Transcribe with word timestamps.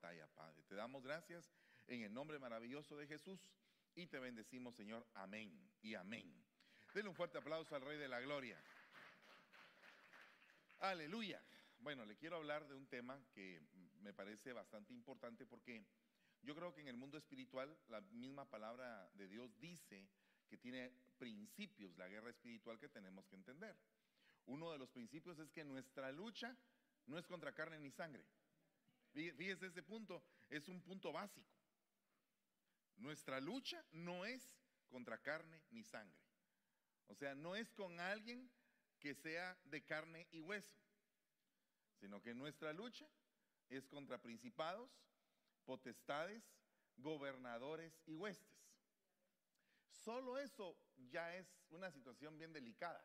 Padre. 0.00 0.62
Te 0.68 0.74
damos 0.74 1.02
gracias 1.02 1.52
en 1.86 2.02
el 2.02 2.12
nombre 2.12 2.38
maravilloso 2.38 2.96
de 2.96 3.06
Jesús 3.06 3.40
y 3.94 4.06
te 4.06 4.18
bendecimos, 4.18 4.74
Señor. 4.74 5.06
Amén 5.14 5.70
y 5.82 5.94
amén. 5.94 6.32
Denle 6.94 7.10
un 7.10 7.14
fuerte 7.14 7.38
aplauso 7.38 7.74
al 7.74 7.82
Rey 7.82 7.98
de 7.98 8.08
la 8.08 8.20
Gloria. 8.20 8.62
Aleluya. 10.80 11.42
Bueno, 11.78 12.04
le 12.04 12.16
quiero 12.16 12.36
hablar 12.36 12.66
de 12.68 12.74
un 12.74 12.86
tema 12.86 13.20
que 13.34 13.60
me 14.00 14.12
parece 14.12 14.52
bastante 14.52 14.92
importante 14.92 15.46
porque 15.46 15.84
yo 16.42 16.54
creo 16.54 16.74
que 16.74 16.80
en 16.80 16.88
el 16.88 16.96
mundo 16.96 17.18
espiritual 17.18 17.76
la 17.88 18.00
misma 18.00 18.48
palabra 18.48 19.10
de 19.14 19.28
Dios 19.28 19.58
dice 19.60 20.08
que 20.48 20.58
tiene 20.58 20.92
principios 21.18 21.96
la 21.96 22.08
guerra 22.08 22.30
espiritual 22.30 22.78
que 22.78 22.88
tenemos 22.88 23.26
que 23.26 23.36
entender. 23.36 23.76
Uno 24.46 24.72
de 24.72 24.78
los 24.78 24.90
principios 24.90 25.38
es 25.38 25.50
que 25.50 25.64
nuestra 25.64 26.10
lucha 26.12 26.56
no 27.06 27.18
es 27.18 27.26
contra 27.26 27.54
carne 27.54 27.78
ni 27.78 27.90
sangre. 27.90 28.24
Fíjese 29.12 29.66
ese 29.66 29.82
punto, 29.82 30.22
es 30.48 30.68
un 30.68 30.80
punto 30.80 31.12
básico. 31.12 31.48
Nuestra 32.96 33.40
lucha 33.40 33.84
no 33.92 34.24
es 34.24 34.54
contra 34.88 35.18
carne 35.18 35.62
ni 35.70 35.82
sangre. 35.82 36.18
O 37.08 37.14
sea, 37.14 37.34
no 37.34 37.56
es 37.56 37.70
con 37.72 38.00
alguien 38.00 38.50
que 38.98 39.14
sea 39.14 39.58
de 39.64 39.84
carne 39.84 40.26
y 40.30 40.40
hueso, 40.40 40.76
sino 42.00 42.22
que 42.22 42.34
nuestra 42.34 42.72
lucha 42.72 43.06
es 43.68 43.86
contra 43.86 44.22
principados, 44.22 44.90
potestades, 45.64 46.42
gobernadores 46.96 48.00
y 48.06 48.14
huestes. 48.14 48.58
Solo 49.90 50.38
eso 50.38 50.76
ya 51.10 51.36
es 51.36 51.46
una 51.70 51.90
situación 51.90 52.38
bien 52.38 52.52
delicada, 52.52 53.04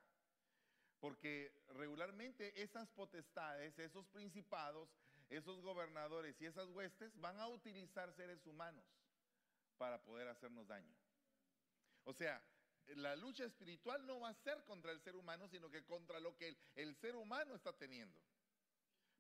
porque 1.00 1.52
regularmente 1.70 2.62
esas 2.62 2.90
potestades, 2.92 3.78
esos 3.80 4.08
principados, 4.08 4.90
esos 5.30 5.62
gobernadores 5.62 6.40
y 6.42 6.46
esas 6.46 6.68
huestes 6.70 7.12
van 7.20 7.40
a 7.40 7.48
utilizar 7.48 8.12
seres 8.14 8.46
humanos 8.46 8.86
para 9.78 10.02
poder 10.04 10.28
hacernos 10.28 10.68
daño. 10.68 10.96
O 12.06 12.14
sea, 12.14 12.42
la 12.96 13.16
lucha 13.16 13.44
espiritual 13.44 14.06
no 14.06 14.22
va 14.22 14.30
a 14.30 14.34
ser 14.34 14.64
contra 14.64 14.92
el 14.92 15.02
ser 15.02 15.16
humano, 15.16 15.48
sino 15.50 15.70
que 15.70 15.84
contra 15.84 16.20
lo 16.20 16.36
que 16.38 16.58
el, 16.76 16.96
ser 16.96 17.16
humano 17.16 17.54
está 17.56 17.74
teniendo. 17.74 18.22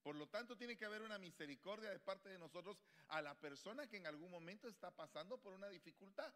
Por 0.01 0.15
lo 0.15 0.27
tanto, 0.27 0.55
tiene 0.55 0.77
que 0.77 0.85
haber 0.85 1.01
una 1.01 1.17
misericordia 1.17 1.89
de 1.89 1.99
parte 1.99 2.29
de 2.29 2.39
nosotros 2.39 2.81
a 3.09 3.21
la 3.21 3.35
persona 3.35 3.87
que 3.87 3.97
en 3.97 4.07
algún 4.07 4.31
momento 4.31 4.69
está 4.69 4.89
pasando 4.91 5.37
por 5.37 5.53
una 5.53 5.67
dificultad. 5.67 6.33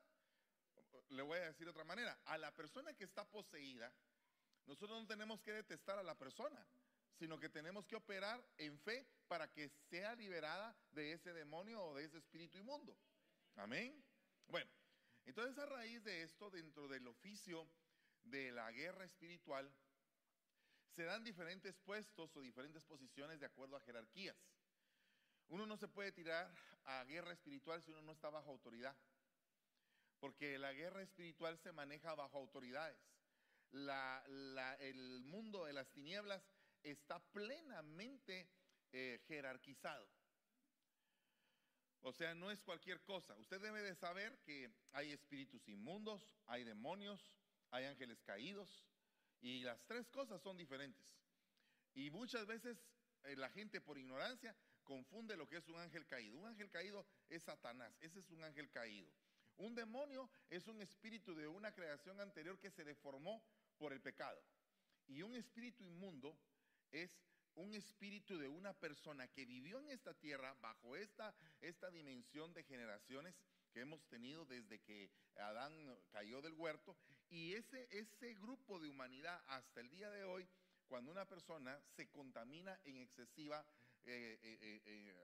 Le 1.09 1.21
voy 1.21 1.37
a 1.37 1.45
decir 1.45 1.65
de 1.65 1.71
otra 1.71 1.85
manera, 1.85 2.19
a 2.25 2.37
la 2.37 2.53
persona 2.53 2.93
que 2.93 3.05
está 3.05 3.23
poseída, 3.29 3.93
nosotros 4.65 5.01
no 5.01 5.07
tenemos 5.07 5.41
que 5.41 5.53
detestar 5.53 5.97
a 5.97 6.03
la 6.03 6.17
persona, 6.17 6.65
sino 7.17 7.39
que 7.39 7.49
tenemos 7.49 7.85
que 7.85 7.95
operar 7.95 8.43
en 8.57 8.77
fe 8.79 9.07
para 9.31 9.49
que 9.49 9.69
sea 9.89 10.13
liberada 10.13 10.75
de 10.91 11.13
ese 11.13 11.31
demonio 11.31 11.81
o 11.81 11.95
de 11.95 12.03
ese 12.03 12.17
espíritu 12.17 12.57
inmundo. 12.57 12.97
Amén. 13.55 14.03
Bueno, 14.45 14.69
entonces 15.23 15.57
a 15.57 15.65
raíz 15.67 16.03
de 16.03 16.23
esto, 16.23 16.49
dentro 16.49 16.89
del 16.89 17.07
oficio 17.07 17.65
de 18.23 18.51
la 18.51 18.69
guerra 18.73 19.05
espiritual, 19.05 19.73
se 20.97 21.03
dan 21.05 21.23
diferentes 21.23 21.77
puestos 21.77 22.35
o 22.35 22.41
diferentes 22.41 22.83
posiciones 22.83 23.39
de 23.39 23.45
acuerdo 23.45 23.77
a 23.77 23.79
jerarquías. 23.79 24.35
Uno 25.47 25.65
no 25.65 25.77
se 25.77 25.87
puede 25.87 26.11
tirar 26.11 26.53
a 26.83 27.05
guerra 27.05 27.31
espiritual 27.31 27.81
si 27.81 27.91
uno 27.91 28.01
no 28.01 28.11
está 28.11 28.29
bajo 28.29 28.51
autoridad, 28.51 28.97
porque 30.19 30.59
la 30.59 30.73
guerra 30.73 31.03
espiritual 31.03 31.57
se 31.57 31.71
maneja 31.71 32.13
bajo 32.15 32.37
autoridades. 32.37 32.99
el 33.71 35.23
mundo 35.23 35.63
de 35.63 35.71
las 35.71 35.89
tinieblas 35.93 36.43
está 36.83 37.19
plenamente 37.31 38.49
eh, 38.91 39.19
jerarquizado. 39.27 40.07
O 42.01 42.11
sea, 42.11 42.33
no 42.33 42.49
es 42.49 42.61
cualquier 42.61 43.01
cosa. 43.03 43.35
Usted 43.37 43.61
debe 43.61 43.81
de 43.83 43.95
saber 43.95 44.39
que 44.39 44.71
hay 44.91 45.11
espíritus 45.11 45.67
inmundos, 45.67 46.27
hay 46.47 46.63
demonios, 46.63 47.31
hay 47.69 47.85
ángeles 47.85 48.21
caídos, 48.23 48.85
y 49.39 49.61
las 49.61 49.83
tres 49.85 50.07
cosas 50.09 50.41
son 50.41 50.57
diferentes. 50.57 51.15
Y 51.93 52.09
muchas 52.09 52.45
veces 52.47 52.83
eh, 53.23 53.35
la 53.35 53.49
gente 53.49 53.81
por 53.81 53.97
ignorancia 53.97 54.55
confunde 54.83 55.37
lo 55.37 55.47
que 55.47 55.57
es 55.57 55.67
un 55.67 55.79
ángel 55.79 56.05
caído. 56.07 56.37
Un 56.37 56.47
ángel 56.47 56.69
caído 56.69 57.05
es 57.29 57.43
Satanás, 57.43 57.95
ese 58.01 58.19
es 58.19 58.29
un 58.31 58.43
ángel 58.43 58.69
caído. 58.69 59.11
Un 59.57 59.75
demonio 59.75 60.29
es 60.49 60.67
un 60.67 60.81
espíritu 60.81 61.35
de 61.35 61.47
una 61.47 61.71
creación 61.73 62.19
anterior 62.19 62.59
que 62.59 62.71
se 62.71 62.83
deformó 62.83 63.43
por 63.77 63.93
el 63.93 64.01
pecado. 64.01 64.41
Y 65.07 65.21
un 65.21 65.35
espíritu 65.35 65.83
inmundo 65.83 66.37
es 66.91 67.15
un 67.55 67.73
espíritu 67.73 68.37
de 68.37 68.47
una 68.47 68.73
persona 68.73 69.27
que 69.27 69.45
vivió 69.45 69.79
en 69.79 69.89
esta 69.89 70.13
tierra 70.13 70.55
bajo 70.61 70.95
esta, 70.95 71.33
esta 71.61 71.89
dimensión 71.91 72.53
de 72.53 72.63
generaciones 72.63 73.35
que 73.73 73.81
hemos 73.81 74.03
tenido 74.07 74.45
desde 74.45 74.79
que 74.79 75.09
Adán 75.37 75.73
cayó 76.11 76.41
del 76.41 76.53
huerto. 76.53 76.95
Y 77.29 77.53
ese, 77.53 77.87
ese 77.91 78.33
grupo 78.35 78.79
de 78.79 78.89
humanidad 78.89 79.41
hasta 79.47 79.81
el 79.81 79.89
día 79.89 80.09
de 80.09 80.23
hoy, 80.23 80.47
cuando 80.87 81.11
una 81.11 81.25
persona 81.25 81.79
se 81.95 82.09
contamina 82.09 82.79
en 82.83 82.97
excesiva 82.97 83.65
eh, 84.03 84.39
eh, 84.41 84.81
eh, 84.85 85.15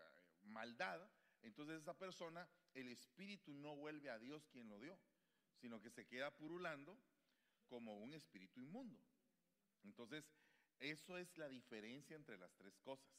maldad, 0.43 1.01
entonces 1.43 1.81
esa 1.81 1.97
persona, 1.97 2.47
el 2.73 2.87
espíritu 2.89 3.53
no 3.53 3.75
vuelve 3.75 4.09
a 4.09 4.19
Dios 4.19 4.47
quien 4.51 4.69
lo 4.69 4.79
dio, 4.79 4.97
sino 5.59 5.81
que 5.81 5.89
se 5.89 6.05
queda 6.05 6.31
purulando 6.31 6.97
como 7.67 7.97
un 7.97 8.13
espíritu 8.13 8.59
inmundo. 8.59 8.99
Entonces, 9.83 10.25
eso 10.79 11.17
es 11.17 11.35
la 11.37 11.49
diferencia 11.49 12.15
entre 12.15 12.37
las 12.37 12.55
tres 12.55 12.77
cosas. 12.79 13.11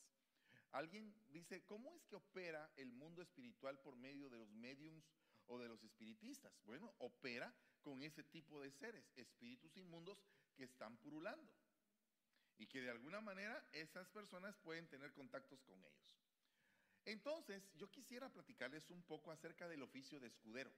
Alguien 0.73 1.15
dice, 1.29 1.65
¿cómo 1.65 1.95
es 1.95 2.05
que 2.07 2.17
opera 2.17 2.71
el 2.77 2.93
mundo 2.93 3.23
espiritual 3.23 3.79
por 3.81 3.97
medio 3.97 4.29
de 4.29 4.39
los 4.39 4.51
mediums 4.53 5.05
o 5.47 5.59
de 5.59 5.69
los 5.69 5.83
espiritistas? 5.83 6.53
Bueno, 6.65 6.95
opera 6.99 7.55
con 7.81 8.03
ese 8.03 8.23
tipo 8.23 8.61
de 8.61 8.71
seres, 8.71 9.11
espíritus 9.17 9.77
inmundos 9.77 10.23
que 10.55 10.65
están 10.65 10.97
purulando. 10.99 11.53
Y 12.59 12.67
que 12.67 12.83
de 12.83 12.91
alguna 12.91 13.21
manera 13.21 13.67
esas 13.73 14.09
personas 14.11 14.57
pueden 14.59 14.89
tener 14.89 15.13
contactos 15.15 15.63
con 15.63 15.83
ellos. 15.83 16.19
Entonces, 17.05 17.71
yo 17.77 17.91
quisiera 17.91 18.29
platicarles 18.29 18.91
un 18.91 19.03
poco 19.05 19.31
acerca 19.31 19.69
del 19.69 19.83
oficio 19.83 20.21
de 20.21 20.27
escudero. 20.27 20.71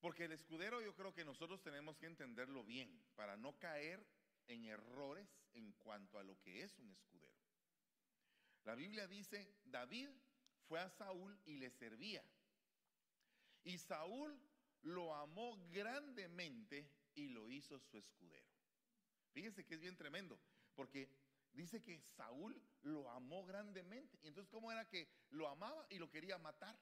Porque 0.00 0.24
el 0.24 0.32
escudero 0.32 0.82
yo 0.82 0.94
creo 0.94 1.14
que 1.14 1.24
nosotros 1.24 1.62
tenemos 1.62 1.96
que 1.96 2.06
entenderlo 2.06 2.62
bien 2.64 3.02
para 3.14 3.36
no 3.36 3.58
caer 3.58 4.04
en 4.48 4.64
errores 4.64 5.28
en 5.54 5.72
cuanto 5.72 6.18
a 6.18 6.24
lo 6.24 6.38
que 6.40 6.62
es 6.62 6.78
un 6.78 6.90
escudero. 6.90 7.34
La 8.64 8.74
Biblia 8.74 9.06
dice, 9.06 9.54
David 9.64 10.08
fue 10.68 10.80
a 10.80 10.90
Saúl 10.90 11.38
y 11.44 11.54
le 11.54 11.70
servía. 11.70 12.24
Y 13.64 13.78
Saúl 13.78 14.38
lo 14.82 15.14
amó 15.14 15.56
grandemente 15.70 16.90
y 17.14 17.28
lo 17.28 17.48
hizo 17.50 17.78
su 17.78 17.98
escudero. 17.98 18.46
Fíjese 19.32 19.64
que 19.64 19.74
es 19.74 19.80
bien 19.80 19.96
tremendo, 19.96 20.38
porque 20.74 21.10
dice 21.52 21.82
que 21.82 22.00
Saúl 22.00 22.60
lo 22.82 23.10
amó 23.10 23.44
grandemente. 23.44 24.18
Y 24.22 24.28
entonces, 24.28 24.50
¿cómo 24.50 24.70
era 24.70 24.88
que 24.88 25.08
lo 25.30 25.48
amaba 25.48 25.86
y 25.90 25.98
lo 25.98 26.10
quería 26.10 26.38
matar? 26.38 26.78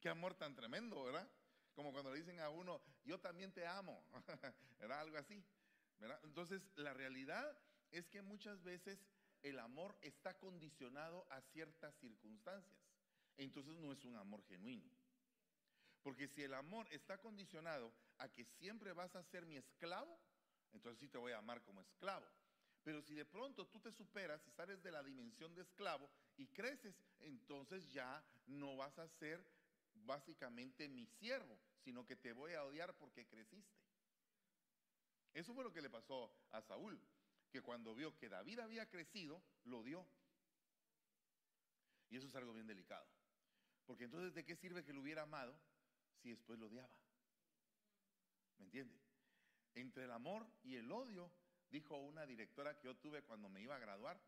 Qué 0.00 0.08
amor 0.08 0.34
tan 0.34 0.54
tremendo, 0.54 1.02
¿verdad? 1.04 1.28
Como 1.74 1.92
cuando 1.92 2.12
le 2.12 2.18
dicen 2.18 2.40
a 2.40 2.50
uno, 2.50 2.80
yo 3.04 3.18
también 3.18 3.52
te 3.52 3.66
amo, 3.66 4.04
era 4.80 5.00
algo 5.00 5.16
así. 5.18 5.44
Entonces, 6.22 6.68
la 6.76 6.92
realidad 6.94 7.58
es 7.90 8.08
que 8.08 8.22
muchas 8.22 8.62
veces 8.62 8.98
el 9.42 9.58
amor 9.58 9.96
está 10.00 10.38
condicionado 10.38 11.26
a 11.30 11.40
ciertas 11.40 11.94
circunstancias. 11.96 12.80
Entonces 13.36 13.76
no 13.76 13.92
es 13.92 14.04
un 14.04 14.16
amor 14.16 14.42
genuino. 14.44 14.90
Porque 16.02 16.28
si 16.28 16.42
el 16.42 16.54
amor 16.54 16.86
está 16.90 17.18
condicionado 17.18 17.92
a 18.18 18.28
que 18.28 18.44
siempre 18.44 18.92
vas 18.92 19.14
a 19.16 19.22
ser 19.22 19.46
mi 19.46 19.56
esclavo, 19.56 20.18
entonces 20.72 21.00
sí 21.00 21.08
te 21.08 21.18
voy 21.18 21.32
a 21.32 21.38
amar 21.38 21.62
como 21.62 21.80
esclavo. 21.80 22.26
Pero 22.82 23.00
si 23.02 23.14
de 23.14 23.24
pronto 23.24 23.66
tú 23.66 23.80
te 23.80 23.92
superas 23.92 24.46
y 24.46 24.50
sales 24.50 24.82
de 24.82 24.92
la 24.92 25.02
dimensión 25.02 25.54
de 25.54 25.62
esclavo 25.62 26.10
y 26.36 26.46
creces, 26.48 26.94
entonces 27.20 27.90
ya 27.92 28.22
no 28.46 28.76
vas 28.76 28.98
a 28.98 29.08
ser 29.08 29.44
básicamente 29.94 30.88
mi 30.88 31.06
siervo, 31.06 31.58
sino 31.82 32.06
que 32.06 32.16
te 32.16 32.32
voy 32.32 32.52
a 32.52 32.64
odiar 32.64 32.94
porque 32.96 33.26
creciste. 33.26 33.83
Eso 35.34 35.52
fue 35.52 35.64
lo 35.64 35.72
que 35.72 35.82
le 35.82 35.90
pasó 35.90 36.32
a 36.52 36.62
Saúl, 36.62 36.98
que 37.50 37.60
cuando 37.60 37.94
vio 37.94 38.16
que 38.16 38.28
David 38.28 38.60
había 38.60 38.88
crecido, 38.88 39.42
lo 39.64 39.82
dio. 39.82 40.06
Y 42.08 42.16
eso 42.16 42.28
es 42.28 42.34
algo 42.36 42.52
bien 42.52 42.66
delicado. 42.66 43.06
Porque 43.84 44.04
entonces, 44.04 44.32
¿de 44.32 44.44
qué 44.44 44.54
sirve 44.56 44.84
que 44.84 44.92
lo 44.92 45.00
hubiera 45.00 45.22
amado 45.22 45.58
si 46.22 46.30
después 46.30 46.58
lo 46.58 46.66
odiaba? 46.66 46.96
¿Me 48.58 48.64
entiende? 48.64 48.98
Entre 49.74 50.04
el 50.04 50.12
amor 50.12 50.46
y 50.62 50.76
el 50.76 50.90
odio, 50.90 51.30
dijo 51.68 51.96
una 51.96 52.24
directora 52.24 52.78
que 52.78 52.86
yo 52.86 52.96
tuve 52.96 53.22
cuando 53.22 53.48
me 53.48 53.60
iba 53.60 53.74
a 53.74 53.80
graduar, 53.80 54.20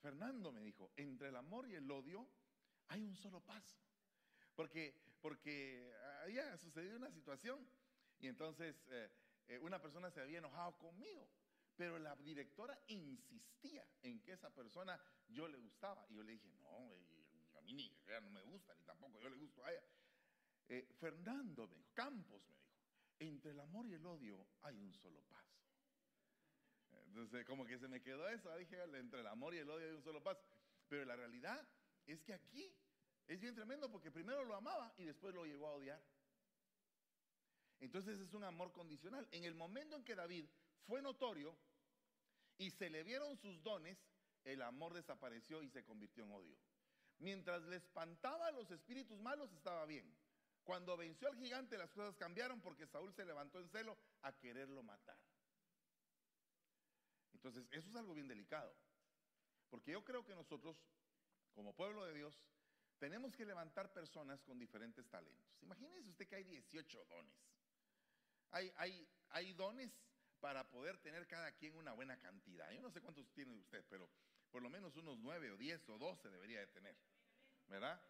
Fernando 0.00 0.52
me 0.52 0.62
dijo, 0.62 0.92
entre 0.96 1.28
el 1.28 1.36
amor 1.36 1.66
y 1.68 1.74
el 1.74 1.90
odio 1.90 2.28
hay 2.88 3.02
un 3.02 3.16
solo 3.16 3.40
paso. 3.40 3.78
Porque, 4.54 4.94
porque 5.22 5.90
había 6.22 6.56
sucedido 6.58 6.96
una 6.96 7.10
situación 7.10 7.66
y 8.18 8.26
entonces 8.26 8.76
eh, 8.88 9.10
eh, 9.50 9.58
una 9.58 9.82
persona 9.82 10.12
se 10.12 10.20
había 10.20 10.38
enojado 10.38 10.78
conmigo, 10.78 11.28
pero 11.76 11.98
la 11.98 12.14
directora 12.14 12.78
insistía 12.86 13.84
en 14.00 14.22
que 14.22 14.32
esa 14.32 14.48
persona 14.54 14.98
yo 15.28 15.48
le 15.48 15.58
gustaba. 15.58 16.06
Y 16.08 16.14
yo 16.14 16.22
le 16.22 16.32
dije, 16.32 16.48
no, 16.60 16.94
a 17.58 17.60
mí 17.62 17.74
ni, 17.74 17.92
ella 18.06 18.20
no 18.20 18.30
me 18.30 18.42
gusta, 18.42 18.72
ni 18.76 18.84
tampoco 18.84 19.20
yo 19.20 19.28
le 19.28 19.36
gusto 19.36 19.64
a 19.64 19.72
ella. 19.72 19.82
Eh, 20.68 20.88
Fernando 21.00 21.66
me 21.66 21.74
dijo, 21.74 21.88
Campos 21.94 22.40
me 22.46 22.54
dijo, 22.54 22.70
entre 23.18 23.50
el 23.50 23.58
amor 23.58 23.88
y 23.88 23.94
el 23.94 24.06
odio 24.06 24.46
hay 24.62 24.78
un 24.78 24.92
solo 24.94 25.20
paso. 25.22 25.58
Entonces, 27.08 27.44
como 27.44 27.66
que 27.66 27.76
se 27.76 27.88
me 27.88 28.00
quedó 28.00 28.28
eso, 28.28 28.56
dije, 28.56 28.80
entre 28.80 29.18
el 29.18 29.26
amor 29.26 29.52
y 29.52 29.58
el 29.58 29.68
odio 29.68 29.84
hay 29.88 29.96
un 29.96 30.02
solo 30.04 30.22
paso. 30.22 30.44
Pero 30.88 31.04
la 31.04 31.16
realidad 31.16 31.66
es 32.06 32.22
que 32.22 32.34
aquí 32.34 32.72
es 33.26 33.40
bien 33.40 33.56
tremendo 33.56 33.90
porque 33.90 34.12
primero 34.12 34.44
lo 34.44 34.54
amaba 34.54 34.94
y 34.96 35.06
después 35.06 35.34
lo 35.34 35.44
llegó 35.44 35.66
a 35.66 35.72
odiar. 35.72 36.00
Entonces 37.80 38.20
es 38.20 38.32
un 38.34 38.44
amor 38.44 38.72
condicional. 38.72 39.26
En 39.32 39.44
el 39.44 39.54
momento 39.54 39.96
en 39.96 40.04
que 40.04 40.14
David 40.14 40.46
fue 40.86 41.02
notorio 41.02 41.56
y 42.58 42.70
se 42.70 42.90
le 42.90 43.02
vieron 43.02 43.36
sus 43.38 43.62
dones, 43.62 43.98
el 44.44 44.62
amor 44.62 44.94
desapareció 44.94 45.62
y 45.62 45.70
se 45.70 45.84
convirtió 45.84 46.24
en 46.24 46.32
odio. 46.32 46.56
Mientras 47.18 47.62
le 47.64 47.76
espantaba 47.76 48.46
a 48.46 48.52
los 48.52 48.70
espíritus 48.70 49.18
malos, 49.20 49.52
estaba 49.52 49.84
bien. 49.86 50.14
Cuando 50.64 50.96
venció 50.96 51.28
al 51.28 51.36
gigante, 51.36 51.76
las 51.78 51.90
cosas 51.92 52.16
cambiaron 52.16 52.60
porque 52.60 52.86
Saúl 52.86 53.12
se 53.14 53.24
levantó 53.24 53.60
en 53.60 53.68
celo 53.68 53.98
a 54.22 54.32
quererlo 54.32 54.82
matar. 54.82 55.18
Entonces, 57.32 57.66
eso 57.70 57.88
es 57.88 57.96
algo 57.96 58.14
bien 58.14 58.28
delicado. 58.28 58.74
Porque 59.70 59.92
yo 59.92 60.04
creo 60.04 60.24
que 60.24 60.34
nosotros, 60.34 60.76
como 61.54 61.74
pueblo 61.74 62.04
de 62.04 62.14
Dios, 62.14 62.38
tenemos 62.98 63.34
que 63.34 63.46
levantar 63.46 63.92
personas 63.92 64.42
con 64.42 64.58
diferentes 64.58 65.08
talentos. 65.08 65.62
Imagínese 65.62 66.08
usted 66.08 66.28
que 66.28 66.36
hay 66.36 66.44
18 66.44 67.04
dones. 67.06 67.34
Hay, 68.50 68.72
hay, 68.76 69.08
hay 69.30 69.52
dones 69.52 69.92
para 70.40 70.68
poder 70.70 70.98
tener 70.98 71.26
cada 71.26 71.52
quien 71.52 71.76
una 71.76 71.92
buena 71.92 72.18
cantidad. 72.18 72.70
Yo 72.72 72.80
no 72.80 72.90
sé 72.90 73.00
cuántos 73.00 73.30
tiene 73.32 73.52
usted, 73.54 73.84
pero 73.88 74.08
por 74.50 74.62
lo 74.62 74.70
menos 74.70 74.96
unos 74.96 75.18
9 75.18 75.52
o 75.52 75.56
10 75.56 75.88
o 75.90 75.98
12 75.98 76.30
debería 76.30 76.60
de 76.60 76.66
tener. 76.68 76.96
¿Verdad? 77.68 78.00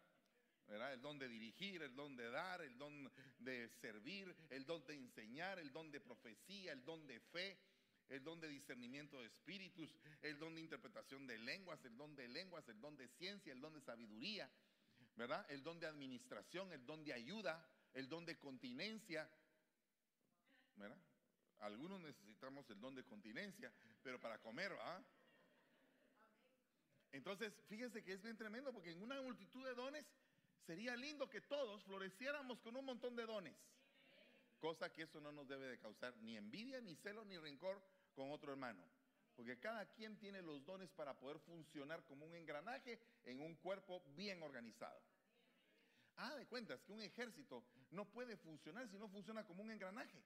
¿verdad? 0.67 0.93
El 0.93 1.01
don 1.01 1.19
de 1.19 1.27
dirigir, 1.27 1.81
el 1.81 1.95
don 1.95 2.15
de 2.15 2.29
dar, 2.29 2.61
el 2.61 2.77
don 2.77 3.11
de 3.39 3.69
servir, 3.81 4.33
el 4.49 4.65
don 4.65 4.85
de 4.85 4.95
enseñar, 4.95 5.59
el 5.59 5.71
don 5.71 5.91
de 5.91 5.99
profecía, 5.99 6.71
el 6.71 6.85
don 6.85 7.05
de 7.07 7.19
fe, 7.19 7.59
el 8.09 8.23
don 8.23 8.39
de 8.39 8.47
discernimiento 8.47 9.19
de 9.19 9.27
espíritus, 9.27 9.93
el 10.21 10.39
don 10.39 10.55
de 10.55 10.61
interpretación 10.61 11.27
de 11.27 11.37
lenguas, 11.39 11.83
el 11.85 11.97
don 11.97 12.15
de 12.15 12.27
lenguas, 12.27 12.67
el 12.67 12.79
don 12.79 12.97
de 12.97 13.07
ciencia, 13.09 13.53
el 13.53 13.61
don 13.61 13.73
de 13.73 13.81
sabiduría, 13.81 14.49
¿verdad? 15.15 15.45
El 15.49 15.63
don 15.63 15.79
de 15.79 15.87
administración, 15.87 16.71
el 16.71 16.85
don 16.85 17.03
de 17.03 17.13
ayuda, 17.13 17.65
el 17.93 18.07
don 18.07 18.25
de 18.25 18.37
continencia, 18.37 19.29
¿verdad? 20.81 21.01
Algunos 21.59 21.99
necesitamos 22.01 22.69
el 22.69 22.79
don 22.81 22.95
de 22.95 23.03
continencia, 23.03 23.71
pero 24.01 24.19
para 24.19 24.39
comer, 24.39 24.75
¿ah? 24.81 25.01
Entonces, 27.11 27.53
fíjese 27.67 28.03
que 28.03 28.13
es 28.13 28.21
bien 28.21 28.37
tremendo 28.37 28.73
porque 28.73 28.91
en 28.91 29.01
una 29.01 29.21
multitud 29.21 29.65
de 29.65 29.75
dones 29.75 30.05
sería 30.65 30.95
lindo 30.95 31.29
que 31.29 31.41
todos 31.41 31.83
floreciéramos 31.83 32.59
con 32.61 32.75
un 32.75 32.85
montón 32.85 33.15
de 33.15 33.25
dones. 33.25 33.55
Cosa 34.59 34.91
que 34.91 35.03
eso 35.03 35.19
no 35.19 35.31
nos 35.31 35.47
debe 35.47 35.67
de 35.67 35.79
causar 35.79 36.15
ni 36.17 36.37
envidia, 36.37 36.79
ni 36.81 36.95
celo, 36.95 37.25
ni 37.25 37.37
rencor 37.37 37.81
con 38.13 38.31
otro 38.31 38.51
hermano. 38.51 38.83
Porque 39.35 39.59
cada 39.59 39.85
quien 39.93 40.17
tiene 40.17 40.41
los 40.41 40.63
dones 40.65 40.89
para 40.91 41.17
poder 41.17 41.39
funcionar 41.39 42.03
como 42.05 42.25
un 42.25 42.35
engranaje 42.35 42.99
en 43.23 43.41
un 43.41 43.55
cuerpo 43.55 44.03
bien 44.15 44.41
organizado. 44.43 45.01
Ah, 46.17 46.35
de 46.35 46.45
cuentas 46.45 46.81
que 46.83 46.91
un 46.91 47.01
ejército 47.01 47.63
no 47.89 48.05
puede 48.05 48.37
funcionar 48.37 48.87
si 48.87 48.97
no 48.97 49.09
funciona 49.09 49.45
como 49.45 49.63
un 49.63 49.71
engranaje. 49.71 50.21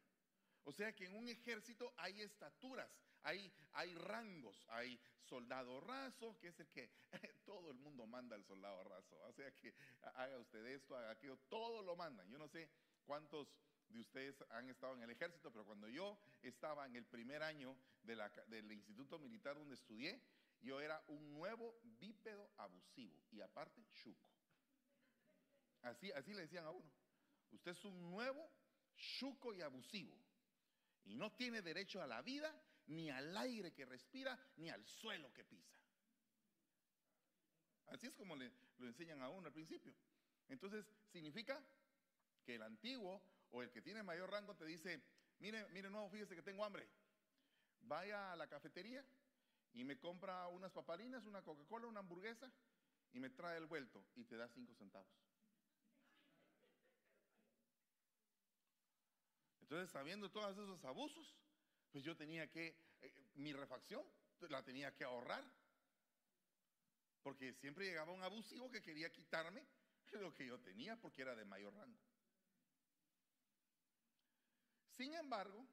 O 0.65 0.73
sea 0.73 0.93
que 0.93 1.05
en 1.05 1.15
un 1.15 1.27
ejército 1.29 1.93
hay 1.97 2.21
estaturas, 2.21 2.89
hay, 3.21 3.51
hay 3.73 3.93
rangos, 3.95 4.63
hay 4.69 4.99
soldado 5.21 5.79
raso, 5.79 6.37
que 6.39 6.47
es 6.47 6.59
el 6.59 6.67
que 6.69 6.91
todo 7.45 7.69
el 7.71 7.77
mundo 7.77 8.05
manda 8.07 8.35
al 8.35 8.43
soldado 8.45 8.83
raso. 8.83 9.15
O 9.27 9.33
sea 9.33 9.51
que 9.55 9.73
haga 10.15 10.37
usted 10.39 10.65
esto, 10.65 10.97
haga 10.97 11.11
aquello, 11.11 11.37
todo 11.49 11.83
lo 11.83 11.95
mandan. 11.95 12.27
Yo 12.29 12.39
no 12.39 12.47
sé 12.47 12.69
cuántos 13.05 13.47
de 13.89 13.99
ustedes 13.99 14.35
han 14.49 14.67
estado 14.69 14.95
en 14.95 15.03
el 15.03 15.11
ejército, 15.11 15.51
pero 15.51 15.65
cuando 15.65 15.87
yo 15.87 16.19
estaba 16.41 16.85
en 16.87 16.95
el 16.95 17.05
primer 17.05 17.43
año 17.43 17.77
de 18.01 18.15
del 18.47 18.71
instituto 18.71 19.19
militar 19.19 19.55
donde 19.55 19.75
estudié, 19.75 20.19
yo 20.61 20.81
era 20.81 21.03
un 21.07 21.33
nuevo 21.33 21.79
bípedo 21.83 22.51
abusivo 22.57 23.21
y 23.31 23.41
aparte 23.41 23.85
chuco. 23.93 24.31
Así, 25.83 26.11
así 26.11 26.33
le 26.33 26.41
decían 26.41 26.65
a 26.65 26.71
uno. 26.71 26.91
Usted 27.51 27.71
es 27.71 27.85
un 27.85 28.09
nuevo 28.09 28.49
chuco 29.19 29.53
y 29.53 29.61
abusivo. 29.61 30.24
Y 31.05 31.15
no 31.15 31.31
tiene 31.31 31.61
derecho 31.61 32.01
a 32.01 32.07
la 32.07 32.21
vida, 32.21 32.53
ni 32.87 33.09
al 33.09 33.35
aire 33.37 33.73
que 33.73 33.85
respira, 33.85 34.37
ni 34.57 34.69
al 34.69 34.85
suelo 34.85 35.31
que 35.33 35.43
pisa. 35.43 35.77
Así 37.87 38.07
es 38.07 38.13
como 38.13 38.35
le, 38.35 38.51
lo 38.77 38.87
enseñan 38.87 39.21
a 39.21 39.29
uno 39.29 39.47
al 39.47 39.53
principio. 39.53 39.93
Entonces, 40.49 40.85
significa 41.11 41.63
que 42.43 42.55
el 42.55 42.61
antiguo 42.63 43.21
o 43.51 43.61
el 43.61 43.71
que 43.71 43.81
tiene 43.81 44.03
mayor 44.03 44.31
rango 44.31 44.55
te 44.55 44.65
dice, 44.65 45.01
mire, 45.39 45.67
mire, 45.69 45.89
no, 45.89 46.09
fíjese 46.09 46.35
que 46.35 46.41
tengo 46.41 46.65
hambre. 46.65 46.87
Vaya 47.81 48.31
a 48.31 48.35
la 48.35 48.47
cafetería 48.47 49.05
y 49.73 49.83
me 49.83 49.99
compra 49.99 50.47
unas 50.47 50.71
paparinas, 50.71 51.25
una 51.25 51.43
Coca-Cola, 51.43 51.87
una 51.87 51.99
hamburguesa 51.99 52.51
y 53.13 53.19
me 53.19 53.29
trae 53.29 53.57
el 53.57 53.65
vuelto 53.65 54.03
y 54.15 54.25
te 54.25 54.37
da 54.37 54.47
cinco 54.47 54.73
centavos. 54.75 55.09
Entonces, 59.65 59.89
sabiendo 59.89 60.29
todos 60.29 60.51
esos 60.51 60.85
abusos, 60.85 61.35
pues 61.91 62.03
yo 62.03 62.15
tenía 62.15 62.47
que, 62.51 62.77
eh, 63.01 63.31
mi 63.33 63.51
refacción 63.51 64.05
la 64.49 64.63
tenía 64.63 64.93
que 64.93 65.03
ahorrar. 65.03 65.43
Porque 67.23 67.51
siempre 67.53 67.85
llegaba 67.85 68.11
un 68.11 68.21
abusivo 68.21 68.69
que 68.69 68.83
quería 68.83 69.11
quitarme 69.11 69.65
lo 70.19 70.31
que 70.35 70.45
yo 70.45 70.59
tenía 70.59 70.95
porque 71.01 71.23
era 71.23 71.35
de 71.35 71.45
mayor 71.45 71.73
rango. 71.73 71.99
Sin 74.91 75.15
embargo, 75.15 75.67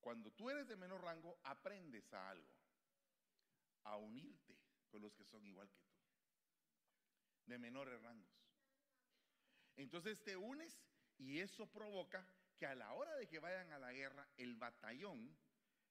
cuando 0.00 0.30
tú 0.32 0.50
eres 0.50 0.68
de 0.68 0.76
menor 0.76 1.02
rango, 1.02 1.40
aprendes 1.44 2.12
a 2.12 2.28
algo, 2.28 2.52
a 3.84 3.96
unirte 3.96 4.54
con 4.90 5.00
los 5.00 5.14
que 5.14 5.24
son 5.24 5.46
igual 5.46 5.70
que 5.70 5.80
tú, 5.80 5.96
de 7.46 7.58
menores 7.58 8.00
rangos. 8.02 8.28
Entonces 9.76 10.22
te 10.22 10.36
unes 10.36 10.78
y 11.16 11.40
eso 11.40 11.66
provoca 11.70 12.22
que 12.58 12.66
a 12.66 12.74
la 12.74 12.92
hora 12.92 13.14
de 13.16 13.28
que 13.28 13.38
vayan 13.38 13.72
a 13.72 13.78
la 13.78 13.92
guerra, 13.92 14.28
el 14.36 14.56
batallón, 14.56 15.36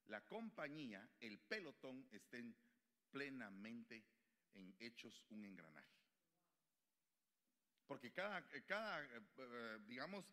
la 0.07 0.21
compañía, 0.25 1.07
el 1.19 1.39
pelotón 1.39 2.07
estén 2.11 2.55
plenamente 3.09 4.03
en 4.53 4.75
hechos 4.79 5.25
un 5.29 5.45
engranaje. 5.45 5.95
Porque 7.87 8.11
cada, 8.11 8.45
cada 8.65 9.03
eh, 9.03 9.79
digamos, 9.87 10.25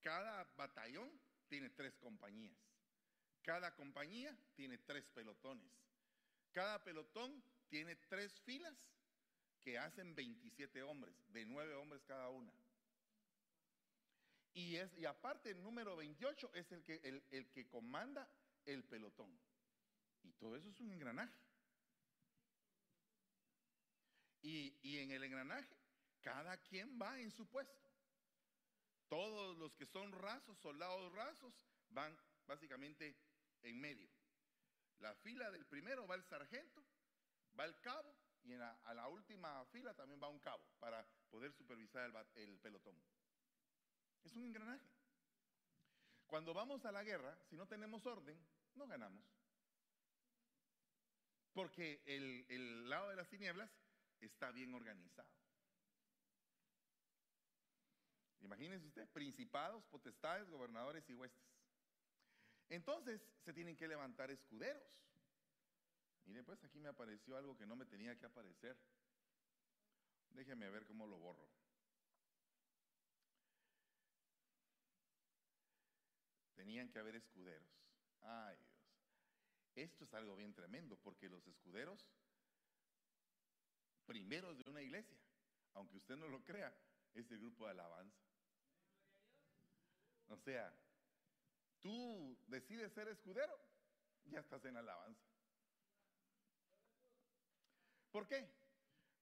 cada 0.00 0.44
batallón 0.56 1.10
tiene 1.48 1.70
tres 1.70 1.96
compañías. 1.96 2.58
Cada 3.42 3.74
compañía 3.74 4.36
tiene 4.54 4.78
tres 4.78 5.04
pelotones. 5.08 5.70
Cada 6.52 6.82
pelotón 6.82 7.42
tiene 7.68 7.94
tres 7.94 8.40
filas 8.40 8.76
que 9.60 9.78
hacen 9.78 10.14
27 10.14 10.82
hombres, 10.82 11.14
de 11.28 11.44
nueve 11.46 11.74
hombres 11.74 12.02
cada 12.06 12.28
una. 12.28 12.52
Y, 14.52 14.76
es, 14.76 14.92
y 14.98 15.06
aparte 15.06 15.50
el 15.50 15.62
número 15.62 15.96
28 15.96 16.50
es 16.54 16.72
el 16.72 16.82
que, 16.82 17.00
el, 17.04 17.24
el 17.30 17.50
que 17.50 17.68
comanda 17.68 18.28
el 18.64 18.84
pelotón. 18.84 19.38
Y 20.22 20.32
todo 20.32 20.56
eso 20.56 20.68
es 20.68 20.80
un 20.80 20.92
engranaje. 20.92 21.38
Y, 24.42 24.78
y, 24.82 24.98
en 24.98 25.10
el 25.10 25.22
engranaje, 25.22 25.76
cada 26.22 26.56
quien 26.62 27.00
va 27.00 27.20
en 27.20 27.30
su 27.30 27.46
puesto. 27.46 27.78
Todos 29.08 29.56
los 29.58 29.74
que 29.74 29.86
son 29.86 30.12
rasos, 30.12 30.58
soldados 30.58 31.12
rasos, 31.12 31.54
van 31.90 32.16
básicamente 32.46 33.16
en 33.62 33.80
medio. 33.80 34.08
La 34.98 35.14
fila 35.16 35.50
del 35.50 35.66
primero 35.66 36.06
va 36.06 36.14
el 36.14 36.24
sargento, 36.24 36.84
va 37.58 37.64
el 37.64 37.78
cabo, 37.80 38.14
y 38.42 38.52
en 38.52 38.60
la, 38.60 38.72
a 38.84 38.94
la 38.94 39.08
última 39.08 39.64
fila 39.66 39.94
también 39.94 40.20
va 40.22 40.28
un 40.28 40.38
cabo 40.40 40.64
para 40.78 41.06
poder 41.30 41.52
supervisar 41.52 42.10
el, 42.34 42.42
el 42.42 42.58
pelotón. 42.58 42.96
Es 44.24 44.34
un 44.34 44.44
engranaje. 44.44 44.86
Cuando 46.26 46.54
vamos 46.54 46.84
a 46.84 46.92
la 46.92 47.02
guerra, 47.02 47.36
si 47.48 47.56
no 47.56 47.66
tenemos 47.66 48.06
orden, 48.06 48.38
no 48.74 48.86
ganamos. 48.86 49.24
Porque 51.52 52.02
el, 52.06 52.88
lado 52.88 53.08
de 53.08 53.16
las 53.16 53.28
tinieblas 53.28 53.70
está 54.20 54.52
bien 54.52 54.72
organizado. 54.72 55.28
Imagínense 58.40 58.86
usted, 58.86 59.08
principados, 59.08 59.84
potestades, 59.86 60.48
gobernadores 60.48 61.08
y 61.10 61.14
huestes. 61.14 61.44
Entonces 62.68 63.20
se 63.44 63.52
tienen 63.52 63.76
que 63.76 63.88
levantar 63.88 64.30
escuderos. 64.30 64.82
Mire, 66.26 66.44
pues 66.44 66.62
aquí 66.62 66.78
me 66.78 66.88
apareció 66.88 67.36
algo 67.36 67.56
que 67.56 67.66
no 67.66 67.74
me 67.74 67.86
tenía 67.86 68.16
que 68.16 68.26
aparecer. 68.26 68.78
Déjeme 70.30 70.70
ver 70.70 70.86
cómo 70.86 71.06
lo 71.06 71.18
borro. 71.18 71.59
Tenían 76.60 76.90
que 76.90 76.98
haber 76.98 77.16
escuderos. 77.16 77.66
Ay 78.20 78.54
Dios. 78.54 78.70
Esto 79.76 80.04
es 80.04 80.12
algo 80.12 80.36
bien 80.36 80.52
tremendo 80.52 80.94
porque 80.98 81.26
los 81.26 81.46
escuderos, 81.46 82.06
primeros 84.04 84.58
de 84.58 84.68
una 84.68 84.82
iglesia, 84.82 85.18
aunque 85.72 85.96
usted 85.96 86.16
no 86.16 86.28
lo 86.28 86.44
crea, 86.44 86.70
es 87.14 87.30
el 87.30 87.38
grupo 87.38 87.64
de 87.64 87.70
alabanza. 87.70 88.20
O 90.28 90.36
sea, 90.36 90.70
tú 91.80 92.36
decides 92.46 92.92
ser 92.92 93.08
escudero, 93.08 93.58
ya 94.26 94.40
estás 94.40 94.62
en 94.66 94.76
alabanza. 94.76 95.24
¿Por 98.10 98.28
qué? 98.28 98.46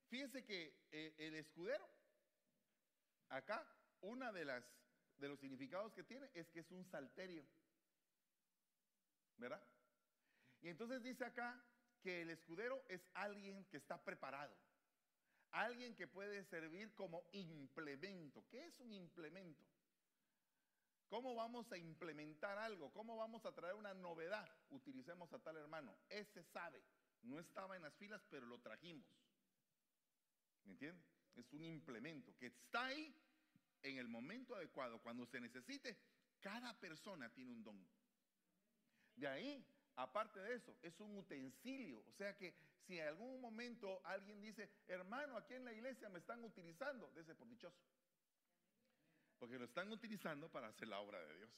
Fíjense 0.08 0.44
que 0.44 0.88
eh, 0.90 1.14
el 1.18 1.34
escudero, 1.36 1.88
acá, 3.28 3.64
una 4.00 4.32
de 4.32 4.44
las 4.44 4.64
de 5.18 5.28
los 5.28 5.38
significados 5.40 5.92
que 5.92 6.04
tiene 6.04 6.30
es 6.34 6.48
que 6.50 6.60
es 6.60 6.70
un 6.70 6.84
salterio. 6.84 7.44
¿Verdad? 9.36 9.62
Y 10.60 10.68
entonces 10.68 11.02
dice 11.02 11.24
acá 11.24 11.62
que 12.00 12.22
el 12.22 12.30
escudero 12.30 12.84
es 12.88 13.00
alguien 13.14 13.64
que 13.66 13.76
está 13.76 14.02
preparado. 14.02 14.56
Alguien 15.50 15.94
que 15.94 16.06
puede 16.06 16.44
servir 16.44 16.94
como 16.94 17.24
implemento. 17.32 18.44
¿Qué 18.48 18.66
es 18.66 18.78
un 18.80 18.92
implemento? 18.92 19.64
¿Cómo 21.08 21.34
vamos 21.34 21.72
a 21.72 21.78
implementar 21.78 22.58
algo? 22.58 22.92
¿Cómo 22.92 23.16
vamos 23.16 23.44
a 23.46 23.52
traer 23.52 23.74
una 23.74 23.94
novedad? 23.94 24.46
Utilicemos 24.68 25.32
a 25.32 25.38
tal 25.38 25.56
hermano. 25.56 25.96
Ese 26.08 26.42
sabe. 26.44 26.82
No 27.22 27.38
estaba 27.38 27.76
en 27.76 27.82
las 27.82 27.94
filas, 27.94 28.22
pero 28.28 28.46
lo 28.46 28.60
trajimos. 28.60 29.06
¿Me 30.64 30.72
entiende? 30.72 31.02
Es 31.34 31.50
un 31.52 31.64
implemento 31.64 32.36
que 32.36 32.46
está 32.46 32.86
ahí 32.86 33.14
en 33.82 33.98
el 33.98 34.08
momento 34.08 34.54
adecuado, 34.54 35.00
cuando 35.00 35.26
se 35.26 35.40
necesite. 35.40 35.96
Cada 36.40 36.78
persona 36.78 37.28
tiene 37.30 37.50
un 37.50 37.64
don. 37.64 37.86
De 39.16 39.26
ahí, 39.26 39.64
aparte 39.96 40.40
de 40.40 40.54
eso, 40.54 40.76
es 40.82 40.98
un 41.00 41.16
utensilio. 41.16 42.04
O 42.06 42.12
sea 42.12 42.36
que 42.36 42.54
si 42.86 42.98
en 42.98 43.08
algún 43.08 43.40
momento 43.40 44.00
alguien 44.04 44.40
dice, 44.40 44.70
hermano, 44.86 45.36
aquí 45.36 45.54
en 45.54 45.64
la 45.64 45.72
iglesia 45.72 46.08
me 46.08 46.20
están 46.20 46.42
utilizando, 46.44 47.10
dése 47.14 47.34
por 47.34 47.48
dichoso. 47.48 47.76
Porque 49.38 49.58
lo 49.58 49.64
están 49.64 49.90
utilizando 49.90 50.50
para 50.50 50.68
hacer 50.68 50.88
la 50.88 51.00
obra 51.00 51.20
de 51.20 51.36
Dios. 51.36 51.50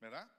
¿Verdad? 0.00 0.30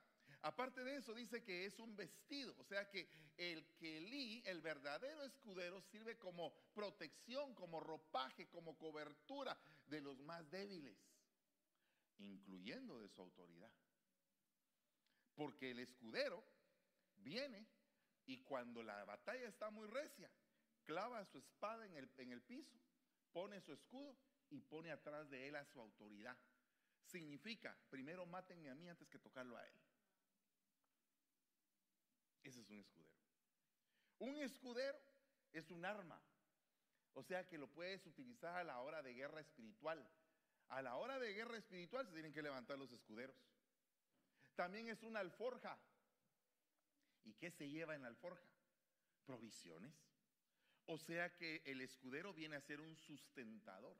Aparte 0.44 0.84
de 0.84 0.96
eso, 0.96 1.14
dice 1.14 1.42
que 1.42 1.64
es 1.64 1.78
un 1.78 1.96
vestido, 1.96 2.54
o 2.58 2.64
sea 2.64 2.86
que 2.90 3.08
el 3.38 3.64
kelí, 3.78 4.42
el 4.44 4.60
verdadero 4.60 5.24
escudero, 5.24 5.80
sirve 5.80 6.18
como 6.18 6.52
protección, 6.74 7.54
como 7.54 7.80
ropaje, 7.80 8.46
como 8.50 8.76
cobertura 8.76 9.58
de 9.86 10.02
los 10.02 10.20
más 10.20 10.50
débiles, 10.50 10.98
incluyendo 12.18 13.00
de 13.00 13.08
su 13.08 13.22
autoridad. 13.22 13.72
Porque 15.34 15.70
el 15.70 15.78
escudero 15.78 16.44
viene 17.16 17.66
y 18.26 18.42
cuando 18.42 18.82
la 18.82 19.02
batalla 19.06 19.48
está 19.48 19.70
muy 19.70 19.88
recia, 19.88 20.30
clava 20.84 21.24
su 21.24 21.38
espada 21.38 21.86
en 21.86 21.96
el, 21.96 22.10
en 22.18 22.32
el 22.32 22.42
piso, 22.42 22.78
pone 23.32 23.62
su 23.62 23.72
escudo 23.72 24.14
y 24.50 24.60
pone 24.60 24.90
atrás 24.90 25.30
de 25.30 25.48
él 25.48 25.56
a 25.56 25.64
su 25.64 25.80
autoridad. 25.80 26.36
Significa, 27.06 27.74
primero 27.88 28.26
mátenme 28.26 28.68
a 28.68 28.74
mí 28.74 28.90
antes 28.90 29.08
que 29.08 29.18
tocarlo 29.18 29.56
a 29.56 29.66
él. 29.66 29.74
Ese 32.44 32.60
es 32.60 32.70
un 32.70 32.78
escudero. 32.78 33.14
Un 34.18 34.36
escudero 34.36 34.98
es 35.52 35.70
un 35.70 35.84
arma. 35.84 36.22
O 37.14 37.22
sea 37.22 37.46
que 37.46 37.58
lo 37.58 37.68
puedes 37.68 38.06
utilizar 38.06 38.56
a 38.56 38.64
la 38.64 38.80
hora 38.80 39.02
de 39.02 39.14
guerra 39.14 39.40
espiritual. 39.40 40.06
A 40.68 40.82
la 40.82 40.96
hora 40.96 41.18
de 41.18 41.32
guerra 41.32 41.56
espiritual 41.56 42.06
se 42.06 42.12
tienen 42.12 42.32
que 42.32 42.42
levantar 42.42 42.78
los 42.78 42.92
escuderos. 42.92 43.36
También 44.54 44.88
es 44.88 45.02
una 45.02 45.20
alforja. 45.20 45.78
¿Y 47.24 47.34
qué 47.34 47.50
se 47.50 47.68
lleva 47.68 47.94
en 47.94 48.02
la 48.02 48.08
alforja? 48.08 48.46
Provisiones. 49.24 49.94
O 50.86 50.98
sea 50.98 51.34
que 51.34 51.62
el 51.64 51.80
escudero 51.80 52.34
viene 52.34 52.56
a 52.56 52.60
ser 52.60 52.80
un 52.80 52.94
sustentador. 52.96 53.96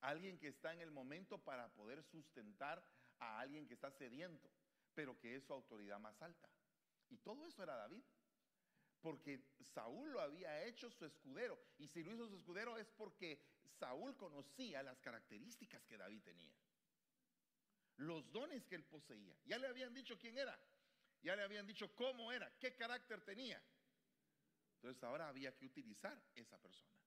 Alguien 0.00 0.38
que 0.38 0.48
está 0.48 0.72
en 0.72 0.80
el 0.80 0.90
momento 0.90 1.38
para 1.38 1.72
poder 1.74 2.02
sustentar 2.02 2.84
a 3.18 3.38
alguien 3.38 3.66
que 3.66 3.74
está 3.74 3.90
sediento, 3.90 4.50
pero 4.94 5.18
que 5.18 5.36
es 5.36 5.44
su 5.44 5.52
autoridad 5.52 5.98
más 6.00 6.20
alta. 6.20 6.48
Y 7.14 7.18
todo 7.18 7.46
eso 7.46 7.62
era 7.62 7.76
David. 7.76 8.02
Porque 9.00 9.40
Saúl 9.60 10.10
lo 10.10 10.20
había 10.20 10.64
hecho 10.64 10.90
su 10.90 11.04
escudero. 11.04 11.58
Y 11.78 11.86
si 11.86 12.02
lo 12.02 12.12
hizo 12.12 12.26
su 12.28 12.36
escudero 12.36 12.76
es 12.76 12.90
porque 12.90 13.40
Saúl 13.78 14.16
conocía 14.16 14.82
las 14.82 14.98
características 14.98 15.84
que 15.84 15.96
David 15.96 16.22
tenía. 16.22 16.52
Los 17.98 18.32
dones 18.32 18.64
que 18.66 18.74
él 18.74 18.84
poseía. 18.84 19.36
Ya 19.44 19.58
le 19.58 19.68
habían 19.68 19.94
dicho 19.94 20.18
quién 20.18 20.36
era. 20.36 20.58
Ya 21.22 21.36
le 21.36 21.42
habían 21.42 21.66
dicho 21.66 21.94
cómo 21.94 22.32
era, 22.32 22.50
qué 22.58 22.74
carácter 22.74 23.22
tenía. 23.22 23.62
Entonces 24.76 25.02
ahora 25.04 25.28
había 25.28 25.56
que 25.56 25.66
utilizar 25.66 26.20
esa 26.34 26.58
persona. 26.58 26.98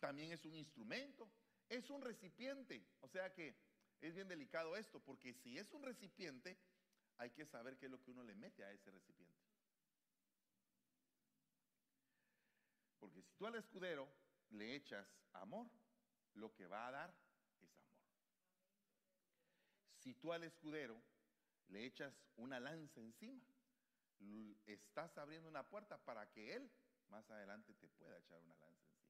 También 0.00 0.32
es 0.32 0.44
un 0.44 0.56
instrumento, 0.56 1.30
es 1.68 1.90
un 1.90 2.02
recipiente. 2.02 2.84
O 3.00 3.08
sea 3.08 3.32
que 3.32 3.54
es 4.00 4.14
bien 4.14 4.28
delicado 4.28 4.76
esto, 4.76 5.00
porque 5.00 5.32
si 5.34 5.58
es 5.58 5.72
un 5.72 5.82
recipiente, 5.82 6.58
hay 7.18 7.30
que 7.30 7.46
saber 7.46 7.76
qué 7.78 7.86
es 7.86 7.92
lo 7.92 8.02
que 8.02 8.10
uno 8.10 8.22
le 8.22 8.34
mete 8.34 8.64
a 8.64 8.72
ese 8.72 8.90
recipiente. 8.90 9.38
Porque 12.98 13.22
si 13.22 13.32
tú 13.34 13.46
al 13.46 13.54
escudero 13.56 14.08
le 14.50 14.74
echas 14.74 15.06
amor, 15.32 15.68
lo 16.34 16.54
que 16.54 16.66
va 16.66 16.88
a 16.88 16.90
dar 16.90 17.14
es 17.60 17.70
amor. 17.78 17.94
Si 19.98 20.14
tú 20.14 20.32
al 20.32 20.44
escudero 20.44 21.00
le 21.68 21.84
echas 21.84 22.14
una 22.36 22.58
lanza 22.60 23.00
encima, 23.00 23.44
estás 24.66 25.16
abriendo 25.18 25.48
una 25.48 25.68
puerta 25.68 25.98
para 25.98 26.30
que 26.30 26.54
él 26.54 26.70
más 27.08 27.30
adelante 27.30 27.74
te 27.74 27.88
pueda 27.88 28.18
echar 28.18 28.40
una 28.40 28.56
lanza 28.56 28.88
encima. 28.88 29.04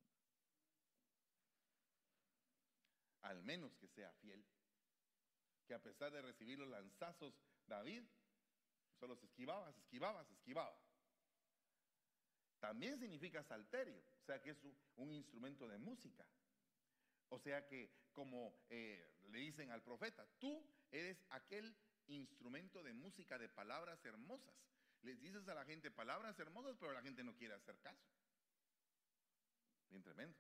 Al 3.23 3.43
menos 3.43 3.75
que 3.77 3.89
sea 3.89 4.13
fiel. 4.15 4.45
Que 5.67 5.75
a 5.75 5.83
pesar 5.83 6.13
de 6.13 6.23
recibir 6.23 6.59
los 6.59 6.69
lanzazos 6.69 7.35
David 7.67 8.03
solo 8.99 9.17
se 9.17 9.27
esquivaba, 9.27 9.73
se 9.73 9.81
esquivaba, 9.81 10.25
se 10.25 10.35
esquivaba. 10.35 10.79
También 12.61 12.99
significa 12.99 13.43
salterio, 13.43 14.03
o 14.23 14.25
sea 14.25 14.41
que 14.41 14.51
es 14.51 14.59
un 14.97 15.13
instrumento 15.13 15.69
de 15.69 15.79
música. 15.79 16.27
O 17.29 17.39
sea 17.39 17.67
que, 17.67 17.91
como 18.13 18.55
eh, 18.71 19.07
le 19.31 19.39
dicen 19.39 19.71
al 19.71 19.83
profeta, 19.83 20.27
tú 20.39 20.65
eres 20.91 21.23
aquel 21.31 21.77
instrumento 22.07 22.83
de 22.83 22.93
música 22.93 23.39
de 23.39 23.49
palabras 23.49 24.05
hermosas. 24.05 24.55
Les 25.03 25.21
dices 25.21 25.47
a 25.49 25.55
la 25.55 25.65
gente 25.65 25.91
palabras 25.91 26.39
hermosas, 26.39 26.77
pero 26.79 26.93
la 26.93 27.03
gente 27.03 27.25
no 27.25 27.35
quiere 27.35 27.55
hacer 27.55 27.79
caso. 27.81 28.07
Bien 29.91 30.03
tremendo. 30.03 30.39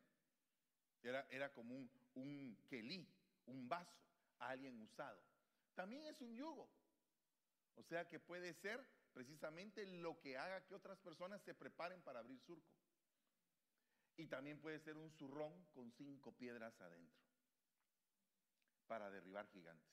Era, 1.03 1.27
era 1.31 1.53
como 1.53 1.75
un, 1.75 1.91
un 2.15 2.57
kelí, 2.69 3.07
un 3.47 3.69
vaso, 3.69 4.01
alguien 4.49 4.81
usado. 4.81 5.23
También 5.75 6.05
es 6.07 6.21
un 6.21 6.35
yugo. 6.35 6.71
O 7.77 7.83
sea 7.83 8.09
que 8.09 8.21
puede 8.21 8.55
ser 8.55 8.87
precisamente 9.13 9.85
lo 9.87 10.21
que 10.21 10.37
haga 10.39 10.65
que 10.65 10.75
otras 10.75 10.99
personas 10.99 11.43
se 11.43 11.55
preparen 11.55 12.01
para 12.03 12.21
abrir 12.21 12.41
surco. 12.41 12.73
Y 14.17 14.27
también 14.27 14.61
puede 14.61 14.79
ser 14.79 14.97
un 14.97 15.11
zurrón 15.11 15.65
con 15.73 15.91
cinco 15.93 16.33
piedras 16.33 16.81
adentro 16.81 17.21
para 18.87 19.11
derribar 19.11 19.49
gigantes. 19.49 19.93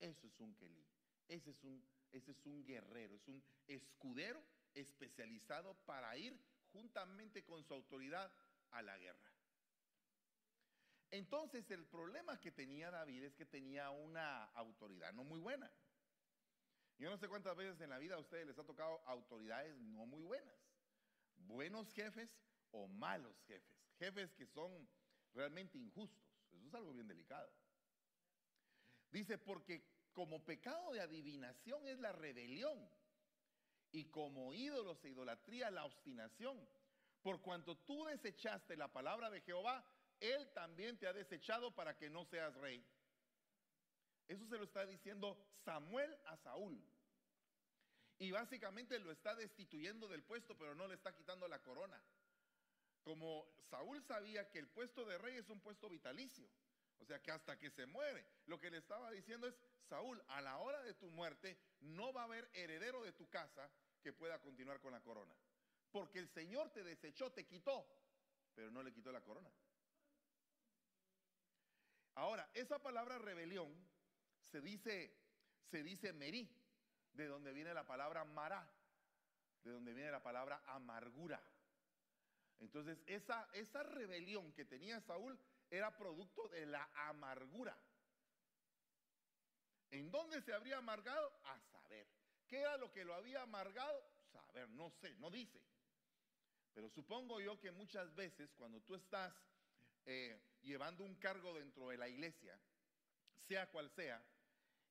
Eso 0.00 0.26
es 0.26 0.40
un 0.40 0.54
kelí. 0.54 0.84
Ese 1.28 1.50
es 1.50 1.62
un, 1.62 1.84
ese 2.10 2.32
es 2.32 2.46
un 2.46 2.64
guerrero, 2.64 3.14
es 3.14 3.28
un 3.28 3.42
escudero 3.66 4.42
especializado 4.74 5.74
para 5.84 6.16
ir 6.16 6.38
juntamente 6.72 7.44
con 7.44 7.62
su 7.64 7.74
autoridad 7.74 8.32
a 8.70 8.82
la 8.82 8.96
guerra. 8.96 9.27
Entonces 11.10 11.70
el 11.70 11.86
problema 11.86 12.38
que 12.40 12.50
tenía 12.50 12.90
David 12.90 13.24
es 13.24 13.34
que 13.34 13.46
tenía 13.46 13.90
una 13.90 14.44
autoridad 14.54 15.12
no 15.12 15.24
muy 15.24 15.40
buena. 15.40 15.70
Yo 16.98 17.08
no 17.08 17.16
sé 17.16 17.28
cuántas 17.28 17.56
veces 17.56 17.80
en 17.80 17.90
la 17.90 17.98
vida 17.98 18.16
a 18.16 18.18
ustedes 18.18 18.46
les 18.46 18.58
ha 18.58 18.64
tocado 18.64 19.00
autoridades 19.06 19.76
no 19.78 20.04
muy 20.04 20.22
buenas. 20.22 20.54
Buenos 21.36 21.92
jefes 21.92 22.28
o 22.72 22.88
malos 22.88 23.40
jefes. 23.46 23.74
Jefes 23.98 24.34
que 24.34 24.46
son 24.46 24.88
realmente 25.32 25.78
injustos. 25.78 26.24
Eso 26.52 26.66
es 26.66 26.74
algo 26.74 26.92
bien 26.92 27.06
delicado. 27.06 27.50
Dice, 29.10 29.38
porque 29.38 29.82
como 30.12 30.44
pecado 30.44 30.92
de 30.92 31.00
adivinación 31.00 31.86
es 31.86 31.98
la 32.00 32.12
rebelión 32.12 32.90
y 33.92 34.06
como 34.06 34.52
ídolos 34.52 35.02
e 35.04 35.10
idolatría 35.10 35.70
la 35.70 35.84
obstinación. 35.84 36.68
Por 37.22 37.40
cuanto 37.40 37.76
tú 37.78 38.04
desechaste 38.04 38.76
la 38.76 38.92
palabra 38.92 39.30
de 39.30 39.40
Jehová, 39.40 39.84
Él 40.20 40.50
también 40.52 40.98
te 40.98 41.06
ha 41.06 41.12
desechado 41.12 41.74
para 41.74 41.96
que 41.96 42.10
no 42.10 42.24
seas 42.24 42.54
rey. 42.56 42.84
Eso 44.26 44.46
se 44.46 44.58
lo 44.58 44.64
está 44.64 44.86
diciendo 44.86 45.38
Samuel 45.64 46.16
a 46.26 46.36
Saúl. 46.36 46.82
Y 48.18 48.30
básicamente 48.30 48.98
lo 48.98 49.12
está 49.12 49.34
destituyendo 49.34 50.08
del 50.08 50.24
puesto, 50.24 50.56
pero 50.58 50.74
no 50.74 50.88
le 50.88 50.94
está 50.94 51.14
quitando 51.14 51.46
la 51.46 51.62
corona. 51.62 52.02
Como 53.02 53.48
Saúl 53.70 54.02
sabía 54.02 54.50
que 54.50 54.58
el 54.58 54.68
puesto 54.68 55.04
de 55.04 55.18
rey 55.18 55.36
es 55.36 55.48
un 55.48 55.60
puesto 55.60 55.88
vitalicio, 55.88 56.48
o 56.98 57.04
sea 57.04 57.22
que 57.22 57.30
hasta 57.30 57.58
que 57.58 57.70
se 57.70 57.86
muere, 57.86 58.26
lo 58.46 58.58
que 58.58 58.70
le 58.70 58.78
estaba 58.78 59.10
diciendo 59.12 59.46
es, 59.46 59.54
Saúl, 59.88 60.22
a 60.28 60.42
la 60.42 60.58
hora 60.58 60.82
de 60.82 60.94
tu 60.94 61.08
muerte 61.10 61.56
no 61.80 62.12
va 62.12 62.22
a 62.22 62.24
haber 62.24 62.50
heredero 62.52 63.02
de 63.02 63.12
tu 63.12 63.28
casa 63.30 63.70
que 64.02 64.12
pueda 64.12 64.40
continuar 64.40 64.80
con 64.80 64.92
la 64.92 65.00
corona. 65.00 65.34
Porque 65.90 66.18
el 66.18 66.28
Señor 66.28 66.70
te 66.70 66.82
desechó, 66.82 67.32
te 67.32 67.46
quitó, 67.46 67.86
pero 68.54 68.70
no 68.70 68.82
le 68.82 68.92
quitó 68.92 69.12
la 69.12 69.22
corona, 69.22 69.50
Ahora, 72.18 72.50
esa 72.52 72.82
palabra 72.82 73.16
rebelión 73.18 73.72
se 74.42 74.60
dice, 74.60 75.16
se 75.70 75.84
dice 75.84 76.12
merí, 76.12 76.52
de 77.12 77.28
donde 77.28 77.52
viene 77.52 77.72
la 77.72 77.86
palabra 77.86 78.24
mará, 78.24 78.68
de 79.62 79.70
donde 79.70 79.94
viene 79.94 80.10
la 80.10 80.20
palabra 80.20 80.60
amargura. 80.66 81.40
Entonces, 82.58 83.00
esa, 83.06 83.48
esa 83.52 83.84
rebelión 83.84 84.52
que 84.52 84.64
tenía 84.64 85.00
Saúl 85.00 85.38
era 85.70 85.96
producto 85.96 86.48
de 86.48 86.66
la 86.66 86.90
amargura. 87.08 87.78
¿En 89.92 90.10
dónde 90.10 90.42
se 90.42 90.52
habría 90.52 90.78
amargado? 90.78 91.32
A 91.44 91.60
saber. 91.60 92.08
¿Qué 92.48 92.58
era 92.58 92.76
lo 92.78 92.90
que 92.90 93.04
lo 93.04 93.14
había 93.14 93.42
amargado? 93.42 94.04
Saber, 94.32 94.68
no 94.70 94.90
sé, 94.90 95.14
no 95.20 95.30
dice. 95.30 95.62
Pero 96.74 96.88
supongo 96.90 97.40
yo 97.40 97.60
que 97.60 97.70
muchas 97.70 98.12
veces 98.16 98.52
cuando 98.54 98.80
tú 98.80 98.96
estás 98.96 99.32
eh, 100.04 100.47
llevando 100.62 101.04
un 101.04 101.14
cargo 101.16 101.54
dentro 101.54 101.88
de 101.88 101.96
la 101.96 102.08
iglesia, 102.08 102.58
sea 103.46 103.70
cual 103.70 103.90
sea, 103.90 104.22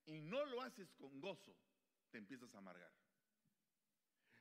y 0.06 0.20
no 0.20 0.44
lo 0.46 0.62
haces 0.62 0.92
con 0.94 1.20
gozo, 1.20 1.54
te 2.10 2.18
empiezas 2.18 2.54
a 2.54 2.58
amargar. 2.58 2.92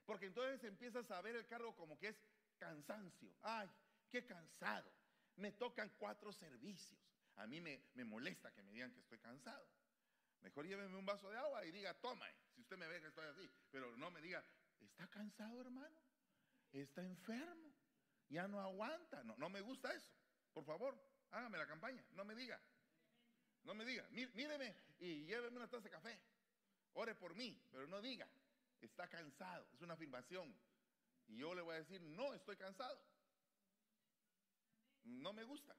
Porque 0.06 0.28
entonces 0.28 0.64
empiezas 0.64 1.12
a 1.12 1.22
ver 1.22 1.36
el 1.36 1.46
cargo 1.48 1.76
como 1.76 2.00
que 2.00 2.08
es 2.08 2.24
cansancio. 2.58 3.36
Ay, 3.42 3.70
qué 4.10 4.26
cansado. 4.26 4.90
Me 5.36 5.52
tocan 5.52 5.92
cuatro 5.98 6.32
servicios. 6.32 7.00
A 7.36 7.46
mí 7.46 7.60
me, 7.60 7.84
me 7.94 8.06
molesta 8.06 8.54
que 8.54 8.64
me 8.64 8.72
digan 8.72 8.94
que 8.94 9.02
estoy 9.02 9.20
cansado. 9.20 9.68
Mejor 10.42 10.66
lléveme 10.66 10.98
un 10.98 11.06
vaso 11.06 11.30
de 11.30 11.38
agua 11.38 11.66
y 11.66 11.72
diga, 11.72 11.94
toma, 11.96 12.26
si 12.56 12.62
usted 12.62 12.78
me 12.78 12.88
ve 12.88 13.02
que 13.02 13.08
estoy 13.08 13.26
así. 13.26 13.50
Pero 13.70 13.96
no 13.98 14.10
me 14.10 14.22
diga, 14.22 14.44
¿está 14.80 15.08
cansado, 15.10 15.60
hermano? 15.60 16.02
¿Está 16.72 17.04
enfermo? 17.04 17.74
Ya 18.30 18.48
no 18.48 18.62
aguanta. 18.62 19.24
No, 19.24 19.36
no 19.38 19.50
me 19.50 19.62
gusta 19.62 19.94
eso. 19.94 20.10
Por 20.54 20.64
favor, 20.64 20.98
hágame 21.32 21.58
la 21.58 21.68
campaña. 21.68 22.04
No 22.12 22.26
me 22.26 22.36
diga. 22.36 22.60
No 23.64 23.74
me 23.74 23.86
diga. 23.86 24.08
Míreme 24.10 24.76
y 25.00 25.26
lléveme 25.26 25.58
una 25.58 25.70
taza 25.70 25.84
de 25.84 25.90
café. 25.90 26.20
Ore 26.94 27.16
por 27.16 27.36
mí, 27.36 27.62
pero 27.72 27.86
no 27.88 28.02
diga, 28.02 28.28
está 28.82 29.08
cansado. 29.08 29.68
Es 29.74 29.82
una 29.82 29.94
afirmación. 29.94 30.56
Y 31.28 31.38
yo 31.38 31.54
le 31.54 31.62
voy 31.62 31.76
a 31.76 31.80
decir, 31.80 32.02
no, 32.02 32.34
estoy 32.34 32.56
cansado. 32.56 33.00
No 35.04 35.34
me 35.34 35.44
gusta. 35.44 35.76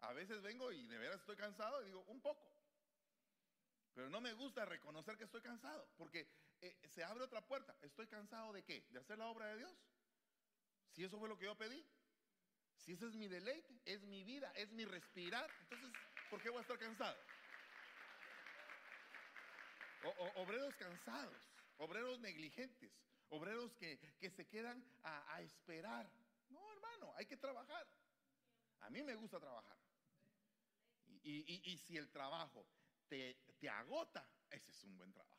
A 0.00 0.12
veces 0.12 0.42
vengo 0.42 0.72
y 0.72 0.86
de 0.86 0.98
veras 0.98 1.20
estoy 1.20 1.36
cansado 1.36 1.80
y 1.82 1.86
digo, 1.86 2.04
un 2.08 2.20
poco. 2.20 2.52
Pero 3.94 4.10
no 4.10 4.20
me 4.20 4.32
gusta 4.32 4.64
reconocer 4.64 5.16
que 5.16 5.24
estoy 5.24 5.42
cansado, 5.42 5.88
porque 5.96 6.28
eh, 6.60 6.76
se 6.88 7.04
abre 7.04 7.24
otra 7.24 7.46
puerta. 7.46 7.76
¿Estoy 7.82 8.06
cansado 8.06 8.52
de 8.52 8.64
qué? 8.64 8.86
¿De 8.90 8.98
hacer 8.98 9.18
la 9.18 9.26
obra 9.28 9.46
de 9.46 9.58
Dios? 9.58 9.72
Si 10.92 11.04
eso 11.04 11.18
fue 11.18 11.28
lo 11.28 11.38
que 11.38 11.44
yo 11.44 11.56
pedí. 11.56 11.86
Si 12.84 12.92
ese 12.92 13.06
es 13.06 13.14
mi 13.14 13.28
deleite, 13.28 13.80
es 13.84 14.02
mi 14.02 14.24
vida, 14.24 14.52
es 14.56 14.70
mi 14.72 14.84
respirar, 14.84 15.48
entonces, 15.62 15.92
¿por 16.28 16.42
qué 16.42 16.50
voy 16.50 16.58
a 16.58 16.62
estar 16.62 16.78
cansado? 16.78 17.16
obreros 20.34 20.74
cansados, 20.74 21.48
obreros 21.78 22.18
negligentes, 22.18 22.92
obreros 23.28 23.72
que, 23.74 23.98
se 24.30 24.46
quedan 24.48 24.84
a, 25.04 25.40
esperar. 25.42 26.10
No, 26.48 26.72
hermano, 26.72 27.12
hay 27.14 27.26
que 27.26 27.36
trabajar. 27.36 27.86
A 28.80 28.90
mí 28.90 29.02
me 29.04 29.14
gusta 29.14 29.38
trabajar. 29.38 29.78
Y, 31.22 31.78
si 31.78 31.96
el 31.96 32.10
trabajo 32.10 32.66
te, 33.08 33.36
te, 33.60 33.68
agota, 33.68 34.28
ese 34.50 34.72
es 34.72 34.82
un 34.82 34.96
buen 34.96 35.12
trabajo. 35.12 35.38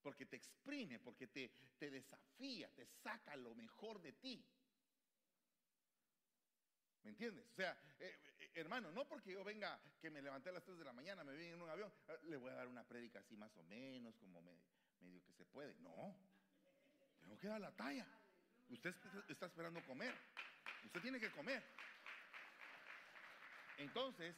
Porque 0.00 0.24
te 0.24 0.36
exprime, 0.36 0.98
porque 0.98 1.28
te, 1.28 1.52
te 1.78 1.90
desafía, 1.90 2.70
te 2.74 2.86
saca 2.86 3.36
lo 3.36 3.54
mejor 3.54 4.00
de 4.00 4.12
ti. 4.14 4.42
¿Me 7.04 7.10
entiendes? 7.10 7.44
O 7.50 7.54
sea, 7.54 7.76
eh, 7.98 8.16
eh, 8.38 8.50
hermano, 8.54 8.92
no 8.92 9.06
porque 9.08 9.32
yo 9.32 9.42
venga, 9.42 9.80
que 10.00 10.10
me 10.10 10.22
levanté 10.22 10.50
a 10.50 10.52
las 10.52 10.64
3 10.64 10.78
de 10.78 10.84
la 10.84 10.92
mañana, 10.92 11.24
me 11.24 11.34
vine 11.34 11.52
en 11.52 11.62
un 11.62 11.68
avión, 11.68 11.92
eh, 12.08 12.18
le 12.24 12.36
voy 12.36 12.50
a 12.50 12.54
dar 12.54 12.68
una 12.68 12.84
prédica 12.84 13.18
así 13.18 13.36
más 13.36 13.54
o 13.56 13.62
menos, 13.64 14.14
como 14.16 14.40
medio 14.40 15.22
que 15.24 15.32
se 15.32 15.44
puede. 15.46 15.74
No, 15.80 16.16
tengo 17.20 17.38
que 17.38 17.48
dar 17.48 17.60
la 17.60 17.72
talla. 17.72 18.06
Usted 18.68 18.94
está 19.28 19.46
esperando 19.46 19.84
comer. 19.84 20.14
Usted 20.84 21.00
tiene 21.00 21.18
que 21.18 21.30
comer. 21.32 21.62
Entonces, 23.78 24.36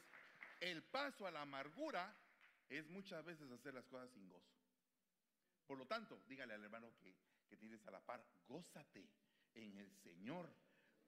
el 0.61 0.83
paso 0.85 1.27
a 1.27 1.31
la 1.31 1.43
amargura 1.43 2.17
es 2.69 2.89
muchas 2.89 3.25
veces 3.25 3.51
hacer 3.51 3.75
las 3.75 3.85
cosas 3.87 4.11
sin 4.13 4.29
gozo. 4.29 4.55
Por 5.67 5.79
lo 5.79 5.87
tanto, 5.87 6.23
dígale 6.27 6.55
al 6.55 6.65
hermano 6.65 6.91
que, 6.99 7.15
que 7.49 7.57
tienes 7.57 7.87
a 7.87 7.91
la 7.91 8.01
par, 8.01 8.25
gózate 8.49 9.07
en 9.55 9.77
el 9.79 9.95
Señor 9.97 10.64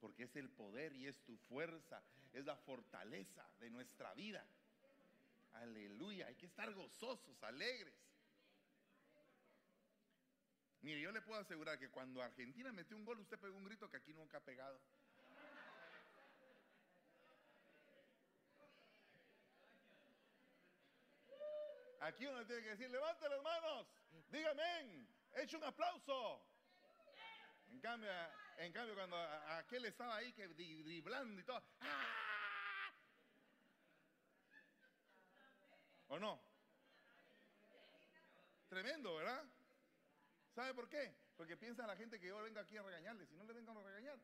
porque 0.07 0.23
es 0.23 0.37
el 0.37 0.49
poder 0.49 0.93
y 0.93 1.09
es 1.09 1.19
tu 1.25 1.37
fuerza, 1.37 2.01
es 2.33 2.45
la 2.45 2.55
fortaleza 2.55 3.45
de 3.59 3.71
nuestra 3.71 4.15
vida. 4.15 4.47
Aleluya, 5.55 6.29
hay 6.29 6.37
que 6.37 6.47
estar 6.47 6.73
gozosos, 6.75 7.43
alegres. 7.43 7.93
Mire, 10.83 11.01
yo 11.01 11.11
le 11.11 11.21
puedo 11.23 11.41
asegurar 11.41 11.77
que 11.77 11.89
cuando 11.89 12.23
Argentina 12.23 12.71
metió 12.71 12.97
un 12.97 13.05
gol, 13.05 13.19
usted 13.19 13.37
pegó 13.37 13.57
un 13.57 13.65
grito 13.65 13.91
que 13.91 13.97
aquí 13.97 14.15
nunca 14.15 14.39
ha 14.39 14.45
pegado. 14.45 14.81
Aquí 21.99 22.27
uno 22.27 22.47
tiene 22.47 22.63
que 22.63 22.69
decir, 22.69 22.89
levante 22.93 23.29
las 23.29 23.43
manos, 23.43 23.89
dígame, 24.31 25.09
eche 25.35 25.57
un 25.57 25.65
aplauso. 25.65 26.47
En 27.73 27.81
cambio, 27.81 28.13
en 28.59 28.73
cambio, 28.73 28.95
cuando 28.95 29.17
aquel 29.17 29.85
estaba 29.85 30.17
ahí 30.17 30.33
que 30.33 30.49
driblando 30.49 31.41
y 31.41 31.45
todo, 31.45 31.63
¡ah! 31.81 32.93
¿O 36.09 36.19
no? 36.19 36.41
Tremendo, 38.69 39.17
¿verdad? 39.17 39.45
¿Sabe 40.55 40.73
por 40.75 40.89
qué? 40.89 41.15
Porque 41.37 41.57
piensa 41.57 41.87
la 41.87 41.97
gente 41.97 42.19
que 42.19 42.29
yo 42.29 42.43
vengo 42.43 42.61
aquí 42.61 42.77
a 42.77 42.83
regañarles, 42.83 43.29
si 43.29 43.37
no 43.37 43.45
le 43.45 43.53
vengo 43.53 43.73
a 43.73 43.83
regañar. 43.83 44.19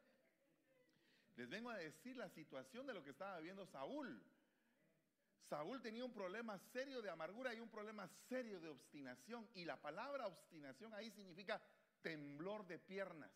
Les 1.37 1.49
vengo 1.49 1.71
a 1.71 1.77
decir 1.77 2.17
la 2.17 2.29
situación 2.29 2.87
de 2.87 2.95
lo 2.95 3.03
que 3.03 3.11
estaba 3.11 3.39
viviendo 3.39 3.67
Saúl. 3.67 4.23
Saúl 5.49 5.83
tenía 5.83 6.05
un 6.05 6.13
problema 6.13 6.59
serio 6.73 7.03
de 7.03 7.11
amargura 7.11 7.55
y 7.55 7.61
un 7.61 7.69
problema 7.69 8.09
serio 8.29 8.61
de 8.61 8.69
obstinación. 8.69 9.49
Y 9.55 9.65
la 9.65 9.81
palabra 9.81 10.27
obstinación 10.27 10.95
ahí 10.95 11.11
significa 11.11 11.61
temblor 12.03 12.67
de 12.67 12.79
piernas 12.79 13.31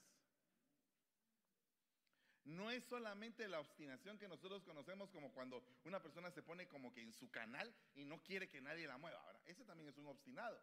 no 2.47 2.71
es 2.71 2.85
solamente 2.85 3.49
la 3.49 3.61
obstinación 3.61 4.19
que 4.19 4.29
nosotros 4.29 4.63
conocemos 4.63 5.11
como 5.11 5.33
cuando 5.33 5.65
una 5.85 6.01
persona 6.01 6.31
se 6.31 6.43
pone 6.43 6.69
como 6.69 6.93
que 6.93 7.03
en 7.03 7.13
su 7.13 7.29
canal 7.31 7.75
y 7.95 8.05
no 8.05 8.23
quiere 8.23 8.49
que 8.49 8.61
nadie 8.61 8.87
la 8.87 8.99
mueva. 8.99 9.21
Ahora, 9.21 9.41
ese 9.47 9.65
también 9.65 9.89
es 9.89 9.99
un 9.99 10.07
obstinado. 10.07 10.61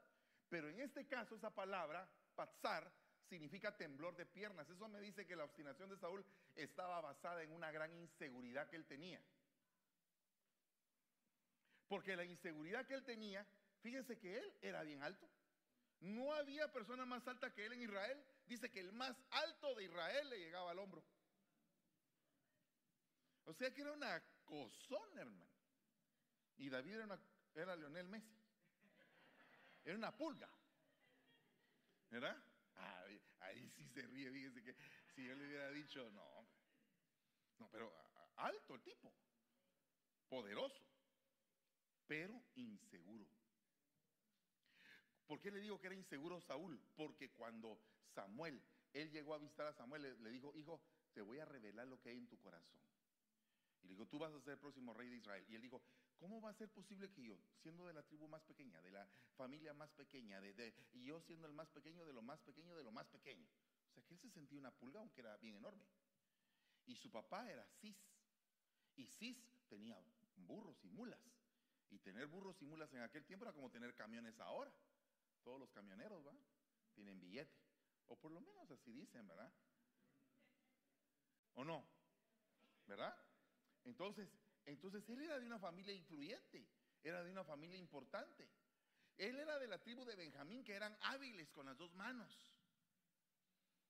Pero 0.50 0.70
en 0.70 0.80
este 0.80 1.06
caso, 1.08 1.36
esa 1.36 1.54
palabra, 1.54 2.10
patzar, 2.36 2.90
significa 3.28 3.76
temblor 3.76 4.16
de 4.16 4.26
piernas. 4.26 4.70
Eso 4.70 4.88
me 4.88 5.02
dice 5.02 5.26
que 5.26 5.36
la 5.36 5.44
obstinación 5.44 5.90
de 5.90 5.98
Saúl 5.98 6.26
estaba 6.56 7.02
basada 7.02 7.44
en 7.44 7.52
una 7.52 7.72
gran 7.72 7.94
inseguridad 7.94 8.70
que 8.70 8.78
él 8.78 8.86
tenía. 8.86 9.22
Porque 11.90 12.16
la 12.16 12.24
inseguridad 12.24 12.86
que 12.88 12.94
él 12.94 13.04
tenía, 13.04 13.46
fíjense 13.82 14.18
que 14.18 14.38
él 14.38 14.54
era 14.62 14.84
bien 14.84 15.04
alto. 15.04 15.28
No 16.00 16.34
había 16.34 16.72
persona 16.72 17.06
más 17.06 17.28
alta 17.28 17.54
que 17.54 17.66
él 17.66 17.74
en 17.74 17.82
Israel. 17.82 18.24
Dice 18.46 18.72
que 18.72 18.80
el 18.80 18.94
más 18.94 19.18
alto 19.32 19.76
de 19.76 19.84
Israel 19.84 20.30
le 20.30 20.40
llegaba 20.40 20.72
al 20.72 20.80
hombro. 20.80 21.04
O 23.46 23.54
sea 23.54 23.74
que 23.74 23.82
era 23.82 23.92
una 23.92 24.24
cosona, 24.46 25.22
hermano. 25.22 25.52
Y 26.58 26.70
David 26.70 26.96
era, 26.96 27.06
una, 27.06 27.20
era 27.56 27.76
Leonel 27.76 28.08
Messi. 28.08 28.40
Era 29.84 29.98
una 29.98 30.16
pulga. 30.16 30.50
¿Verdad? 32.10 32.42
ahí 33.40 33.70
sí 33.70 33.86
se 33.88 34.02
ríe, 34.04 34.32
fíjense 34.32 34.64
que 34.64 34.76
si 35.14 35.26
yo 35.26 35.36
le 35.36 35.46
hubiera 35.46 35.70
dicho, 35.72 36.10
no, 36.12 36.48
no, 37.60 37.70
pero 37.70 37.94
alto 38.38 38.76
el 38.76 38.82
tipo, 38.82 39.14
poderoso, 40.28 40.84
pero 42.08 42.42
inseguro. 42.56 43.28
¿Por 45.28 45.40
qué 45.40 45.52
le 45.52 45.60
digo 45.60 45.80
que 45.80 45.88
era 45.88 45.96
inseguro 45.96 46.42
Saúl? 46.42 46.80
Porque 46.96 47.32
cuando 47.32 47.80
Samuel, 48.14 48.62
él 48.94 49.12
llegó 49.12 49.34
a 49.34 49.40
visitar 49.40 49.68
a 49.68 49.74
Samuel, 49.74 50.22
le 50.22 50.30
dijo, 50.30 50.54
hijo, 50.56 50.82
te 51.14 51.22
voy 51.22 51.40
a 51.40 51.46
revelar 51.46 51.88
lo 51.88 52.00
que 52.02 52.10
hay 52.10 52.18
en 52.18 52.28
tu 52.28 52.38
corazón. 52.40 52.80
Y 53.84 53.88
le 53.88 53.94
dijo, 53.94 54.08
tú 54.08 54.18
vas 54.18 54.34
a 54.34 54.40
ser 54.40 54.54
el 54.54 54.60
próximo 54.60 54.94
rey 54.94 55.10
de 55.10 55.18
Israel. 55.18 55.46
Y 55.50 55.56
él 55.56 55.62
dijo, 55.62 55.82
¿cómo 56.18 56.42
va 56.42 56.50
a 56.50 56.54
ser 56.54 56.70
posible 56.70 57.12
que 57.12 57.24
yo, 57.24 57.38
siendo 57.62 57.86
de 57.86 57.94
la 57.94 58.04
tribu 58.04 58.28
más 58.28 58.42
pequeña, 58.44 58.82
de 58.82 58.92
la 58.92 59.08
familia 59.36 59.74
más 59.74 59.92
pequeña, 59.92 60.40
de, 60.40 60.74
y 60.94 61.06
yo 61.06 61.20
siendo 61.22 61.48
el 61.48 61.54
más 61.54 61.68
pequeño 61.70 62.06
de 62.06 62.14
lo 62.14 62.22
más 62.22 62.40
pequeño 62.42 62.76
de 62.76 62.84
lo 62.84 62.92
más 62.92 63.08
pequeño? 63.08 63.46
O 63.90 63.94
sea, 63.94 64.04
que 64.04 64.14
él 64.14 64.20
se 64.20 64.30
sentía 64.30 64.58
una 64.58 64.72
pulga, 64.72 65.00
aunque 65.00 65.22
era 65.22 65.36
bien 65.38 65.56
enorme. 65.56 65.86
Y 66.86 66.96
su 66.96 67.12
papá 67.12 67.50
era 67.50 67.66
Cis. 67.82 67.98
Y 68.96 69.06
Cis 69.06 69.38
tenía 69.68 70.02
burros 70.38 70.84
y 70.84 70.90
mulas. 70.90 71.20
Y 71.90 72.00
tener 72.00 72.28
burros 72.28 72.60
y 72.62 72.66
mulas 72.66 72.92
en 72.94 73.02
aquel 73.02 73.26
tiempo 73.26 73.46
era 73.46 73.54
como 73.54 73.70
tener 73.70 73.94
camiones 73.94 74.40
ahora. 74.40 74.74
Todos 75.44 75.60
los 75.60 75.70
camioneros, 75.72 76.26
¿va? 76.26 76.34
Tienen 76.96 77.20
billete. 77.20 77.54
O 78.08 78.16
por 78.16 78.32
lo 78.32 78.42
menos 78.42 78.70
así 78.72 78.92
dicen, 78.94 79.28
¿verdad? 79.28 79.52
¿O 81.56 81.64
no? 81.64 81.86
¿Verdad? 82.88 83.16
Entonces, 83.86 84.30
Entonces 84.66 85.08
él 85.10 85.22
era 85.22 85.40
de 85.40 85.46
una 85.46 85.60
familia 85.60 85.94
influyente, 85.94 86.66
era 87.04 87.24
de 87.24 87.32
una 87.32 87.44
familia 87.44 87.78
importante. 87.78 88.50
Él 89.18 89.38
era 89.38 89.60
de 89.60 89.68
la 89.68 89.78
tribu 89.78 90.06
de 90.06 90.16
Benjamín 90.16 90.64
que 90.64 90.74
eran 90.74 90.98
hábiles 91.02 91.50
con 91.52 91.66
las 91.66 91.78
dos 91.78 91.94
manos. 91.94 92.54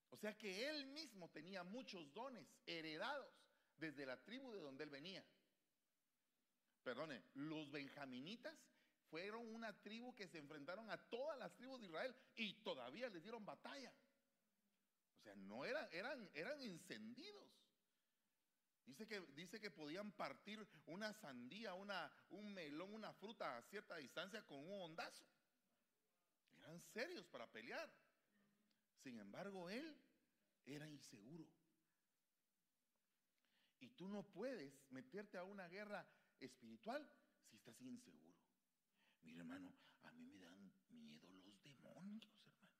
O 0.09 0.17
sea 0.17 0.37
que 0.37 0.69
él 0.69 0.85
mismo 0.87 1.29
tenía 1.29 1.63
muchos 1.63 2.11
dones 2.13 2.47
heredados 2.65 3.33
desde 3.77 4.05
la 4.05 4.21
tribu 4.23 4.51
de 4.51 4.59
donde 4.59 4.83
él 4.83 4.89
venía. 4.89 5.23
Perdone, 6.83 7.23
los 7.35 7.71
benjaminitas 7.71 8.57
fueron 9.09 9.47
una 9.53 9.73
tribu 9.81 10.13
que 10.15 10.27
se 10.27 10.37
enfrentaron 10.37 10.89
a 10.89 10.97
todas 11.09 11.37
las 11.39 11.55
tribus 11.55 11.79
de 11.79 11.87
Israel 11.87 12.15
y 12.35 12.53
todavía 12.63 13.09
les 13.09 13.23
dieron 13.23 13.45
batalla. 13.45 13.93
O 15.19 15.21
sea, 15.23 15.35
no 15.35 15.63
eran, 15.65 15.87
eran, 15.93 16.29
eran 16.33 16.61
encendidos. 16.61 17.62
Dice 18.85 19.07
que, 19.07 19.21
dice 19.33 19.59
que 19.59 19.71
podían 19.71 20.11
partir 20.11 20.65
una 20.85 21.13
sandía, 21.13 21.73
una, 21.73 22.11
un 22.29 22.53
melón, 22.53 22.93
una 22.93 23.13
fruta 23.13 23.57
a 23.57 23.61
cierta 23.63 23.97
distancia 23.97 24.45
con 24.45 24.57
un 24.59 24.81
hondazo. 24.81 25.25
Eran 26.59 26.81
serios 26.81 27.25
para 27.27 27.47
pelear. 27.47 27.89
Sin 29.01 29.19
embargo, 29.19 29.69
él 29.69 29.97
era 30.65 30.87
inseguro. 30.87 31.47
Y 33.79 33.89
tú 33.89 34.07
no 34.07 34.23
puedes 34.23 34.73
meterte 34.91 35.37
a 35.37 35.43
una 35.43 35.67
guerra 35.67 36.05
espiritual 36.39 37.09
si 37.49 37.55
estás 37.55 37.79
inseguro. 37.81 38.33
Mira, 39.23 39.39
hermano, 39.39 39.73
a 40.03 40.11
mí 40.11 40.25
me 40.25 40.45
dan 40.45 40.71
miedo 40.89 41.29
los 41.29 41.61
demonios, 41.63 42.31
hermano. 42.45 42.79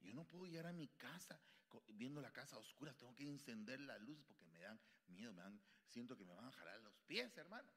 Yo 0.00 0.14
no 0.14 0.24
puedo 0.24 0.46
llegar 0.46 0.66
a 0.66 0.72
mi 0.72 0.88
casa 0.88 1.40
viendo 1.88 2.20
la 2.20 2.32
casa 2.32 2.58
oscura, 2.58 2.92
tengo 2.94 3.14
que 3.14 3.24
encender 3.24 3.80
la 3.80 3.98
luz 3.98 4.22
porque 4.26 4.46
me 4.46 4.60
dan 4.60 4.80
miedo, 5.08 5.32
me 5.32 5.42
dan, 5.42 5.60
siento 5.88 6.16
que 6.16 6.24
me 6.24 6.34
van 6.34 6.44
a 6.44 6.52
jalar 6.52 6.80
los 6.80 6.98
pies, 7.06 7.36
hermano. 7.36 7.70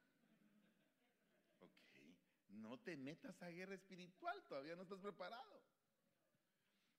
Ok, 1.60 2.00
no 2.50 2.80
te 2.80 2.98
metas 2.98 3.42
a 3.42 3.50
guerra 3.50 3.76
espiritual, 3.76 4.44
todavía 4.48 4.76
no 4.76 4.84
estás 4.84 5.00
preparado. 5.00 5.62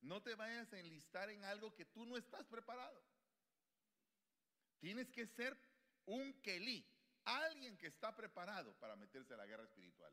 No 0.02 0.22
te 0.22 0.34
vayas 0.34 0.72
a 0.72 0.78
enlistar 0.78 1.30
en 1.30 1.44
algo 1.44 1.74
que 1.74 1.84
tú 1.86 2.06
no 2.06 2.16
estás 2.16 2.44
preparado. 2.46 3.02
Tienes 4.78 5.10
que 5.10 5.26
ser 5.26 5.56
un 6.04 6.32
Kelí, 6.42 6.86
alguien 7.24 7.76
que 7.76 7.88
está 7.88 8.14
preparado 8.14 8.72
para 8.78 8.94
meterse 8.94 9.34
a 9.34 9.38
la 9.38 9.46
guerra 9.46 9.64
espiritual. 9.64 10.12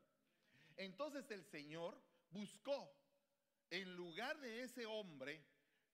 Entonces 0.76 1.30
el 1.30 1.44
Señor 1.44 2.00
buscó, 2.30 2.92
en 3.70 3.94
lugar 3.94 4.40
de 4.40 4.62
ese 4.62 4.86
hombre 4.86 5.44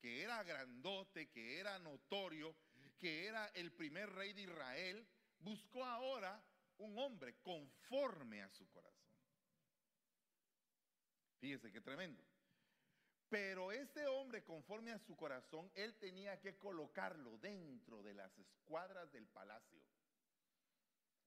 que 0.00 0.22
era 0.22 0.42
grandote, 0.42 1.28
que 1.30 1.58
era 1.58 1.78
notorio, 1.78 2.56
que 2.98 3.26
era 3.26 3.46
el 3.54 3.72
primer 3.72 4.10
rey 4.10 4.32
de 4.32 4.42
Israel, 4.42 5.06
buscó 5.38 5.84
ahora 5.84 6.42
un 6.78 6.98
hombre 6.98 7.36
conforme 7.42 8.42
a 8.42 8.48
su 8.50 8.68
corazón. 8.70 9.00
Fíjese 11.38 11.70
qué 11.70 11.80
tremendo. 11.80 12.22
Pero 13.28 13.70
este 13.70 14.06
hombre, 14.08 14.42
conforme 14.42 14.90
a 14.90 14.98
su 14.98 15.16
corazón, 15.16 15.70
él 15.74 15.94
tenía 15.98 16.40
que 16.40 16.58
colocarlo 16.58 17.38
dentro 17.38 18.02
de 18.02 18.12
las 18.12 18.36
escuadras 18.38 19.10
del 19.12 19.26
palacio 19.28 19.80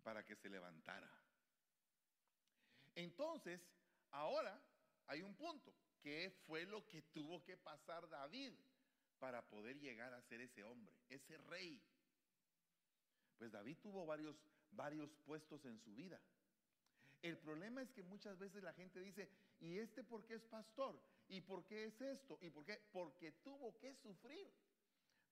para 0.04 0.26
que 0.26 0.36
se 0.36 0.50
levantara. 0.50 1.10
Entonces, 2.96 3.62
ahora 4.12 4.62
hay 5.08 5.22
un 5.22 5.34
punto. 5.36 5.74
¿Qué 6.04 6.30
fue 6.46 6.66
lo 6.66 6.86
que 6.86 7.02
tuvo 7.02 7.42
que 7.46 7.56
pasar 7.56 8.10
David 8.10 8.52
para 9.20 9.42
poder 9.50 9.80
llegar 9.80 10.13
a 10.13 10.22
ser 10.24 10.42
ese 10.42 10.62
hombre, 10.66 10.94
ese 11.08 11.38
rey? 11.38 11.82
Pues 13.38 13.54
David 13.54 13.78
tuvo 13.82 14.06
varios, 14.06 14.36
varios 14.72 15.10
puestos 15.26 15.63
en 15.63 15.80
su 15.80 15.96
vida. 15.96 16.20
El 17.22 17.38
problema 17.38 17.82
es 17.82 17.89
que 17.92 18.04
muchas 18.04 18.38
veces 18.38 18.62
la 18.62 18.74
gente 18.74 19.00
dice, 19.00 19.30
¿y 19.62 19.78
este 19.80 20.04
por 20.04 20.26
qué 20.26 20.36
es 20.36 20.44
pastor? 20.44 21.00
¿Y 21.30 21.39
por 21.39 21.66
qué 21.66 21.86
es 21.86 22.02
esto? 22.02 22.38
¿Y 22.42 22.50
por 22.50 22.66
qué? 22.66 22.82
Porque 22.92 23.32
tuvo 23.44 23.80
que 23.80 23.96
sufrir, 23.96 24.52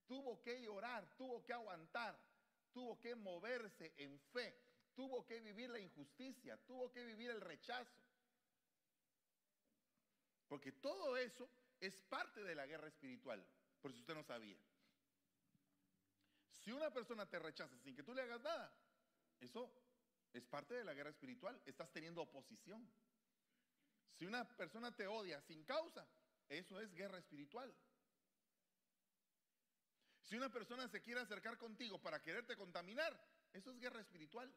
tuvo 0.07 0.41
que 0.41 0.61
llorar, 0.61 1.05
tuvo 1.17 1.43
que 1.43 1.51
aguantar, 1.51 2.17
tuvo 2.71 2.97
que 2.97 3.13
moverse 3.13 3.93
en 3.97 4.17
fe, 4.31 4.55
tuvo 4.95 5.25
que 5.25 5.41
vivir 5.41 5.69
la 5.69 5.79
injusticia, 5.79 6.55
tuvo 6.65 6.89
que 6.93 7.03
vivir 7.03 7.29
el 7.29 7.41
rechazo. 7.41 7.91
Porque 10.51 10.73
todo 10.73 11.15
eso 11.15 11.49
es 11.79 11.95
parte 12.09 12.43
de 12.43 12.53
la 12.53 12.65
guerra 12.65 12.89
espiritual, 12.89 13.41
por 13.79 13.93
si 13.93 13.99
usted 13.99 14.13
no 14.13 14.21
sabía. 14.21 14.57
Si 16.51 16.73
una 16.73 16.91
persona 16.91 17.25
te 17.25 17.39
rechaza 17.39 17.79
sin 17.79 17.95
que 17.95 18.03
tú 18.03 18.13
le 18.13 18.23
hagas 18.23 18.41
nada, 18.41 18.69
eso 19.39 19.73
es 20.33 20.43
parte 20.43 20.73
de 20.73 20.83
la 20.83 20.93
guerra 20.93 21.11
espiritual. 21.11 21.57
Estás 21.65 21.89
teniendo 21.93 22.21
oposición. 22.23 22.85
Si 24.11 24.25
una 24.25 24.45
persona 24.57 24.93
te 24.93 25.07
odia 25.07 25.39
sin 25.39 25.63
causa, 25.63 26.05
eso 26.49 26.81
es 26.81 26.93
guerra 26.95 27.19
espiritual. 27.19 27.73
Si 30.23 30.35
una 30.35 30.51
persona 30.51 30.85
se 30.89 31.01
quiere 31.01 31.21
acercar 31.21 31.57
contigo 31.57 31.97
para 32.01 32.21
quererte 32.21 32.57
contaminar, 32.57 33.17
eso 33.53 33.71
es 33.71 33.79
guerra 33.79 34.01
espiritual. 34.01 34.53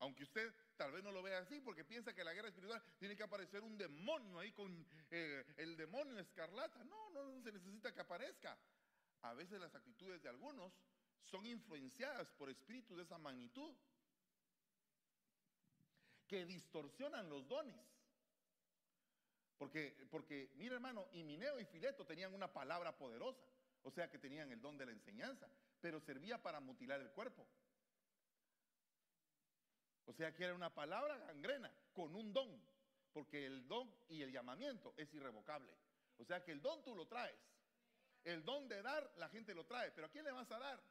Aunque 0.00 0.24
usted 0.24 0.52
tal 0.76 0.92
vez 0.92 1.02
no 1.02 1.12
lo 1.12 1.22
vea 1.22 1.38
así 1.38 1.60
porque 1.60 1.84
piensa 1.84 2.14
que 2.14 2.24
la 2.24 2.34
guerra 2.34 2.48
espiritual 2.48 2.82
tiene 2.98 3.16
que 3.16 3.22
aparecer 3.22 3.62
un 3.62 3.78
demonio 3.78 4.38
ahí 4.38 4.52
con 4.52 4.86
eh, 5.10 5.44
el 5.56 5.76
demonio 5.76 6.18
escarlata. 6.18 6.84
No, 6.84 7.10
no, 7.10 7.24
no 7.24 7.42
se 7.42 7.52
necesita 7.52 7.92
que 7.92 8.00
aparezca. 8.00 8.58
A 9.22 9.34
veces 9.34 9.60
las 9.60 9.74
actitudes 9.74 10.22
de 10.22 10.28
algunos 10.28 10.72
son 11.24 11.46
influenciadas 11.46 12.30
por 12.32 12.50
espíritus 12.50 12.96
de 12.96 13.04
esa 13.04 13.18
magnitud 13.18 13.74
que 16.26 16.44
distorsionan 16.44 17.28
los 17.28 17.46
dones. 17.48 17.76
Porque, 19.56 20.06
porque, 20.10 20.50
mira 20.56 20.74
hermano, 20.74 21.06
Mineo 21.12 21.60
y 21.60 21.64
Fileto 21.64 22.04
tenían 22.04 22.34
una 22.34 22.52
palabra 22.52 22.96
poderosa, 22.96 23.46
o 23.82 23.90
sea 23.90 24.10
que 24.10 24.18
tenían 24.18 24.50
el 24.50 24.60
don 24.60 24.76
de 24.76 24.86
la 24.86 24.92
enseñanza, 24.92 25.48
pero 25.80 26.00
servía 26.00 26.42
para 26.42 26.60
mutilar 26.60 27.00
el 27.00 27.10
cuerpo. 27.10 27.46
O 30.06 30.12
sea 30.12 30.34
que 30.34 30.44
era 30.44 30.54
una 30.54 30.72
palabra 30.74 31.16
gangrena 31.18 31.72
con 31.92 32.14
un 32.14 32.32
don, 32.32 32.60
porque 33.12 33.46
el 33.46 33.66
don 33.66 33.92
y 34.08 34.22
el 34.22 34.32
llamamiento 34.32 34.94
es 34.96 35.12
irrevocable. 35.14 35.72
O 36.18 36.24
sea 36.24 36.42
que 36.42 36.52
el 36.52 36.60
don 36.60 36.82
tú 36.82 36.94
lo 36.94 37.06
traes. 37.06 37.38
El 38.24 38.44
don 38.44 38.68
de 38.68 38.82
dar, 38.82 39.12
la 39.16 39.28
gente 39.28 39.54
lo 39.54 39.66
trae, 39.66 39.90
pero 39.92 40.06
¿a 40.06 40.10
quién 40.10 40.24
le 40.24 40.32
vas 40.32 40.50
a 40.50 40.58
dar? 40.58 40.82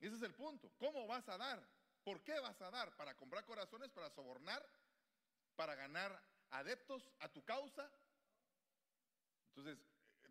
Ese 0.00 0.16
es 0.16 0.22
el 0.22 0.34
punto. 0.34 0.70
¿Cómo 0.78 1.06
vas 1.06 1.28
a 1.28 1.38
dar? 1.38 1.62
¿Por 2.02 2.22
qué 2.24 2.38
vas 2.40 2.60
a 2.60 2.70
dar? 2.70 2.94
¿Para 2.96 3.16
comprar 3.16 3.44
corazones? 3.44 3.90
¿Para 3.90 4.10
sobornar? 4.10 4.68
¿Para 5.54 5.74
ganar 5.76 6.20
adeptos 6.50 7.08
a 7.20 7.28
tu 7.28 7.44
causa? 7.44 7.90
Entonces, 9.54 9.78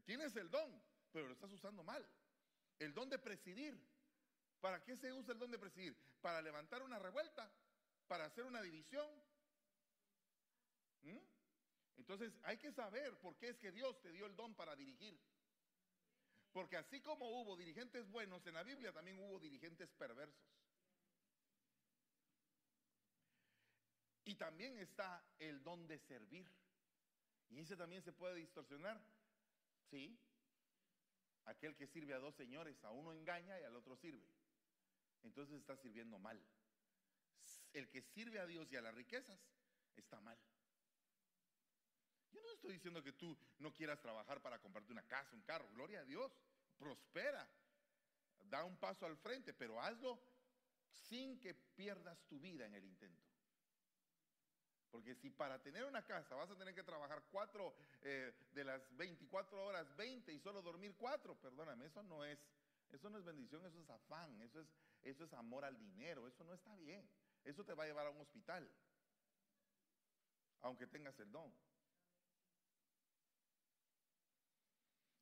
tienes 0.03 0.35
el 0.35 0.49
don, 0.49 0.81
pero 1.11 1.27
lo 1.27 1.33
estás 1.33 1.51
usando 1.51 1.83
mal. 1.83 2.05
El 2.79 2.93
don 2.93 3.09
de 3.09 3.17
presidir. 3.17 3.79
¿Para 4.61 4.83
qué 4.83 4.95
se 4.95 5.11
usa 5.11 5.33
el 5.33 5.39
don 5.39 5.49
de 5.49 5.57
presidir? 5.57 5.97
¿Para 6.21 6.41
levantar 6.41 6.83
una 6.83 6.99
revuelta? 6.99 7.51
¿Para 8.07 8.25
hacer 8.25 8.45
una 8.45 8.61
división? 8.61 9.09
¿Mm? 11.01 11.17
Entonces 11.97 12.31
hay 12.43 12.57
que 12.57 12.71
saber 12.71 13.19
por 13.19 13.35
qué 13.37 13.49
es 13.49 13.57
que 13.57 13.71
Dios 13.71 13.99
te 14.01 14.11
dio 14.11 14.27
el 14.27 14.35
don 14.35 14.53
para 14.53 14.75
dirigir. 14.75 15.19
Porque 16.51 16.77
así 16.77 17.01
como 17.01 17.41
hubo 17.41 17.55
dirigentes 17.57 18.07
buenos 18.09 18.45
en 18.45 18.53
la 18.53 18.63
Biblia, 18.63 18.93
también 18.93 19.17
hubo 19.19 19.39
dirigentes 19.39 19.89
perversos. 19.93 20.45
Y 24.25 24.35
también 24.35 24.77
está 24.77 25.25
el 25.39 25.63
don 25.63 25.87
de 25.87 25.97
servir. 25.99 26.47
Y 27.49 27.59
ese 27.59 27.75
también 27.75 28.03
se 28.03 28.13
puede 28.13 28.35
distorsionar. 28.35 29.01
Sí. 29.89 30.19
Aquel 31.45 31.75
que 31.75 31.87
sirve 31.87 32.13
a 32.13 32.19
dos 32.19 32.35
señores, 32.35 32.83
a 32.83 32.91
uno 32.91 33.11
engaña 33.11 33.59
y 33.59 33.63
al 33.63 33.75
otro 33.75 33.95
sirve. 33.97 34.40
Entonces 35.41 35.61
está 35.61 35.75
sirviendo 35.75 36.19
mal. 36.19 36.39
El 37.73 37.89
que 37.89 38.03
sirve 38.03 38.39
a 38.39 38.45
Dios 38.45 38.71
y 38.71 38.75
a 38.75 38.81
las 38.81 38.93
riquezas 38.93 39.39
está 39.95 40.21
mal. 40.21 40.37
Yo 42.31 42.43
no 42.43 42.51
estoy 42.51 42.73
diciendo 42.73 43.01
que 43.01 43.13
tú 43.13 43.35
no 43.57 43.73
quieras 43.73 43.99
trabajar 43.99 44.39
para 44.39 44.59
comprarte 44.59 44.91
una 44.91 45.01
casa, 45.07 45.35
un 45.35 45.41
carro. 45.41 45.67
Gloria 45.71 46.01
a 46.01 46.05
Dios. 46.05 46.31
Prospera. 46.77 47.49
Da 48.43 48.63
un 48.63 48.77
paso 48.77 49.07
al 49.07 49.17
frente, 49.17 49.51
pero 49.51 49.81
hazlo 49.81 50.21
sin 51.09 51.39
que 51.39 51.55
pierdas 51.55 52.23
tu 52.27 52.39
vida 52.39 52.67
en 52.67 52.75
el 52.75 52.85
intento. 52.85 53.27
Porque 54.91 55.15
si 55.15 55.31
para 55.31 55.59
tener 55.63 55.85
una 55.85 56.05
casa 56.05 56.35
vas 56.35 56.51
a 56.51 56.57
tener 56.57 56.75
que 56.75 56.83
trabajar 56.83 57.23
cuatro 57.31 57.73
eh, 58.01 58.31
de 58.53 58.63
las 58.63 58.95
24 58.95 59.65
horas, 59.65 59.95
20 59.95 60.31
y 60.33 60.39
solo 60.39 60.61
dormir 60.61 60.93
cuatro, 60.99 61.35
perdóname, 61.35 61.85
eso 61.85 62.03
no 62.03 62.23
es, 62.23 62.37
eso 62.91 63.09
no 63.09 63.17
es 63.17 63.25
bendición, 63.25 63.65
eso 63.65 63.79
es 63.79 63.89
afán, 63.89 64.41
eso 64.41 64.59
es, 64.59 64.67
eso 65.03 65.23
es 65.23 65.33
amor 65.33 65.65
al 65.65 65.77
dinero, 65.77 66.27
eso 66.27 66.43
no 66.43 66.53
está 66.53 66.75
bien. 66.75 67.07
Eso 67.43 67.63
te 67.65 67.73
va 67.73 67.83
a 67.83 67.87
llevar 67.87 68.05
a 68.05 68.11
un 68.11 68.21
hospital, 68.21 68.69
aunque 70.61 70.85
tengas 70.85 71.19
el 71.19 71.31
don. 71.31 71.51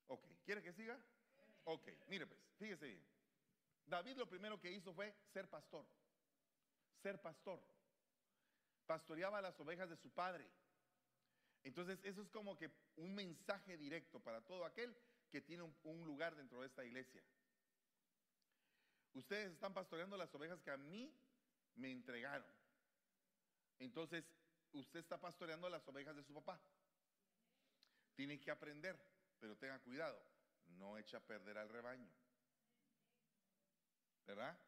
Ok, 0.08 0.26
¿quiere 0.44 0.62
que 0.62 0.74
siga? 0.74 1.00
Ok, 1.64 1.88
mire 2.08 2.28
pues, 2.28 2.40
fíjese 2.58 2.88
bien. 2.88 3.06
David 3.86 4.18
lo 4.18 4.28
primero 4.28 4.60
que 4.60 4.72
hizo 4.72 4.94
fue 4.94 5.16
ser 5.32 5.50
pastor. 5.50 5.86
Ser 7.02 7.22
pastor. 7.22 7.62
Pastoreaba 8.86 9.42
las 9.42 9.60
ovejas 9.60 9.90
de 9.90 9.98
su 9.98 10.10
padre. 10.12 10.50
Entonces, 11.64 12.00
eso 12.04 12.22
es 12.22 12.30
como 12.30 12.58
que 12.58 12.72
un 12.98 13.16
mensaje 13.16 13.78
directo 13.78 14.20
para 14.20 14.42
todo 14.42 14.66
aquel 14.66 14.96
que 15.30 15.42
tiene 15.42 15.64
un, 15.64 15.76
un 15.84 16.06
lugar 16.06 16.36
dentro 16.36 16.62
de 16.62 16.68
esta 16.68 16.84
iglesia. 16.84 17.24
Ustedes 19.14 19.52
están 19.52 19.74
pastoreando 19.74 20.18
las 20.18 20.34
ovejas 20.36 20.62
que 20.62 20.72
a 20.72 20.78
mí 20.78 21.12
me 21.76 21.92
entregaron. 21.92 22.48
Entonces, 23.80 24.26
usted 24.74 25.00
está 25.00 25.20
pastoreando 25.20 25.70
las 25.70 25.88
ovejas 25.88 26.16
de 26.16 26.24
su 26.24 26.34
papá. 26.34 26.60
Tiene 28.16 28.40
que 28.40 28.52
aprender, 28.52 29.00
pero 29.40 29.58
tenga 29.58 29.80
cuidado, 29.80 30.22
no 30.78 30.98
echa 30.98 31.18
a 31.18 31.22
perder 31.22 31.58
al 31.58 31.70
rebaño. 31.70 32.10
¿Verdad? 34.28 34.60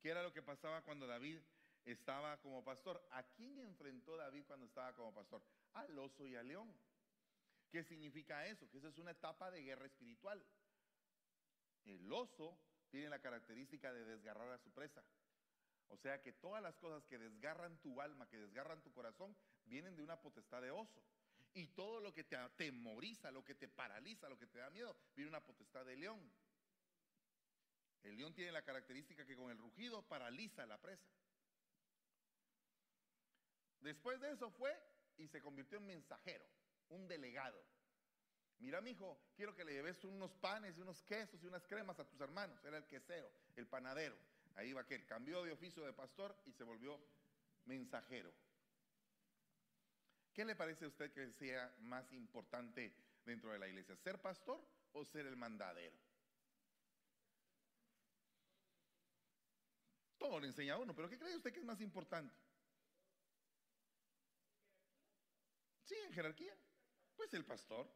¿Qué 0.00 0.08
era 0.08 0.22
lo 0.22 0.32
que 0.32 0.42
pasaba 0.42 0.82
cuando 0.82 1.06
David 1.06 1.38
estaba 1.84 2.40
como 2.40 2.64
pastor? 2.64 3.06
¿A 3.12 3.22
quién 3.22 3.58
enfrentó 3.58 4.16
David 4.16 4.44
cuando 4.46 4.66
estaba 4.66 4.94
como 4.94 5.14
pastor? 5.14 5.42
Al 5.74 5.96
oso 5.98 6.26
y 6.26 6.34
al 6.34 6.48
león. 6.48 6.74
¿Qué 7.70 7.84
significa 7.84 8.46
eso? 8.46 8.68
Que 8.68 8.78
esa 8.78 8.88
es 8.88 8.98
una 8.98 9.12
etapa 9.12 9.50
de 9.50 9.62
guerra 9.62 9.86
espiritual. 9.86 10.44
El 11.84 12.10
oso 12.12 12.58
tiene 12.90 13.08
la 13.08 13.20
característica 13.20 13.92
de 13.92 14.04
desgarrar 14.04 14.50
a 14.50 14.58
su 14.58 14.70
presa. 14.70 15.02
O 15.88 15.96
sea 15.96 16.22
que 16.22 16.32
todas 16.32 16.62
las 16.62 16.76
cosas 16.76 17.04
que 17.06 17.18
desgarran 17.18 17.78
tu 17.78 18.00
alma, 18.00 18.28
que 18.28 18.38
desgarran 18.38 18.82
tu 18.82 18.92
corazón, 18.92 19.36
vienen 19.64 19.96
de 19.96 20.02
una 20.02 20.20
potestad 20.20 20.62
de 20.62 20.70
oso. 20.70 21.02
Y 21.52 21.66
todo 21.68 22.00
lo 22.00 22.14
que 22.14 22.22
te 22.22 22.36
atemoriza, 22.36 23.32
lo 23.32 23.44
que 23.44 23.56
te 23.56 23.66
paraliza, 23.66 24.28
lo 24.28 24.38
que 24.38 24.46
te 24.46 24.58
da 24.58 24.70
miedo, 24.70 24.96
viene 25.16 25.30
una 25.30 25.44
potestad 25.44 25.84
de 25.84 25.96
león. 25.96 26.20
El 28.02 28.16
león 28.16 28.32
tiene 28.34 28.52
la 28.52 28.62
característica 28.62 29.26
que 29.26 29.36
con 29.36 29.50
el 29.50 29.58
rugido 29.58 30.02
paraliza 30.02 30.64
la 30.66 30.80
presa. 30.80 31.10
Después 33.80 34.20
de 34.20 34.30
eso 34.30 34.50
fue 34.50 34.76
y 35.16 35.26
se 35.26 35.40
convirtió 35.40 35.78
en 35.78 35.86
mensajero, 35.86 36.46
un 36.88 37.08
delegado. 37.08 37.62
Mira, 38.60 38.80
mi 38.82 38.90
hijo, 38.90 39.18
quiero 39.34 39.54
que 39.56 39.64
le 39.64 39.72
lleves 39.72 40.04
unos 40.04 40.34
panes 40.34 40.76
y 40.76 40.80
unos 40.82 41.02
quesos 41.02 41.42
y 41.42 41.46
unas 41.46 41.66
cremas 41.66 41.98
a 41.98 42.06
tus 42.06 42.20
hermanos. 42.20 42.62
Era 42.64 42.76
el 42.76 42.86
quesero, 42.86 43.30
el 43.56 43.66
panadero. 43.66 44.14
Ahí 44.54 44.72
va 44.74 44.82
aquel. 44.82 45.06
Cambió 45.06 45.42
de 45.42 45.52
oficio 45.52 45.82
de 45.84 45.94
pastor 45.94 46.36
y 46.44 46.52
se 46.52 46.64
volvió 46.64 47.00
mensajero. 47.64 48.32
¿Qué 50.34 50.44
le 50.44 50.54
parece 50.54 50.84
a 50.84 50.88
usted 50.88 51.10
que 51.10 51.32
sea 51.32 51.74
más 51.80 52.12
importante 52.12 52.94
dentro 53.24 53.50
de 53.50 53.58
la 53.58 53.66
iglesia? 53.66 53.96
¿Ser 53.96 54.20
pastor 54.20 54.62
o 54.92 55.04
ser 55.06 55.26
el 55.26 55.36
mandadero? 55.36 55.96
Todo 60.18 60.38
le 60.38 60.48
enseña 60.48 60.74
a 60.74 60.78
uno, 60.78 60.94
pero 60.94 61.08
¿qué 61.08 61.18
cree 61.18 61.34
usted 61.34 61.52
que 61.52 61.60
es 61.60 61.64
más 61.64 61.80
importante? 61.80 62.34
Sí, 65.82 65.94
en 66.06 66.12
jerarquía. 66.12 66.54
Pues 67.16 67.32
el 67.32 67.44
pastor. 67.44 67.90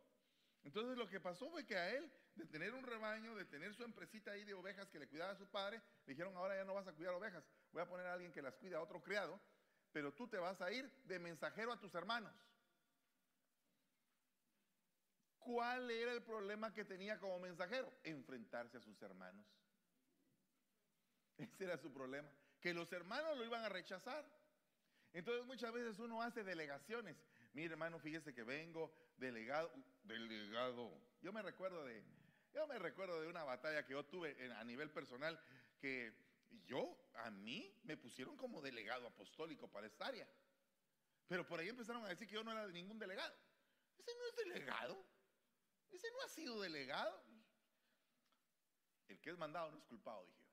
Entonces 0.65 0.97
lo 0.97 1.09
que 1.09 1.21
pasó 1.21 1.51
fue 1.51 1.67
que 1.67 1.77
a 1.77 1.91
él, 1.91 2.11
de 2.35 2.47
tener 2.47 2.75
un 2.75 2.83
rebaño, 2.83 3.35
de 3.35 3.45
tener 3.45 3.75
su 3.75 3.85
empresita 3.85 4.33
ahí 4.33 4.45
de 4.45 4.55
ovejas 4.55 4.89
que 4.89 4.99
le 4.99 5.07
cuidaba 5.07 5.33
a 5.33 5.37
su 5.37 5.47
padre, 5.47 5.81
le 6.07 6.15
dijeron, 6.15 6.35
ahora 6.37 6.57
ya 6.57 6.65
no 6.65 6.75
vas 6.75 6.89
a 6.89 6.93
cuidar 6.95 7.15
ovejas, 7.15 7.45
voy 7.71 7.83
a 7.83 7.89
poner 7.89 8.07
a 8.07 8.15
alguien 8.15 8.33
que 8.33 8.43
las 8.43 8.57
cuide, 8.57 8.75
a 8.75 8.81
otro 8.81 9.03
criado, 9.03 9.39
pero 9.93 10.13
tú 10.13 10.27
te 10.27 10.39
vas 10.39 10.61
a 10.61 10.73
ir 10.73 10.91
de 11.05 11.19
mensajero 11.19 11.71
a 11.73 11.79
tus 11.79 11.95
hermanos. 11.95 12.35
¿Cuál 15.39 15.91
era 15.91 16.13
el 16.13 16.23
problema 16.23 16.73
que 16.73 16.87
tenía 16.87 17.21
como 17.21 17.39
mensajero? 17.39 17.93
Enfrentarse 18.03 18.79
a 18.79 18.81
sus 18.81 19.01
hermanos. 19.03 19.47
Ese 21.37 21.65
era 21.65 21.77
su 21.77 21.93
problema, 21.93 22.31
que 22.61 22.73
los 22.73 22.91
hermanos 22.93 23.37
lo 23.37 23.45
iban 23.45 23.63
a 23.63 23.69
rechazar. 23.69 24.25
Entonces 25.13 25.45
muchas 25.45 25.73
veces 25.75 25.99
uno 25.99 26.23
hace 26.23 26.43
delegaciones. 26.43 27.17
Mire 27.55 27.73
hermano, 27.73 28.01
fíjese 28.01 28.35
que 28.35 28.43
vengo 28.43 28.93
delegado, 29.17 29.73
delegado. 30.03 30.93
Yo 31.23 31.33
me 31.33 31.41
recuerdo 31.41 31.85
de, 31.85 32.05
yo 32.53 32.67
me 32.67 32.79
recuerdo 32.79 33.21
de 33.21 33.29
una 33.29 33.45
batalla 33.45 33.87
que 33.87 33.93
yo 33.93 34.05
tuve 34.05 34.37
a 34.55 34.65
nivel 34.65 34.91
personal 34.91 35.41
que 35.81 36.13
yo, 36.67 36.99
a 37.15 37.31
mí, 37.31 37.73
me 37.85 37.97
pusieron 37.97 38.37
como 38.37 38.61
delegado 38.61 39.07
apostólico 39.07 39.69
para 39.69 39.87
esta 39.87 40.07
área. 40.07 40.29
Pero 41.29 41.47
por 41.47 41.61
ahí 41.61 41.69
empezaron 41.69 42.05
a 42.05 42.09
decir 42.09 42.27
que 42.27 42.35
yo 42.35 42.43
no 42.43 42.51
era 42.51 42.67
ningún 42.69 42.99
delegado. 42.99 43.35
Ese 43.99 44.11
no 44.17 44.27
es 44.27 44.37
delegado. 44.37 45.05
Ese 45.91 46.11
no 46.11 46.23
ha 46.23 46.29
sido 46.29 46.61
delegado. 46.61 47.23
El 49.07 49.21
que 49.21 49.31
es 49.31 49.39
mandado 49.39 49.71
no 49.71 49.79
es 49.79 49.85
culpado, 49.85 50.27
dije 50.27 50.44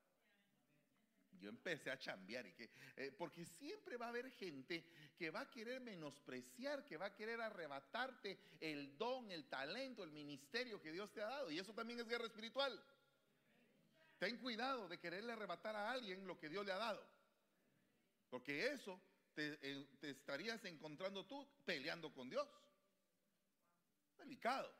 yo 1.41 1.49
empecé 1.49 1.89
a 1.89 1.97
chambear 1.97 2.45
y 2.45 2.53
que, 2.53 2.69
eh, 2.95 3.11
porque 3.17 3.43
siempre 3.43 3.97
va 3.97 4.05
a 4.05 4.09
haber 4.09 4.29
gente 4.31 4.85
que 5.17 5.31
va 5.31 5.41
a 5.41 5.49
querer 5.49 5.81
menospreciar, 5.81 6.85
que 6.85 6.97
va 6.97 7.07
a 7.07 7.15
querer 7.15 7.41
arrebatarte 7.41 8.37
el 8.59 8.97
don, 8.97 9.29
el 9.31 9.45
talento, 9.49 10.03
el 10.03 10.11
ministerio 10.11 10.79
que 10.79 10.91
Dios 10.91 11.11
te 11.11 11.21
ha 11.21 11.27
dado. 11.27 11.51
Y 11.51 11.57
eso 11.57 11.73
también 11.73 11.99
es 11.99 12.07
guerra 12.07 12.25
espiritual. 12.25 12.81
Ten 14.19 14.37
cuidado 14.37 14.87
de 14.87 14.99
quererle 14.99 15.33
arrebatar 15.33 15.75
a 15.75 15.91
alguien 15.91 16.27
lo 16.27 16.37
que 16.37 16.47
Dios 16.47 16.63
le 16.63 16.71
ha 16.71 16.77
dado. 16.77 17.03
Porque 18.29 18.67
eso 18.67 19.01
te, 19.33 19.57
eh, 19.61 19.87
te 19.99 20.11
estarías 20.11 20.63
encontrando 20.65 21.25
tú 21.25 21.47
peleando 21.65 22.13
con 22.13 22.29
Dios. 22.29 22.47
Delicado. 24.19 24.71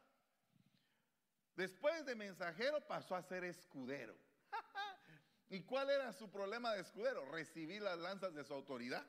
Después 1.55 2.05
de 2.05 2.15
mensajero 2.15 2.85
pasó 2.87 3.15
a 3.15 3.23
ser 3.23 3.43
escudero. 3.43 4.15
¿Y 5.51 5.61
cuál 5.63 5.89
era 5.89 6.13
su 6.13 6.31
problema 6.31 6.73
de 6.73 6.79
escudero? 6.79 7.25
Recibir 7.25 7.81
las 7.81 7.99
lanzas 7.99 8.33
de 8.33 8.45
su 8.45 8.53
autoridad. 8.53 9.05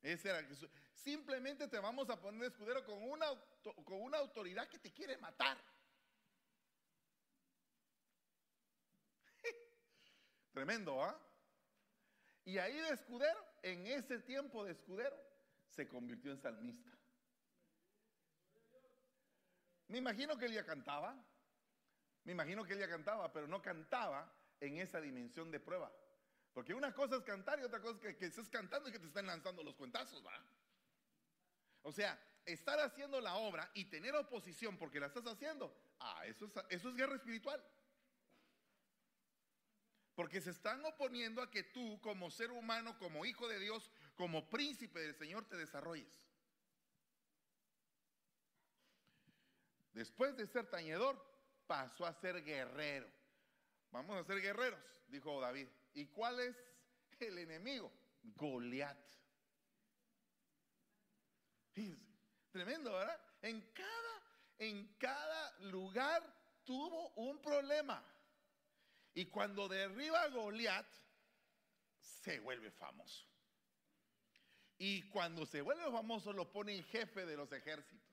Ese 0.00 0.30
era 0.30 0.42
simplemente 0.94 1.68
te 1.68 1.78
vamos 1.78 2.08
a 2.08 2.18
poner 2.18 2.44
escudero 2.44 2.82
con 2.82 3.02
una, 3.02 3.26
con 3.84 4.00
una 4.00 4.16
autoridad 4.16 4.66
que 4.66 4.78
te 4.78 4.90
quiere 4.90 5.18
matar. 5.18 5.58
Tremendo, 10.54 11.04
¿ah? 11.04 11.20
Y 12.46 12.56
ahí 12.56 12.74
de 12.74 12.88
escudero, 12.88 13.46
en 13.60 13.86
ese 13.86 14.20
tiempo 14.20 14.64
de 14.64 14.72
escudero, 14.72 15.14
se 15.68 15.86
convirtió 15.86 16.32
en 16.32 16.40
salmista. 16.40 16.90
Me 19.88 19.98
imagino 19.98 20.38
que 20.38 20.46
él 20.46 20.54
ya 20.54 20.64
cantaba. 20.64 21.22
Me 22.24 22.32
imagino 22.32 22.64
que 22.64 22.72
él 22.72 22.78
ya 22.78 22.88
cantaba, 22.88 23.30
pero 23.30 23.46
no 23.46 23.60
cantaba 23.60 24.34
en 24.60 24.78
esa 24.78 25.00
dimensión 25.00 25.50
de 25.50 25.60
prueba. 25.60 25.92
Porque 26.52 26.74
una 26.74 26.94
cosa 26.94 27.16
es 27.16 27.22
cantar 27.22 27.58
y 27.58 27.64
otra 27.64 27.80
cosa 27.80 27.96
es 27.96 28.00
que, 28.00 28.16
que 28.16 28.26
estés 28.26 28.48
cantando 28.48 28.88
y 28.88 28.92
que 28.92 28.98
te 28.98 29.06
están 29.06 29.26
lanzando 29.26 29.62
los 29.62 29.74
cuentazos, 29.74 30.24
¿va? 30.24 30.40
O 31.82 31.92
sea, 31.92 32.18
estar 32.46 32.78
haciendo 32.80 33.20
la 33.20 33.36
obra 33.36 33.70
y 33.74 33.86
tener 33.86 34.14
oposición 34.14 34.76
porque 34.76 35.00
la 35.00 35.06
estás 35.06 35.26
haciendo, 35.26 35.76
ah, 36.00 36.24
eso 36.26 36.46
es, 36.46 36.52
eso 36.70 36.88
es 36.88 36.94
guerra 36.94 37.16
espiritual. 37.16 37.62
Porque 40.14 40.40
se 40.40 40.50
están 40.50 40.84
oponiendo 40.84 41.42
a 41.42 41.50
que 41.50 41.64
tú 41.64 42.00
como 42.00 42.30
ser 42.30 42.52
humano, 42.52 42.96
como 42.98 43.26
hijo 43.26 43.48
de 43.48 43.58
Dios, 43.58 43.90
como 44.14 44.48
príncipe 44.48 45.00
del 45.00 45.14
Señor 45.14 45.48
te 45.48 45.56
desarrolles. 45.56 46.06
Después 49.92 50.36
de 50.36 50.46
ser 50.46 50.68
tañedor, 50.70 51.20
pasó 51.66 52.06
a 52.06 52.12
ser 52.12 52.44
guerrero. 52.44 53.08
Vamos 53.94 54.16
a 54.16 54.24
ser 54.24 54.40
guerreros, 54.40 54.80
dijo 55.06 55.40
David. 55.40 55.68
¿Y 55.92 56.06
cuál 56.06 56.40
es 56.40 56.56
el 57.20 57.38
enemigo? 57.38 57.92
Goliat. 58.34 58.98
Tremendo, 62.50 62.92
¿verdad? 62.92 63.20
En 63.40 63.60
cada, 63.72 64.22
en 64.58 64.96
cada 64.98 65.58
lugar 65.60 66.24
tuvo 66.64 67.10
un 67.10 67.40
problema. 67.40 68.04
Y 69.14 69.26
cuando 69.26 69.68
derriba 69.68 70.22
a 70.22 70.28
Goliat, 70.28 70.88
se 72.00 72.40
vuelve 72.40 72.72
famoso. 72.72 73.28
Y 74.76 75.08
cuando 75.08 75.46
se 75.46 75.60
vuelve 75.60 75.84
famoso, 75.92 76.32
lo 76.32 76.50
pone 76.50 76.74
en 76.74 76.82
jefe 76.82 77.24
de 77.24 77.36
los 77.36 77.52
ejércitos. 77.52 78.10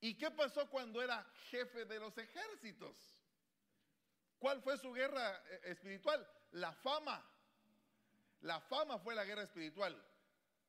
¿Y 0.00 0.14
qué 0.14 0.30
pasó 0.30 0.70
cuando 0.70 1.02
era 1.02 1.24
jefe 1.50 1.84
de 1.84 1.98
los 1.98 2.16
ejércitos? 2.16 3.11
¿Cuál 4.42 4.60
fue 4.60 4.76
su 4.76 4.92
guerra 4.92 5.40
eh, 5.48 5.60
espiritual? 5.66 6.26
La 6.50 6.72
fama. 6.72 7.24
La 8.40 8.60
fama 8.60 8.98
fue 8.98 9.14
la 9.14 9.24
guerra 9.24 9.44
espiritual. 9.44 9.96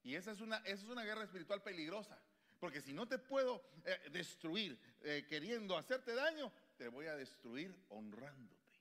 Y 0.04 0.14
esa 0.14 0.30
es 0.30 0.42
una, 0.42 0.58
es 0.58 0.84
una 0.84 1.04
guerra 1.04 1.24
espiritual 1.24 1.64
peligrosa. 1.64 2.22
Porque 2.60 2.82
si 2.82 2.94
no 2.94 3.08
te 3.08 3.18
puedo 3.18 3.66
eh, 3.84 4.10
destruir 4.12 4.80
eh, 5.02 5.26
queriendo 5.28 5.76
hacerte 5.76 6.14
daño, 6.14 6.54
te 6.78 6.88
voy 6.88 7.08
a 7.08 7.16
destruir 7.16 7.76
honrándote. 7.90 8.80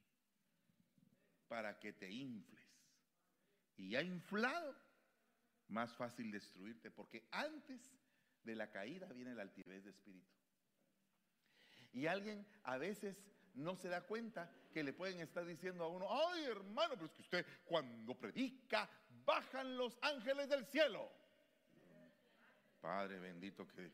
Para 1.49 1.81
que 1.81 1.95
te 1.95 2.11
infles. 2.11 2.61
Y 3.79 3.89
ya 3.93 4.03
inflado, 4.03 4.77
más 5.69 5.97
fácil 5.97 6.31
destruirte. 6.31 6.91
Porque 6.91 7.27
antes 7.31 7.81
de 8.45 8.55
la 8.55 8.71
caída 8.71 9.07
viene 9.07 9.35
la 9.35 9.41
altivez 9.41 9.85
de 9.85 9.91
espíritu. 9.91 10.29
Y 11.95 12.09
alguien 12.09 12.47
a 12.65 12.77
veces 12.77 13.25
no 13.55 13.77
se 13.77 13.88
da 13.88 14.01
cuenta 14.03 14.51
que 14.73 14.83
le 14.83 14.93
pueden 14.93 15.21
estar 15.21 15.45
diciendo 15.45 15.85
a 15.85 15.88
uno, 15.88 16.07
ay 16.11 16.45
hermano, 16.45 16.95
pero 16.95 17.07
es 17.07 17.12
que 17.12 17.23
usted 17.23 17.47
cuando 17.65 18.15
predica 18.15 18.88
bajan 19.25 19.77
los 19.77 19.99
ángeles 20.03 20.49
del 20.49 20.67
cielo. 20.67 21.11
Padre 22.81 23.19
bendito 23.19 23.67
que 23.69 23.93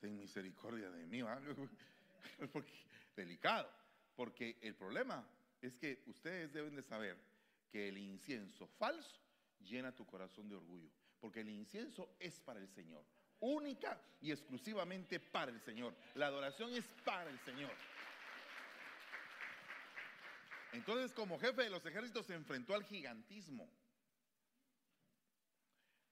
ten 0.00 0.16
misericordia 0.16 0.90
de 0.90 1.06
mí, 1.06 1.22
porque, 2.52 2.72
delicado, 3.14 3.70
porque 4.16 4.58
el 4.62 4.74
problema 4.74 5.26
es 5.60 5.76
que 5.76 6.02
ustedes 6.06 6.52
deben 6.52 6.74
de 6.74 6.82
saber 6.82 7.16
que 7.70 7.88
el 7.88 7.98
incienso 7.98 8.66
falso 8.66 9.20
llena 9.60 9.94
tu 9.94 10.04
corazón 10.06 10.48
de 10.48 10.56
orgullo, 10.56 10.90
porque 11.20 11.40
el 11.40 11.48
incienso 11.50 12.16
es 12.18 12.40
para 12.40 12.58
el 12.58 12.68
Señor, 12.68 13.04
única 13.40 14.00
y 14.20 14.32
exclusivamente 14.32 15.20
para 15.20 15.50
el 15.50 15.60
Señor. 15.60 15.94
La 16.14 16.26
adoración 16.26 16.72
es 16.74 16.84
para 17.04 17.30
el 17.30 17.38
Señor. 17.40 17.70
Entonces, 20.72 21.12
como 21.12 21.38
jefe 21.38 21.62
de 21.62 21.70
los 21.70 21.84
ejércitos, 21.84 22.26
se 22.26 22.34
enfrentó 22.34 22.74
al 22.74 22.84
gigantismo. 22.84 23.68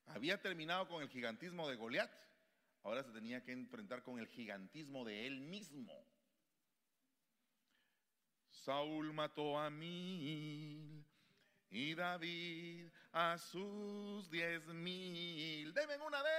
Había 0.07 0.40
terminado 0.40 0.88
con 0.88 1.03
el 1.03 1.09
gigantismo 1.09 1.68
de 1.68 1.77
Goliat, 1.77 2.11
ahora 2.83 3.03
se 3.03 3.12
tenía 3.12 3.42
que 3.44 3.53
enfrentar 3.53 4.03
con 4.03 4.18
el 4.18 4.27
gigantismo 4.27 5.05
de 5.05 5.27
él 5.27 5.40
mismo. 5.40 6.05
Saúl 8.51 9.12
mató 9.12 9.59
a 9.59 9.70
mil 9.70 11.05
y 11.70 11.94
David 11.94 12.88
a 13.12 13.38
sus 13.38 14.29
diez 14.31 14.66
mil. 14.66 15.73
Deme 15.73 15.96
una 15.99 16.23
D, 16.23 16.31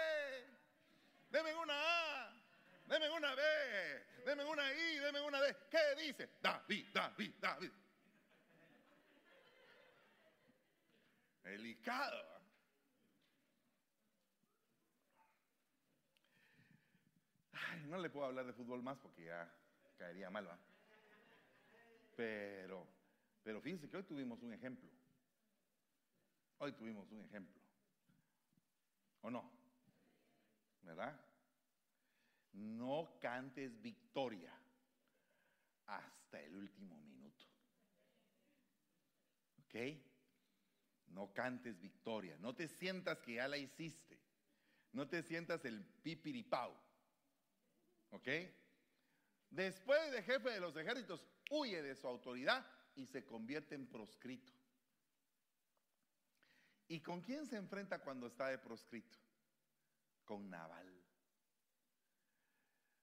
deme 1.32 1.56
una 1.56 1.74
A, 1.74 2.34
deme 2.88 3.10
una 3.10 3.34
B, 3.34 3.42
deme 4.26 4.44
una 4.44 4.74
I, 4.74 5.00
deme 5.00 5.22
una 5.22 5.42
D. 5.42 5.56
¿Qué 5.72 6.04
dice? 6.04 6.30
David, 6.42 6.88
David, 6.94 7.34
David. 7.40 7.72
Delicado. 11.52 12.42
Ay, 17.52 17.84
no 17.88 17.98
le 17.98 18.10
puedo 18.10 18.26
hablar 18.26 18.46
de 18.46 18.54
fútbol 18.54 18.82
más 18.82 18.98
porque 19.00 19.26
ya 19.26 19.54
caería 19.98 20.30
mal, 20.30 20.48
¿va? 20.48 20.58
Pero, 22.16 22.88
pero 23.44 23.60
fíjense 23.60 23.90
que 23.90 23.98
hoy 23.98 24.04
tuvimos 24.04 24.42
un 24.42 24.54
ejemplo. 24.54 24.90
Hoy 26.60 26.72
tuvimos 26.72 27.12
un 27.12 27.22
ejemplo. 27.26 27.62
¿O 29.20 29.30
no? 29.30 29.52
¿Verdad? 30.84 31.20
No 32.54 33.20
cantes 33.20 33.82
victoria 33.82 34.58
hasta 35.86 36.40
el 36.40 36.56
último 36.56 36.98
minuto. 37.02 37.46
¿Ok? 39.66 40.11
No 41.12 41.34
cantes 41.34 41.80
victoria. 41.80 42.38
No 42.40 42.56
te 42.56 42.68
sientas 42.68 43.20
que 43.20 43.36
ya 43.36 43.48
la 43.48 43.58
hiciste. 43.58 44.20
No 44.94 45.08
te 45.08 45.24
sientas 45.24 45.64
el 45.66 45.84
pipiripau. 46.04 46.74
¿Ok? 48.12 48.28
Después 49.50 50.12
de 50.12 50.24
jefe 50.24 50.50
de 50.50 50.60
los 50.60 50.76
ejércitos, 50.76 51.26
huye 51.50 51.82
de 51.82 51.96
su 51.96 52.08
autoridad 52.08 52.66
y 52.96 53.06
se 53.06 53.26
convierte 53.26 53.76
en 53.76 53.88
proscrito. 53.88 54.54
¿Y 56.88 57.00
con 57.02 57.22
quién 57.22 57.46
se 57.46 57.58
enfrenta 57.58 58.00
cuando 58.00 58.28
está 58.28 58.48
de 58.48 58.58
proscrito? 58.58 59.18
Con 60.26 60.50
Naval. 60.50 60.88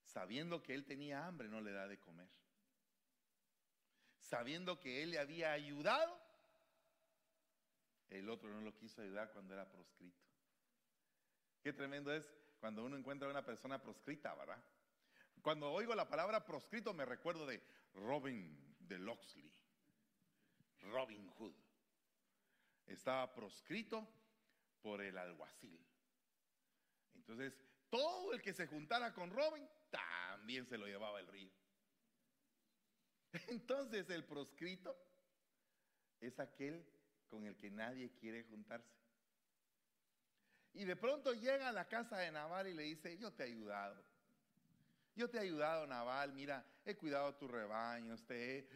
Sabiendo 0.02 0.62
que 0.62 0.74
él 0.74 0.84
tenía 0.84 1.26
hambre, 1.26 1.48
no 1.48 1.60
le 1.60 1.72
da 1.72 1.86
de 1.86 1.98
comer. 1.98 2.28
Sabiendo 4.18 4.78
que 4.78 5.02
él 5.02 5.12
le 5.12 5.18
había 5.18 5.52
ayudado, 5.52 6.27
el 8.10 8.28
otro 8.30 8.50
no 8.50 8.60
lo 8.60 8.74
quiso 8.76 9.02
ayudar 9.02 9.30
cuando 9.32 9.54
era 9.54 9.68
proscrito. 9.68 10.22
Qué 11.62 11.72
tremendo 11.72 12.12
es 12.12 12.32
cuando 12.60 12.84
uno 12.84 12.96
encuentra 12.96 13.28
a 13.28 13.30
una 13.30 13.44
persona 13.44 13.80
proscrita, 13.80 14.34
¿verdad? 14.34 14.62
Cuando 15.42 15.70
oigo 15.70 15.94
la 15.94 16.08
palabra 16.08 16.44
proscrito 16.44 16.92
me 16.92 17.04
recuerdo 17.04 17.46
de 17.46 17.62
Robin 17.94 18.76
de 18.80 18.98
Locksley, 18.98 19.52
Robin 20.82 21.28
Hood. 21.38 21.54
Estaba 22.86 23.32
proscrito 23.34 24.08
por 24.80 25.02
el 25.02 25.18
alguacil. 25.18 25.78
Entonces, 27.14 27.54
todo 27.90 28.32
el 28.32 28.40
que 28.40 28.54
se 28.54 28.66
juntara 28.66 29.12
con 29.12 29.30
Robin 29.30 29.68
también 29.90 30.66
se 30.66 30.78
lo 30.78 30.86
llevaba 30.86 31.20
el 31.20 31.26
río. 31.26 31.50
Entonces, 33.48 34.08
el 34.08 34.24
proscrito 34.24 34.96
es 36.20 36.40
aquel 36.40 36.84
con 37.28 37.44
el 37.46 37.56
que 37.56 37.70
nadie 37.70 38.10
quiere 38.10 38.44
juntarse. 38.44 38.98
Y 40.74 40.84
de 40.84 40.96
pronto 40.96 41.32
llega 41.32 41.68
a 41.68 41.72
la 41.72 41.88
casa 41.88 42.18
de 42.18 42.30
Naval 42.30 42.68
y 42.68 42.74
le 42.74 42.82
dice, 42.84 43.16
yo 43.18 43.32
te 43.32 43.44
he 43.44 43.46
ayudado. 43.46 44.02
Yo 45.16 45.28
te 45.28 45.38
he 45.38 45.40
ayudado, 45.40 45.86
Naval, 45.86 46.32
mira, 46.32 46.64
he 46.84 46.96
cuidado 46.96 47.34
tus 47.34 47.50
rebaños, 47.50 48.24
te, 48.24 48.68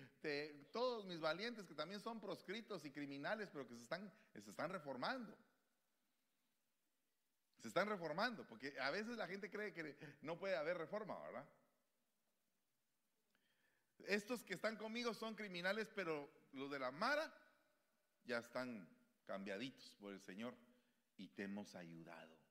todos 0.72 1.04
mis 1.04 1.20
valientes 1.20 1.66
que 1.66 1.74
también 1.74 2.00
son 2.00 2.20
proscritos 2.20 2.84
y 2.84 2.90
criminales, 2.90 3.48
pero 3.52 3.68
que 3.68 3.76
se 3.76 3.82
están, 3.82 4.12
se 4.32 4.50
están 4.50 4.70
reformando. 4.70 5.38
Se 7.60 7.68
están 7.68 7.88
reformando, 7.88 8.44
porque 8.48 8.76
a 8.80 8.90
veces 8.90 9.16
la 9.16 9.28
gente 9.28 9.48
cree 9.48 9.72
que 9.72 9.96
no 10.22 10.36
puede 10.36 10.56
haber 10.56 10.78
reforma, 10.78 11.16
¿verdad? 11.20 11.48
Estos 14.08 14.42
que 14.42 14.54
están 14.54 14.76
conmigo 14.76 15.14
son 15.14 15.36
criminales, 15.36 15.88
pero 15.94 16.28
los 16.52 16.68
de 16.72 16.80
la 16.80 16.90
Mara 16.90 17.32
ya 18.24 18.38
están 18.38 18.88
cambiaditos 19.26 19.94
por 20.00 20.12
el 20.12 20.20
Señor 20.20 20.54
y 21.16 21.28
te 21.28 21.44
hemos 21.44 21.74
ayudado 21.74 22.42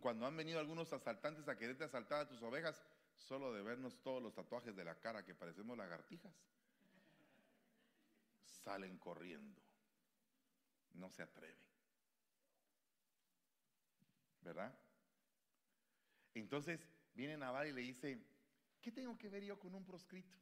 cuando 0.00 0.26
han 0.26 0.36
venido 0.36 0.60
algunos 0.60 0.92
asaltantes 0.92 1.48
a 1.48 1.56
quererte 1.56 1.84
asaltar 1.84 2.20
a 2.20 2.28
tus 2.28 2.42
ovejas, 2.42 2.82
solo 3.16 3.52
de 3.52 3.62
vernos 3.62 4.00
todos 4.02 4.22
los 4.22 4.34
tatuajes 4.34 4.76
de 4.76 4.84
la 4.84 4.94
cara 4.96 5.24
que 5.24 5.34
parecemos 5.34 5.76
lagartijas, 5.76 6.34
salen 8.64 8.98
corriendo. 8.98 9.60
No 10.94 11.08
se 11.10 11.22
atreven. 11.22 11.56
¿Verdad? 14.42 14.76
Entonces 16.34 16.80
viene 17.14 17.36
Naval 17.36 17.68
y 17.68 17.72
le 17.72 17.80
dice, 17.80 18.22
¿qué 18.82 18.92
tengo 18.92 19.16
que 19.16 19.30
ver 19.30 19.42
yo 19.44 19.58
con 19.58 19.74
un 19.74 19.84
proscrito? 19.84 20.36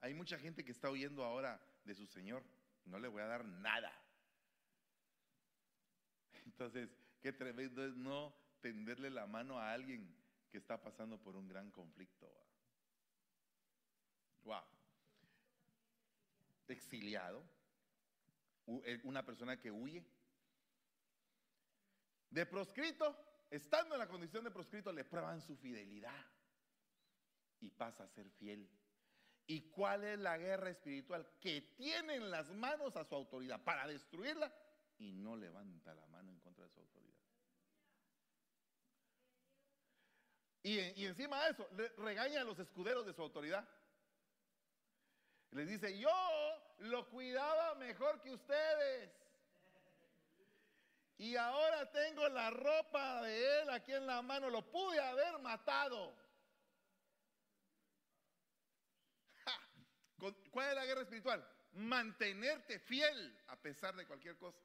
Hay 0.00 0.14
mucha 0.14 0.38
gente 0.38 0.64
que 0.64 0.72
está 0.72 0.90
oyendo 0.90 1.24
ahora 1.24 1.60
de 1.84 1.94
su 1.94 2.06
Señor. 2.06 2.42
No 2.84 2.98
le 2.98 3.08
voy 3.08 3.22
a 3.22 3.26
dar 3.26 3.44
nada. 3.44 3.92
Entonces, 6.44 6.88
Qué 7.26 7.32
tremendo 7.32 7.84
es 7.84 7.96
no 7.96 8.32
tenderle 8.60 9.10
la 9.10 9.26
mano 9.26 9.58
a 9.58 9.72
alguien 9.72 10.14
que 10.48 10.58
está 10.58 10.80
pasando 10.80 11.18
por 11.18 11.34
un 11.34 11.48
gran 11.48 11.72
conflicto. 11.72 12.32
Wow. 14.44 14.62
Exiliado. 16.68 17.42
Eh, 18.84 19.00
una 19.02 19.24
persona 19.26 19.58
que 19.58 19.72
huye. 19.72 20.04
De 22.30 22.46
proscrito, 22.46 23.16
estando 23.50 23.96
en 23.96 23.98
la 23.98 24.06
condición 24.06 24.44
de 24.44 24.52
proscrito, 24.52 24.92
le 24.92 25.04
prueban 25.04 25.40
su 25.40 25.56
fidelidad 25.56 26.24
y 27.58 27.70
pasa 27.70 28.04
a 28.04 28.08
ser 28.08 28.30
fiel. 28.30 28.70
¿Y 29.48 29.70
cuál 29.70 30.04
es 30.04 30.18
la 30.18 30.36
guerra 30.38 30.70
espiritual? 30.70 31.26
Que 31.40 31.60
tienen 31.76 32.30
las 32.30 32.50
manos 32.50 32.96
a 32.96 33.04
su 33.04 33.14
autoridad 33.14 33.62
para 33.62 33.86
destruirla 33.86 34.52
y 34.98 35.12
no 35.12 35.36
levanta 35.36 35.94
la 35.94 36.06
mano 36.06 36.32
en 36.32 36.40
contra 36.40 36.64
de 36.64 36.70
su 36.70 36.80
autoridad. 36.80 37.16
Y, 40.62 41.04
encima 41.06 41.44
de 41.44 41.50
eso, 41.52 41.68
le 41.76 41.88
regaña 41.90 42.40
a 42.40 42.44
los 42.44 42.58
escuderos 42.58 43.06
de 43.06 43.12
su 43.12 43.22
autoridad. 43.22 43.64
Les 45.52 45.68
dice, 45.68 45.96
yo 45.96 46.10
lo 46.78 47.08
cuidaba 47.08 47.76
mejor 47.76 48.20
que 48.20 48.32
ustedes. 48.32 49.12
Y 51.18 51.36
ahora 51.36 51.88
tengo 51.92 52.28
la 52.28 52.50
ropa 52.50 53.22
de 53.22 53.62
él 53.62 53.70
aquí 53.70 53.92
en 53.92 54.08
la 54.08 54.20
mano. 54.22 54.50
Lo 54.50 54.68
pude 54.68 54.98
haber 54.98 55.38
matado. 55.38 56.12
¿Cuál 60.18 60.68
es 60.68 60.74
la 60.74 60.86
guerra 60.86 61.02
espiritual? 61.02 61.46
Mantenerte 61.72 62.78
fiel 62.78 63.38
a 63.48 63.56
pesar 63.60 63.94
de 63.94 64.06
cualquier 64.06 64.36
cosa. 64.36 64.58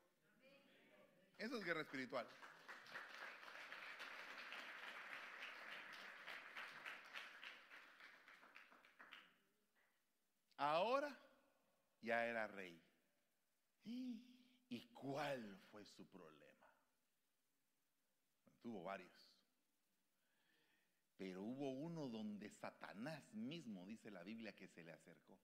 Eso 1.38 1.58
es 1.58 1.66
guerra 1.66 1.82
espiritual. 1.82 2.28
Ahora 10.58 11.20
ya 12.02 12.26
era 12.28 12.47
rey. 12.47 12.80
¿Y 13.84 14.88
cuál 14.93 15.60
fue 15.72 15.84
su 15.84 16.08
problema? 16.08 16.70
Tuvo 18.62 18.84
varios. 18.84 19.20
Pero 21.22 21.43
hubo 21.43 21.69
uno 21.69 22.07
donde 22.07 22.49
Satanás 22.49 23.32
mismo, 23.36 23.86
dice 23.86 24.09
la 24.09 24.24
Biblia, 24.24 24.55
que 24.55 24.67
se 24.67 24.84
le 24.84 24.91
acercó 24.91 25.39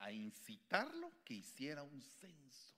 a 0.00 0.12
incitarlo 0.12 1.24
que 1.24 1.32
hiciera 1.32 1.82
un 1.82 2.02
censo 2.02 2.76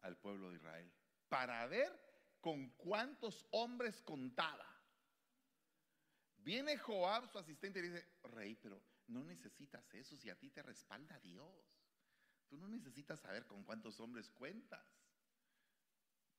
al 0.00 0.16
pueblo 0.16 0.48
de 0.48 0.56
Israel 0.56 0.90
para 1.28 1.66
ver 1.66 1.92
con 2.40 2.70
cuántos 2.78 3.46
hombres 3.50 4.00
contaba. 4.00 4.64
Viene 6.38 6.78
Joab, 6.78 7.30
su 7.30 7.38
asistente, 7.38 7.80
y 7.80 7.90
dice, 7.90 8.08
rey, 8.22 8.54
pero 8.54 8.82
no 9.08 9.22
necesitas 9.22 9.92
eso 9.92 10.16
si 10.16 10.30
a 10.30 10.38
ti 10.38 10.48
te 10.48 10.62
respalda 10.62 11.20
Dios. 11.20 11.52
Tú 12.48 12.56
no 12.56 12.68
necesitas 12.68 13.20
saber 13.20 13.46
con 13.46 13.62
cuántos 13.64 14.00
hombres 14.00 14.30
cuentas. 14.30 14.82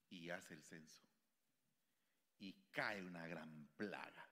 Y 0.10 0.32
hace 0.32 0.56
el 0.56 0.64
censo. 0.64 1.04
Y 2.40 2.54
cae 2.72 3.02
una 3.02 3.28
gran 3.28 3.70
plaga. 3.76 4.30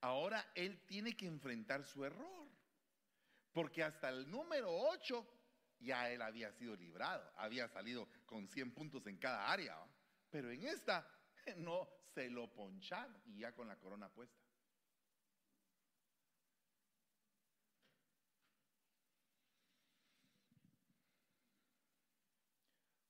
Ahora 0.00 0.52
él 0.54 0.80
tiene 0.86 1.16
que 1.16 1.26
enfrentar 1.26 1.84
su 1.84 2.04
error. 2.04 2.46
Porque 3.52 3.82
hasta 3.82 4.08
el 4.10 4.30
número 4.30 4.68
8 4.70 5.26
ya 5.80 6.10
él 6.10 6.22
había 6.22 6.52
sido 6.52 6.76
librado. 6.76 7.32
Había 7.36 7.68
salido 7.68 8.08
con 8.24 8.48
100 8.48 8.72
puntos 8.72 9.06
en 9.06 9.18
cada 9.18 9.50
área. 9.50 9.76
Pero 10.30 10.50
en 10.50 10.64
esta 10.64 11.08
no 11.56 11.88
se 12.14 12.30
lo 12.30 12.52
poncharon 12.52 13.20
y 13.26 13.38
ya 13.38 13.54
con 13.54 13.66
la 13.66 13.76
corona 13.76 14.08
puesta. 14.08 14.45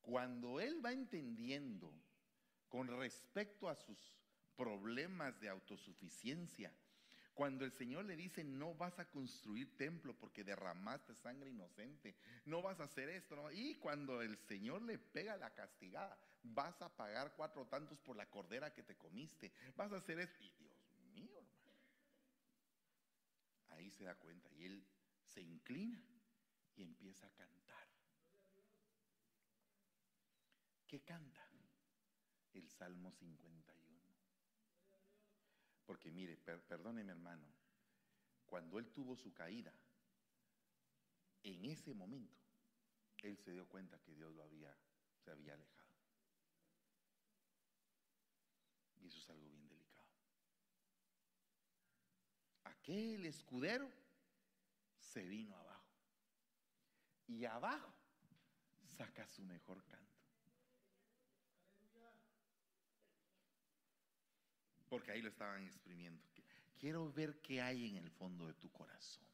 Cuando 0.07 0.61
él 0.61 0.85
va 0.85 0.93
entendiendo 0.93 1.93
con 2.69 2.87
respecto 2.87 3.69
a 3.69 3.75
sus 3.75 3.99
problemas 4.55 5.41
de 5.41 5.49
autosuficiencia, 5.49 6.73
cuando 7.35 7.65
el 7.65 7.73
Señor 7.73 8.05
le 8.05 8.15
dice, 8.15 8.45
no 8.45 8.73
vas 8.77 9.01
a 9.01 9.11
construir 9.11 9.77
templo 9.77 10.17
porque 10.17 10.45
derramaste 10.45 11.13
sangre 11.17 11.51
inocente, 11.51 12.15
no 12.45 12.63
vas 12.63 12.79
a 12.79 12.85
hacer 12.85 13.09
esto, 13.09 13.51
y 13.51 13.75
cuando 13.75 14.23
el 14.23 14.39
Señor 14.39 14.83
le 14.83 14.97
pega 14.97 15.37
la 15.37 15.53
castigada, 15.53 16.17
vas 16.45 16.81
a 16.83 16.97
pagar 16.97 17.35
cuatro 17.35 17.67
tantos 17.67 17.99
por 17.99 18.17
la 18.17 18.31
cordera 18.31 18.73
que 18.73 18.85
te 18.85 18.97
comiste, 18.97 19.53
vas 19.75 19.93
a 19.93 19.97
hacer 19.97 20.21
esto, 20.21 20.41
y 20.45 20.53
Dios 20.53 20.73
mío, 21.15 21.37
hermano, 21.37 21.73
ahí 23.71 23.91
se 23.91 24.05
da 24.05 24.15
cuenta 24.15 24.53
y 24.55 24.67
él 24.67 24.87
se 25.25 25.43
inclina 25.43 26.01
y 26.77 26.85
empieza 26.85 27.27
a 27.27 27.31
cantar. 27.31 27.86
¿Qué 30.87 31.01
canta? 31.01 31.45
El 32.53 32.69
Salmo 32.69 33.11
51. 33.11 33.87
Porque 35.85 36.11
mire, 36.11 36.37
perdóneme 36.37 37.13
hermano, 37.13 37.47
cuando 38.45 38.79
él 38.79 38.91
tuvo 38.93 39.17
su 39.17 39.33
caída, 39.33 39.73
en 41.43 41.65
ese 41.65 41.95
momento, 41.95 42.41
él 43.23 43.37
se 43.39 43.53
dio 43.53 43.69
cuenta 43.69 44.01
que 44.01 44.15
Dios 44.15 44.33
lo 44.33 44.43
había, 44.43 44.77
se 45.25 45.31
había 45.31 45.55
alejado. 45.55 45.95
Y 49.01 49.07
eso 49.07 49.19
es 49.19 49.31
algo 49.31 49.49
bien 49.49 49.69
delicado. 49.69 50.09
Aquel 52.65 53.27
escudero 53.27 53.91
se 54.99 55.25
vino 55.25 55.57
abajo. 55.57 55.87
Y 57.29 57.45
abajo 57.45 57.93
saca 58.97 59.27
su 59.27 59.45
mejor 59.45 59.85
canto. 59.85 60.16
Porque 64.89 65.11
ahí 65.11 65.23
lo 65.23 65.29
estaban 65.29 65.65
exprimiendo. 65.65 66.23
Quiero 66.79 67.13
ver 67.13 67.41
qué 67.41 67.61
hay 67.61 67.89
en 67.89 67.97
el 67.97 68.11
fondo 68.11 68.47
de 68.47 68.55
tu 68.55 68.71
corazón. 68.71 69.25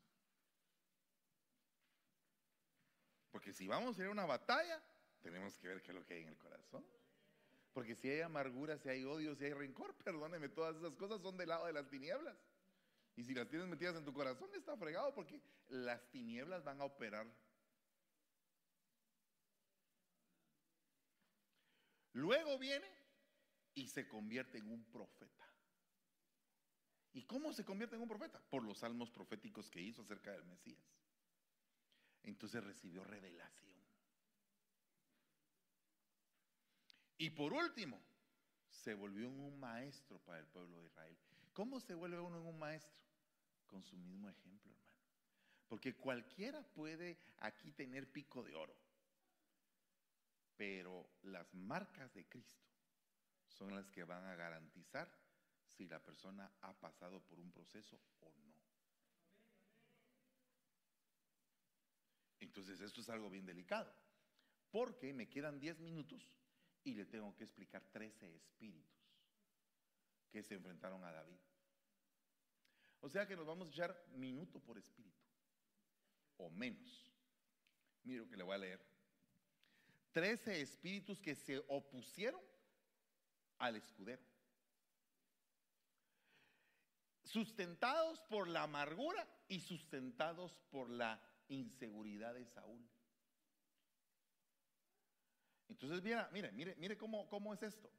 Porque 3.31 3.53
si 3.53 3.67
vamos 3.67 3.99
a 3.99 4.03
ir 4.03 4.09
a 4.09 4.13
una 4.13 4.27
batalla, 4.27 4.81
tenemos 5.23 5.57
que 5.59 5.69
ver 5.69 5.83
qué 5.83 5.91
es 5.91 5.95
lo 5.97 6.05
que 6.05 6.15
hay 6.15 6.23
en 6.23 6.29
el 6.29 6.39
corazón. 6.39 6.85
Porque 7.73 7.95
si 7.95 8.11
hay 8.11 8.21
amargura, 8.21 8.77
si 8.79 8.91
hay 8.91 9.05
odio, 9.05 9.35
si 9.35 9.47
hay 9.47 9.55
rencor, 9.55 9.95
perdóneme, 10.05 10.49
todas 10.51 10.77
esas 10.77 10.95
cosas 10.95 11.21
son 11.23 11.37
del 11.37 11.49
lado 11.49 11.67
de 11.67 11.73
las 11.73 11.89
tinieblas. 11.89 12.37
Y 13.17 13.25
si 13.25 13.35
las 13.35 13.49
tienes 13.49 13.67
metidas 13.67 13.97
en 13.97 14.05
tu 14.05 14.13
corazón, 14.13 14.51
está 14.55 14.77
fregado 14.77 15.15
porque 15.15 15.41
las 15.69 16.03
tinieblas 16.11 16.63
van 16.63 16.81
a 16.81 16.85
operar. 16.85 17.27
Luego 22.13 22.59
viene 22.59 23.02
y 23.75 23.89
se 23.89 24.07
convierte 24.09 24.59
en 24.59 24.71
un 24.71 24.85
profeta. 24.85 25.49
¿Y 27.15 27.25
cómo 27.25 27.53
se 27.53 27.65
convierte 27.65 27.97
en 27.97 28.03
un 28.03 28.09
profeta? 28.09 28.41
Por 28.51 28.65
los 28.65 28.79
salmos 28.79 29.11
proféticos 29.11 29.71
que 29.71 29.81
hizo 29.81 30.03
acerca 30.03 30.33
del 30.33 30.45
Mesías. 30.45 30.83
Entonces 32.23 32.63
recibió 32.65 33.05
revelación. 33.05 33.73
Y 37.19 37.31
por 37.31 37.53
último, 37.53 38.03
se 38.69 38.95
volvió 38.95 39.29
un 39.29 39.61
maestro 39.61 40.19
para 40.21 40.41
el 40.41 40.47
pueblo 40.47 40.81
de 40.81 40.87
Israel. 40.87 41.17
¿Cómo 41.53 41.79
se 41.81 41.95
vuelve 41.95 42.19
uno 42.19 42.39
en 42.39 42.47
un 42.47 42.59
maestro? 42.59 43.01
Con 43.67 43.83
su 43.83 43.97
mismo 43.97 44.29
ejemplo, 44.29 44.73
hermano. 44.73 44.99
Porque 45.69 45.95
cualquiera 45.95 46.63
puede 46.63 47.19
aquí 47.39 47.71
tener 47.73 48.11
pico 48.11 48.43
de 48.43 48.55
oro. 48.55 48.77
Pero 50.57 51.09
las 51.23 51.53
marcas 51.55 52.13
de 52.15 52.27
Cristo 52.27 52.72
son 53.53 53.75
las 53.75 53.91
que 53.91 54.05
van 54.05 54.25
a 54.25 54.35
garantizar 54.35 55.09
si 55.67 55.87
la 55.87 56.03
persona 56.03 56.51
ha 56.61 56.73
pasado 56.79 57.21
por 57.21 57.39
un 57.39 57.51
proceso 57.53 58.01
o 58.21 58.33
no. 58.33 58.55
Entonces 62.41 62.81
esto 62.81 63.01
es 63.01 63.09
algo 63.09 63.31
bien 63.31 63.47
delicado, 63.47 63.95
porque 64.71 65.15
me 65.15 65.29
quedan 65.29 65.61
10 65.61 65.81
minutos 65.81 66.29
y 66.85 66.95
le 66.95 67.07
tengo 67.07 67.35
que 67.37 67.45
explicar 67.45 67.83
13 67.93 68.35
espíritus 68.35 68.93
que 70.31 70.43
se 70.43 70.55
enfrentaron 70.55 71.05
a 71.05 71.13
David. 71.13 71.39
O 73.01 73.09
sea 73.09 73.27
que 73.27 73.37
nos 73.37 73.47
vamos 73.47 73.69
a 73.69 73.71
echar 73.71 74.07
minuto 74.15 74.61
por 74.61 74.79
espíritu, 74.79 75.23
o 76.39 76.51
menos. 76.51 77.11
Mire 78.03 78.21
lo 78.21 78.29
que 78.29 78.37
le 78.37 78.43
voy 78.43 78.55
a 78.55 78.59
leer. 78.59 78.81
13 80.13 80.61
espíritus 80.61 81.21
que 81.21 81.35
se 81.35 81.59
opusieron 81.69 82.52
al 83.63 83.77
escudero 83.77 84.23
sustentados 87.33 88.21
por 88.29 88.47
la 88.47 88.65
amargura 88.65 89.27
y 89.49 89.61
sustentados 89.61 90.55
por 90.71 90.91
la 90.91 91.19
inseguridad 91.49 92.35
de 92.35 92.45
Saúl. 92.45 92.87
Entonces, 95.69 96.03
mira, 96.03 96.29
mire, 96.31 96.53
mire, 96.53 96.77
mire 96.77 96.99
cómo, 96.99 97.27
cómo 97.31 97.55
es 97.55 97.63
esto. 97.63 97.91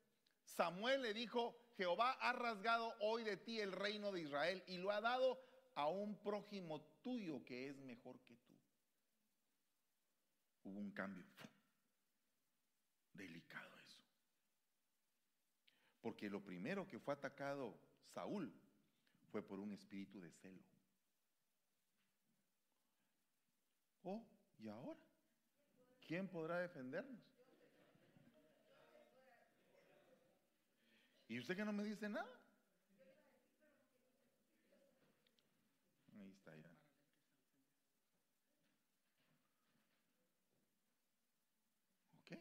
Samuel 0.44 1.02
le 1.02 1.16
dijo, 1.16 1.58
Jehová 1.78 2.12
ha 2.22 2.34
rasgado 2.34 2.94
hoy 3.00 3.24
de 3.24 3.38
ti 3.38 3.60
el 3.60 3.72
reino 3.72 4.12
de 4.12 4.22
Israel 4.22 4.64
y 4.68 4.78
lo 4.78 4.92
ha 4.92 5.02
dado 5.02 5.44
a 5.74 5.88
un 5.88 6.20
prójimo 6.20 6.82
tuyo 7.02 7.44
que 7.44 7.70
es 7.70 7.80
mejor 7.80 8.20
que 8.26 8.36
tú. 8.36 8.54
Hubo 10.64 10.80
un 10.80 10.92
cambio. 10.92 11.26
Delicado. 13.14 13.73
Porque 16.04 16.30
lo 16.30 16.44
primero 16.44 16.86
que 16.86 17.00
fue 17.00 17.14
atacado 17.14 17.80
Saúl 18.14 18.54
fue 19.32 19.42
por 19.42 19.60
un 19.60 19.72
espíritu 19.72 20.20
de 20.20 20.30
celo. 20.30 20.62
Oh, 24.04 24.22
¿y 24.60 24.68
ahora? 24.68 25.00
¿Quién 26.06 26.28
podrá 26.28 26.60
defendernos? 26.60 27.24
¿Y 31.30 31.40
usted 31.40 31.56
que 31.56 31.64
no 31.64 31.72
me 31.72 31.86
dice 31.86 32.10
nada? 32.10 32.30
Ahí 36.20 36.30
está 36.30 36.54
ya. 36.56 36.70
¿Ok? 42.20 42.38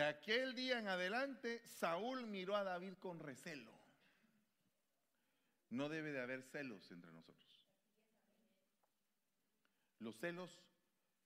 Aquel 0.00 0.54
día 0.54 0.78
en 0.78 0.88
adelante, 0.88 1.60
Saúl 1.66 2.26
miró 2.26 2.56
a 2.56 2.64
David 2.64 2.94
con 2.94 3.18
recelo. 3.18 3.72
No 5.70 5.88
debe 5.88 6.12
de 6.12 6.20
haber 6.20 6.42
celos 6.42 6.90
entre 6.90 7.12
nosotros. 7.12 7.38
Los 9.98 10.16
celos 10.16 10.62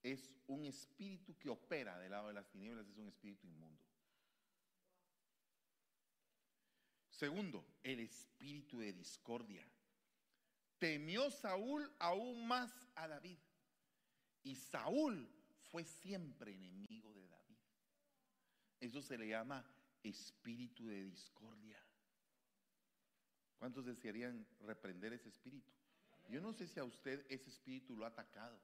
es 0.03 0.35
un 0.47 0.65
espíritu 0.65 1.39
que 1.39 1.49
opera 1.49 1.99
del 1.99 2.11
lado 2.11 2.29
de 2.29 2.35
las 2.35 2.49
tinieblas, 2.49 2.89
es 2.89 2.97
un 2.97 3.09
espíritu 3.09 3.47
inmundo. 3.47 3.83
Segundo, 7.11 7.65
el 7.83 8.01
espíritu 8.01 8.79
de 8.79 8.93
discordia. 8.93 9.65
Temió 10.79 11.31
Saúl 11.31 11.89
aún 12.01 12.49
más 12.49 12.73
a 12.97 13.07
David. 13.07 13.39
Y 14.43 14.57
Saúl 14.57 15.31
fue 15.71 15.85
siempre 15.85 16.53
enemigo 16.53 17.15
de. 17.15 17.22
Eso 18.83 19.01
se 19.01 19.17
le 19.17 19.29
llama 19.29 19.65
espíritu 20.03 20.89
de 20.89 21.05
discordia. 21.05 21.81
¿Cuántos 23.57 23.87
desearían 23.87 24.45
reprender 24.63 25.13
ese 25.13 25.29
espíritu? 25.29 25.71
Yo 26.29 26.41
no 26.41 26.53
sé 26.53 26.67
si 26.67 26.81
a 26.81 26.85
usted 26.85 27.25
ese 27.29 27.49
espíritu 27.49 27.97
lo 27.97 28.05
ha 28.05 28.09
atacado 28.09 28.61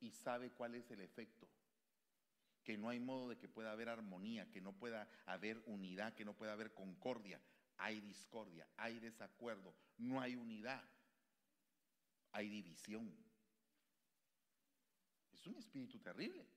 y 0.00 0.10
sabe 0.10 0.52
cuál 0.52 0.74
es 0.74 0.90
el 0.90 1.02
efecto. 1.02 1.46
Que 2.64 2.78
no 2.78 2.88
hay 2.88 2.98
modo 2.98 3.28
de 3.28 3.36
que 3.36 3.46
pueda 3.46 3.72
haber 3.72 3.90
armonía, 3.90 4.50
que 4.50 4.62
no 4.62 4.72
pueda 4.72 5.06
haber 5.26 5.62
unidad, 5.66 6.14
que 6.14 6.24
no 6.24 6.34
pueda 6.34 6.54
haber 6.54 6.72
concordia. 6.72 7.38
Hay 7.76 8.00
discordia, 8.00 8.66
hay 8.78 9.00
desacuerdo, 9.00 9.76
no 9.98 10.18
hay 10.18 10.34
unidad, 10.34 10.82
hay 12.32 12.48
división. 12.48 13.14
Es 15.30 15.46
un 15.46 15.56
espíritu 15.58 15.98
terrible. 15.98 16.55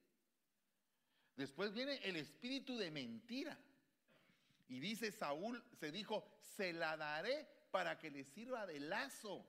Después 1.39 1.71
viene 1.71 1.95
el 2.03 2.17
espíritu 2.17 2.77
de 2.77 2.91
mentira. 2.91 3.57
Y 4.67 4.81
dice 4.81 5.09
Saúl, 5.09 5.63
se 5.79 5.89
dijo, 5.89 6.27
se 6.41 6.73
la 6.73 6.97
daré 6.97 7.47
para 7.71 7.97
que 7.97 8.11
le 8.11 8.25
sirva 8.25 8.65
de 8.65 8.81
lazo 8.81 9.47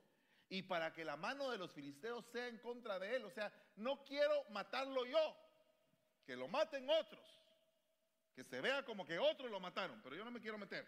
y 0.49 0.62
para 0.62 0.93
que 0.93 1.05
la 1.05 1.16
mano 1.16 1.51
de 1.51 1.59
los 1.59 1.72
filisteos 1.72 2.24
sea 2.26 2.47
en 2.47 2.59
contra 2.59 3.01
de 3.01 3.16
él. 3.16 3.24
O 3.24 3.30
sea, 3.30 3.53
no 3.74 4.05
quiero 4.05 4.45
matarlo 4.51 5.05
yo, 5.05 5.36
que 6.24 6.36
lo 6.36 6.47
maten 6.47 6.88
otros, 6.88 7.26
que 8.36 8.45
se 8.45 8.61
vea 8.61 8.84
como 8.84 9.05
que 9.05 9.18
otros 9.18 9.51
lo 9.51 9.59
mataron, 9.59 10.01
pero 10.01 10.14
yo 10.14 10.24
no 10.24 10.30
me 10.30 10.41
quiero 10.41 10.59
meter. 10.59 10.86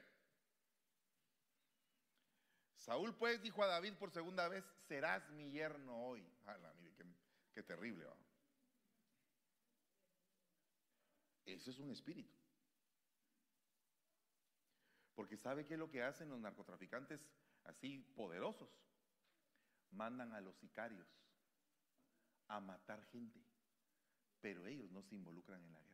Saúl 2.77 3.13
pues 3.17 3.43
dijo 3.43 3.61
a 3.65 3.67
David 3.67 3.95
por 3.95 4.13
segunda 4.13 4.47
vez, 4.47 4.65
serás 4.87 5.29
mi 5.31 5.51
yerno 5.51 6.07
hoy. 6.07 6.25
Ala, 6.47 6.73
mire, 6.75 6.95
qué, 7.53 7.65
terrible. 7.65 8.07
Eso 11.45 11.71
es 11.71 11.79
un 11.79 11.91
espíritu. 11.91 12.35
Porque 15.15 15.37
¿sabe 15.37 15.67
qué 15.67 15.75
es 15.75 15.79
lo 15.79 15.91
que 15.91 16.03
hacen 16.03 16.29
los 16.29 16.41
narcotraficantes 16.41 17.21
así 17.65 17.99
poderosos? 18.17 18.71
Mandan 19.91 20.33
a 20.33 20.41
los 20.41 20.57
sicarios 20.57 21.07
a 22.49 22.61
matar 22.61 23.05
gente, 23.07 23.41
pero 24.41 24.67
ellos 24.67 24.91
no 24.91 25.03
se 25.03 25.15
involucran 25.15 25.63
en 25.63 25.73
la 25.73 25.81
guerra. 25.81 25.93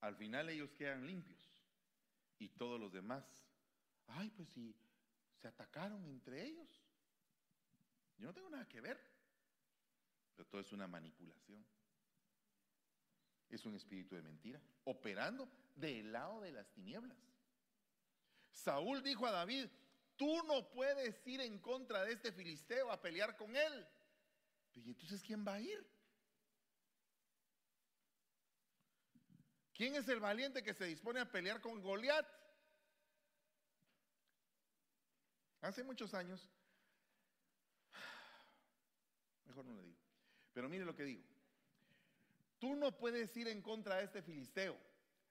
Al 0.00 0.16
final 0.16 0.48
ellos 0.48 0.72
quedan 0.72 1.06
limpios 1.06 1.48
y 2.38 2.48
todos 2.48 2.80
los 2.80 2.92
demás, 2.92 3.24
ay, 4.08 4.30
pues 4.30 4.48
si 4.48 4.74
se 5.40 5.48
atacaron 5.48 6.06
entre 6.06 6.44
ellos. 6.44 6.82
Yo 8.18 8.26
no 8.26 8.34
tengo 8.34 8.50
nada 8.50 8.68
que 8.68 8.80
ver, 8.80 9.00
pero 10.34 10.48
todo 10.48 10.60
es 10.60 10.72
una 10.72 10.88
manipulación 10.88 11.64
es 13.56 13.66
un 13.66 13.74
espíritu 13.74 14.14
de 14.14 14.22
mentira, 14.22 14.60
operando 14.84 15.48
del 15.76 16.12
lado 16.12 16.40
de 16.40 16.52
las 16.52 16.70
tinieblas. 16.72 17.18
Saúl 18.50 19.02
dijo 19.02 19.26
a 19.26 19.30
David, 19.30 19.68
tú 20.16 20.42
no 20.44 20.70
puedes 20.70 21.26
ir 21.26 21.40
en 21.40 21.58
contra 21.58 22.04
de 22.04 22.12
este 22.12 22.32
filisteo 22.32 22.90
a 22.90 23.00
pelear 23.00 23.36
con 23.36 23.54
él. 23.54 23.86
¿Y 24.74 24.88
entonces 24.88 25.22
quién 25.22 25.46
va 25.46 25.54
a 25.54 25.60
ir? 25.60 25.86
¿Quién 29.74 29.94
es 29.96 30.08
el 30.08 30.20
valiente 30.20 30.62
que 30.62 30.74
se 30.74 30.84
dispone 30.84 31.20
a 31.20 31.30
pelear 31.30 31.60
con 31.60 31.80
Goliat? 31.80 32.26
Hace 35.60 35.84
muchos 35.84 36.12
años, 36.14 36.48
mejor 39.44 39.64
no 39.64 39.74
le 39.74 39.82
digo, 39.82 39.98
pero 40.52 40.68
mire 40.68 40.84
lo 40.84 40.94
que 40.94 41.04
digo. 41.04 41.31
Tú 42.62 42.76
no 42.76 42.96
puedes 42.96 43.36
ir 43.36 43.48
en 43.48 43.60
contra 43.60 43.96
de 43.96 44.04
este 44.04 44.22
filisteo 44.22 44.78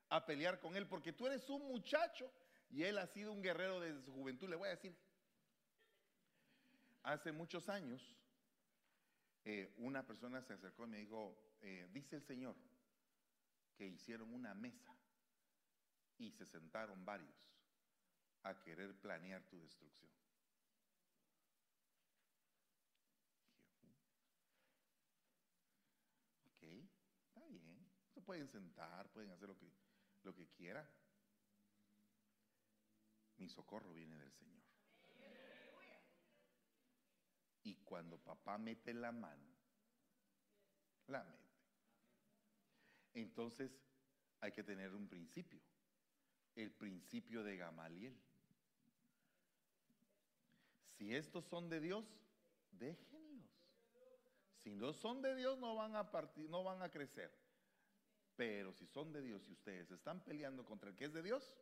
a 0.10 0.26
pelear 0.26 0.60
con 0.60 0.76
él 0.76 0.86
porque 0.86 1.14
tú 1.14 1.28
eres 1.28 1.50
un 1.50 1.66
muchacho 1.66 2.30
y 2.70 2.84
él 2.84 2.98
ha 2.98 3.08
sido 3.08 3.32
un 3.32 3.42
guerrero 3.42 3.80
desde 3.80 4.02
su 4.02 4.12
juventud. 4.12 4.50
Le 4.50 4.58
voy 4.58 4.68
a 4.68 4.72
decir, 4.72 4.94
hace 7.04 7.32
muchos 7.32 7.70
años 7.70 8.18
eh, 9.46 9.74
una 9.78 10.06
persona 10.06 10.42
se 10.42 10.52
acercó 10.52 10.84
y 10.84 10.90
me 10.90 10.98
dijo, 10.98 11.34
eh, 11.62 11.88
dice 11.94 12.18
el 12.18 12.24
Señor 12.24 12.58
que 13.78 13.88
hicieron 13.88 14.34
una 14.34 14.54
mesa 14.54 14.94
y 16.18 16.32
se 16.32 16.46
sentaron 16.46 17.06
varios 17.06 17.34
a 18.44 18.62
querer 18.62 18.94
planear 19.00 19.42
tu 19.44 19.58
destrucción. 19.58 20.12
Pueden 28.22 28.47
sentar, 28.47 29.09
pueden 29.11 29.32
hacer 29.32 29.49
lo 29.49 29.57
que, 29.57 29.72
lo 30.24 30.34
que 30.34 30.47
quieran. 30.47 30.88
Mi 33.38 33.49
socorro 33.49 33.93
viene 33.93 34.17
del 34.17 34.32
Señor. 34.32 34.61
Y 37.63 37.76
cuando 37.78 38.17
papá 38.17 38.57
mete 38.57 38.93
la 38.93 39.11
mano, 39.11 39.47
la 41.07 41.24
mete. 41.24 41.41
Entonces 43.13 43.72
hay 44.39 44.51
que 44.51 44.63
tener 44.63 44.93
un 44.95 45.07
principio, 45.07 45.61
el 46.55 46.72
principio 46.72 47.43
de 47.43 47.57
Gamaliel. 47.57 48.19
Si 50.97 51.15
estos 51.15 51.45
son 51.45 51.69
de 51.69 51.80
Dios, 51.80 52.05
déjenlos. 52.72 53.49
Si 54.57 54.76
no 54.76 54.93
son 54.93 55.22
de 55.22 55.36
Dios, 55.36 55.57
no 55.57 55.76
van 55.76 55.95
a 55.95 56.11
partir, 56.11 56.49
no 56.49 56.63
van 56.63 56.82
a 56.84 56.89
crecer. 56.89 57.41
Pero 58.36 58.74
si 58.74 58.88
son 58.88 59.12
de 59.12 59.22
Dios 59.22 59.48
y 59.48 59.52
ustedes 59.52 59.92
están 59.92 60.24
peleando 60.24 60.66
contra 60.66 60.90
el 60.90 60.96
que 60.96 61.06
es 61.06 61.14
de 61.14 61.22
Dios, 61.22 61.54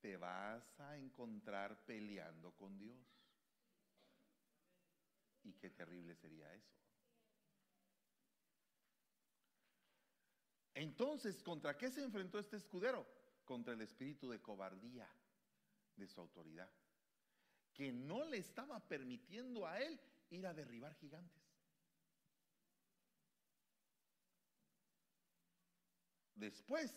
te 0.00 0.16
vas 0.16 0.80
a 0.80 0.96
encontrar 0.98 1.84
peleando 1.86 2.52
con 2.56 2.76
Dios. 2.76 2.98
Y 5.44 5.54
qué 5.54 5.70
terrible 5.70 6.14
sería 6.16 6.52
eso. 6.54 6.72
Entonces, 10.74 11.42
¿contra 11.42 11.76
qué 11.76 11.90
se 11.90 12.02
enfrentó 12.02 12.38
este 12.38 12.56
escudero? 12.56 13.06
Contra 13.44 13.74
el 13.74 13.80
espíritu 13.80 14.28
de 14.28 14.40
cobardía 14.40 15.08
de 15.96 16.08
su 16.08 16.20
autoridad, 16.20 16.70
que 17.72 17.92
no 17.92 18.24
le 18.24 18.38
estaba 18.38 18.80
permitiendo 18.88 19.66
a 19.66 19.78
él 19.80 20.00
ir 20.30 20.46
a 20.46 20.54
derribar 20.54 20.94
gigantes. 20.94 21.41
Después, 26.34 26.96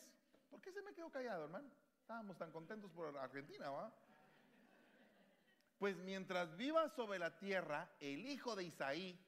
¿por 0.49 0.61
qué 0.61 0.71
se 0.71 0.81
me 0.81 0.93
quedó 0.93 1.09
callado, 1.11 1.45
hermano? 1.45 1.69
Estábamos 2.01 2.37
tan 2.37 2.51
contentos 2.51 2.91
por 2.91 3.17
Argentina, 3.17 3.69
¿va? 3.69 3.93
Pues 5.77 5.97
mientras 5.97 6.55
vivas 6.55 6.93
sobre 6.93 7.19
la 7.19 7.37
tierra, 7.37 7.91
el 7.99 8.25
hijo 8.27 8.55
de 8.55 8.63
Isaí, 8.63 9.19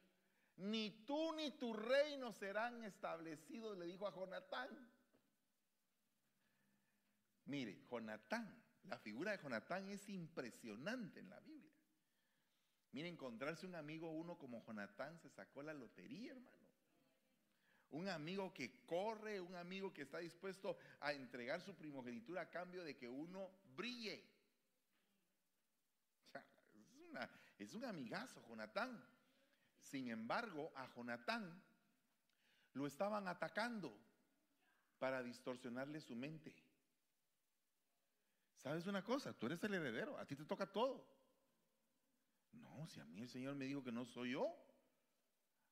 ni 0.58 0.92
tú 1.06 1.34
ni 1.34 1.52
tu 1.52 1.74
reino 1.74 2.32
serán 2.32 2.84
establecidos, 2.84 3.78
le 3.78 3.86
dijo 3.86 4.08
a 4.08 4.14
Jonatán. 4.14 4.70
Mire, 7.46 7.84
Jonatán, 7.90 8.64
la 8.84 8.98
figura 8.98 9.32
de 9.32 9.44
Jonatán 9.44 9.90
es 9.90 10.08
impresionante 10.10 11.20
en 11.20 11.30
la 11.30 11.40
Biblia. 11.42 11.74
Mire, 12.92 13.10
encontrarse 13.10 13.66
un 13.66 13.76
amigo 13.76 14.10
uno 14.12 14.38
como 14.38 14.66
Jonatán 14.66 15.20
se 15.20 15.30
sacó 15.30 15.62
la 15.62 15.74
lotería, 15.74 16.32
hermano 16.32 16.67
un 17.92 18.10
amigo 18.10 18.54
que 18.54 18.86
corre, 18.86 19.40
un 19.40 19.56
amigo 19.56 19.94
que 19.94 20.02
está 20.02 20.20
dispuesto 20.20 20.78
a 21.00 21.14
entregar 21.14 21.62
su 21.62 21.76
primogenitura 21.76 22.42
a 22.42 22.50
cambio 22.50 22.84
de 22.84 22.98
que 22.98 23.08
uno 23.08 23.50
brille. 23.76 24.24
es, 27.58 27.74
un 27.74 27.86
amigazo, 27.86 28.44
Jonatán. 28.48 29.04
Sin 29.82 30.10
embargo, 30.10 30.72
a 30.76 30.88
Jonatán 30.96 31.64
lo 32.74 32.86
estaban 32.86 33.28
atacando 33.28 33.98
para 35.00 35.24
distorsionarle 35.24 36.02
su 36.02 36.16
mente. 36.16 36.54
¿Sabes 38.58 38.86
una 38.88 39.04
cosa? 39.04 39.34
Tú 39.34 39.46
eres 39.46 39.64
el 39.64 39.74
heredero, 39.74 40.18
a 40.18 40.26
ti 40.26 40.36
te 40.36 40.44
toca 40.44 40.66
todo. 40.66 41.08
No, 42.52 42.88
si 42.88 43.00
a 43.00 43.06
mí 43.06 43.22
el 43.22 43.30
Señor 43.30 43.56
me 43.56 43.66
dijo 43.66 43.84
que 43.84 43.92
no 43.92 44.04
soy 44.06 44.32
yo. 44.32 44.67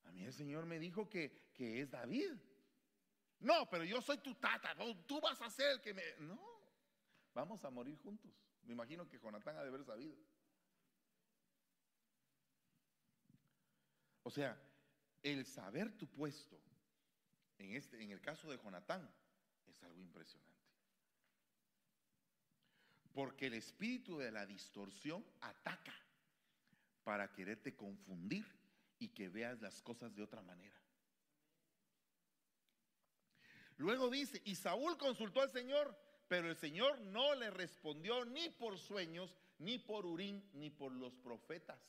A 0.06 0.12
mí 0.12 0.24
el 0.24 0.34
Señor 0.34 0.66
me 0.66 0.80
dijo 0.80 1.10
que, 1.10 1.46
es 1.58 1.90
David. 1.90 2.32
No, 3.40 3.70
pero 3.70 3.84
yo 3.84 4.02
soy 4.02 4.18
tu 4.20 4.36
tata, 4.36 4.76
tú 5.06 5.20
vas 5.20 5.42
a 5.42 5.50
ser 5.50 5.72
el 5.72 5.82
que 5.82 5.94
me... 5.94 6.04
No, 6.20 6.40
vamos 7.34 7.64
a 7.64 7.70
morir 7.70 7.98
juntos. 7.98 8.32
Me 8.64 8.74
imagino 8.74 9.08
que 9.08 9.20
Jonatán 9.20 9.58
ha 9.58 9.62
de 9.62 9.68
haber 9.70 9.84
sabido. 9.84 10.16
O 14.24 14.32
sea, 14.32 14.60
el 15.22 15.46
saber 15.46 15.96
tu 15.98 16.08
puesto, 16.08 16.60
en, 17.58 17.76
este, 17.76 18.02
en 18.02 18.12
el 18.12 18.22
caso 18.22 18.50
de 18.50 18.58
Jonatán, 18.58 19.08
es 19.68 19.84
algo 19.84 20.02
impresionante. 20.02 20.56
Porque 23.14 23.48
el 23.48 23.54
espíritu 23.54 24.18
de 24.18 24.32
la 24.32 24.46
distorsión 24.46 25.26
ataca 25.42 25.94
para 27.04 27.32
quererte 27.32 27.76
confundir 27.76 28.46
y 29.00 29.10
que 29.10 29.30
veas 29.30 29.62
las 29.62 29.82
cosas 29.82 30.16
de 30.16 30.24
otra 30.24 30.42
manera. 30.42 30.80
Luego 33.78 34.10
dice, 34.10 34.42
y 34.46 34.56
Saúl 34.56 34.98
consultó 34.98 35.42
al 35.42 35.52
Señor, 35.52 35.98
pero 36.28 36.50
el 36.50 36.56
Señor 36.56 37.00
no 37.02 37.36
le 37.36 37.50
respondió 37.52 38.24
ni 38.26 38.50
por 38.50 38.78
sueños, 38.78 39.36
ni 39.60 39.78
por 39.78 40.06
Urín, 40.06 40.50
ni 40.54 40.70
por 40.70 40.92
los 40.92 41.16
profetas. 41.18 41.80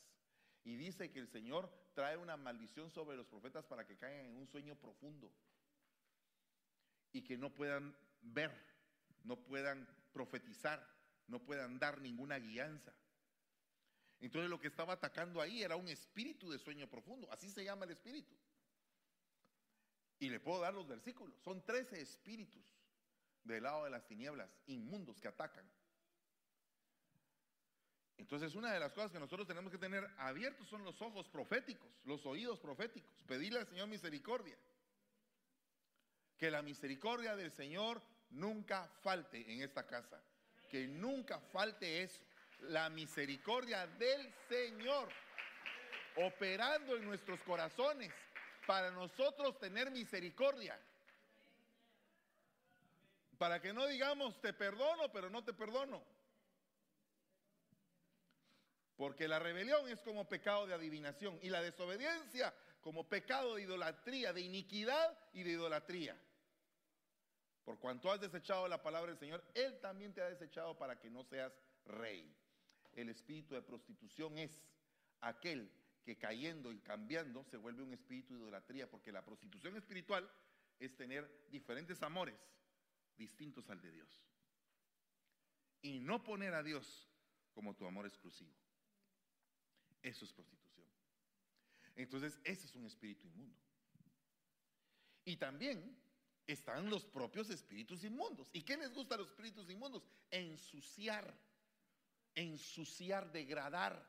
Y 0.65 0.77
dice 0.77 1.13
que 1.13 1.21
el 1.21 1.29
Señor 1.29 1.71
trae 1.95 2.17
una 2.17 2.37
maldición 2.37 2.91
sobre 2.91 3.17
los 3.17 3.27
profetas 3.27 3.65
para 3.65 3.87
que 3.87 3.97
caigan 3.97 4.27
en 4.27 4.37
un 4.37 4.49
sueño 4.49 4.75
profundo 4.75 5.33
y 7.13 7.23
que 7.23 7.39
no 7.39 7.55
puedan 7.55 7.97
ver, 8.21 8.53
no 9.23 9.37
puedan 9.37 9.89
profetizar, 10.13 10.85
no 11.29 11.39
puedan 11.39 11.79
dar 11.79 12.01
ninguna 12.01 12.39
guianza. 12.39 12.93
Entonces 14.21 14.49
lo 14.49 14.59
que 14.59 14.69
estaba 14.69 14.95
atacando 14.95 15.41
ahí 15.41 15.63
era 15.63 15.77
un 15.77 15.89
espíritu 15.89 16.51
de 16.51 16.59
sueño 16.59 16.89
profundo, 16.89 17.31
así 17.31 17.51
se 17.51 17.65
llama 17.65 17.85
el 17.85 17.93
espíritu. 17.93 18.35
Y 20.19 20.31
le 20.31 20.41
puedo 20.41 20.61
dar 20.61 20.73
los 20.73 20.89
versículos, 20.89 21.37
son 21.43 21.63
13 21.65 22.01
espíritus 22.01 22.65
del 23.45 23.63
lado 23.63 23.85
de 23.85 23.91
las 23.91 24.07
tinieblas, 24.07 24.51
inmundos 24.67 25.21
que 25.21 25.29
atacan. 25.29 25.69
Entonces 28.17 28.55
una 28.55 28.73
de 28.73 28.81
las 28.81 28.93
cosas 28.93 29.13
que 29.13 29.21
nosotros 29.21 29.47
tenemos 29.47 29.71
que 29.71 29.79
tener 29.79 30.09
abiertos 30.17 30.67
son 30.69 30.83
los 30.85 31.01
ojos 31.03 31.29
proféticos, 31.29 31.89
los 32.05 32.25
oídos 32.25 32.59
proféticos, 32.59 33.23
pedirle 33.25 33.61
al 33.61 33.67
Señor 33.67 33.89
misericordia. 33.89 34.57
Que 36.39 36.51
la 36.51 36.63
misericordia 36.63 37.37
del 37.37 37.51
Señor 37.51 38.03
nunca 38.31 38.89
falte 39.03 39.53
en 39.53 39.63
esta 39.63 39.87
casa. 39.87 40.23
Que 40.71 40.87
nunca 40.87 41.41
falte 41.41 42.03
eso. 42.03 42.21
La 42.61 42.89
misericordia 42.91 43.87
del 43.87 44.33
Señor 44.49 45.09
operando 46.17 46.97
en 46.97 47.05
nuestros 47.05 47.41
corazones 47.41 48.13
para 48.67 48.91
nosotros 48.91 49.59
tener 49.59 49.91
misericordia. 49.91 50.79
Para 53.39 53.61
que 53.61 53.73
no 53.73 53.87
digamos 53.87 54.41
te 54.41 54.53
perdono, 54.53 55.13
pero 55.13 55.29
no 55.31 55.45
te 55.45 55.53
perdono. 55.53 56.03
Porque 58.97 59.29
la 59.29 59.39
rebelión 59.39 59.89
es 59.89 60.01
como 60.01 60.27
pecado 60.27 60.67
de 60.67 60.75
adivinación 60.75 61.39
y 61.43 61.51
la 61.51 61.61
desobediencia 61.61 62.55
como 62.81 63.09
pecado 63.09 63.57
de 63.57 63.63
idolatría, 63.63 64.33
de 64.33 64.41
iniquidad 64.41 65.19
y 65.35 65.43
de 65.43 65.51
idolatría. 65.51 66.17
Por 67.65 67.79
cuanto 67.79 68.11
has 68.11 68.21
desechado 68.21 68.67
la 68.69 68.83
palabra 68.83 69.11
del 69.11 69.19
Señor, 69.19 69.45
Él 69.55 69.79
también 69.81 70.15
te 70.15 70.23
ha 70.23 70.31
desechado 70.31 70.79
para 70.79 70.99
que 70.99 71.11
no 71.11 71.25
seas 71.25 71.53
rey. 71.85 72.33
El 72.97 73.09
espíritu 73.11 73.55
de 73.55 73.63
prostitución 73.63 74.37
es 74.39 74.61
aquel 75.21 75.71
que 76.03 76.17
cayendo 76.17 76.73
y 76.73 76.81
cambiando 76.81 77.45
se 77.45 77.57
vuelve 77.57 77.83
un 77.83 77.93
espíritu 77.93 78.35
de 78.35 78.41
idolatría, 78.41 78.91
porque 78.91 79.13
la 79.13 79.25
prostitución 79.25 79.77
espiritual 79.77 80.29
es 80.81 80.97
tener 80.97 81.47
diferentes 81.51 82.03
amores 82.03 82.39
distintos 83.17 83.69
al 83.71 83.81
de 83.81 83.93
Dios. 83.93 84.23
Y 85.83 86.01
no 86.01 86.25
poner 86.25 86.55
a 86.55 86.63
Dios 86.63 87.09
como 87.53 87.75
tu 87.75 87.87
amor 87.87 88.07
exclusivo. 88.07 88.53
Eso 90.03 90.25
es 90.25 90.33
prostitución. 90.33 90.87
Entonces, 91.97 92.39
ese 92.45 92.67
es 92.67 92.75
un 92.75 92.87
espíritu 92.87 93.27
inmundo. 93.27 93.57
Y 95.25 95.37
también 95.37 95.97
están 96.47 96.89
los 96.89 97.05
propios 97.05 97.51
espíritus 97.51 98.05
inmundos. 98.05 98.49
¿Y 98.53 98.63
qué 98.63 98.77
les 98.77 98.93
gusta 98.93 99.17
a 99.17 99.19
los 99.19 99.29
espíritus 99.29 99.69
inmundos? 99.69 100.05
Ensuciar, 100.31 101.35
ensuciar, 102.37 103.33
degradar. 103.33 104.09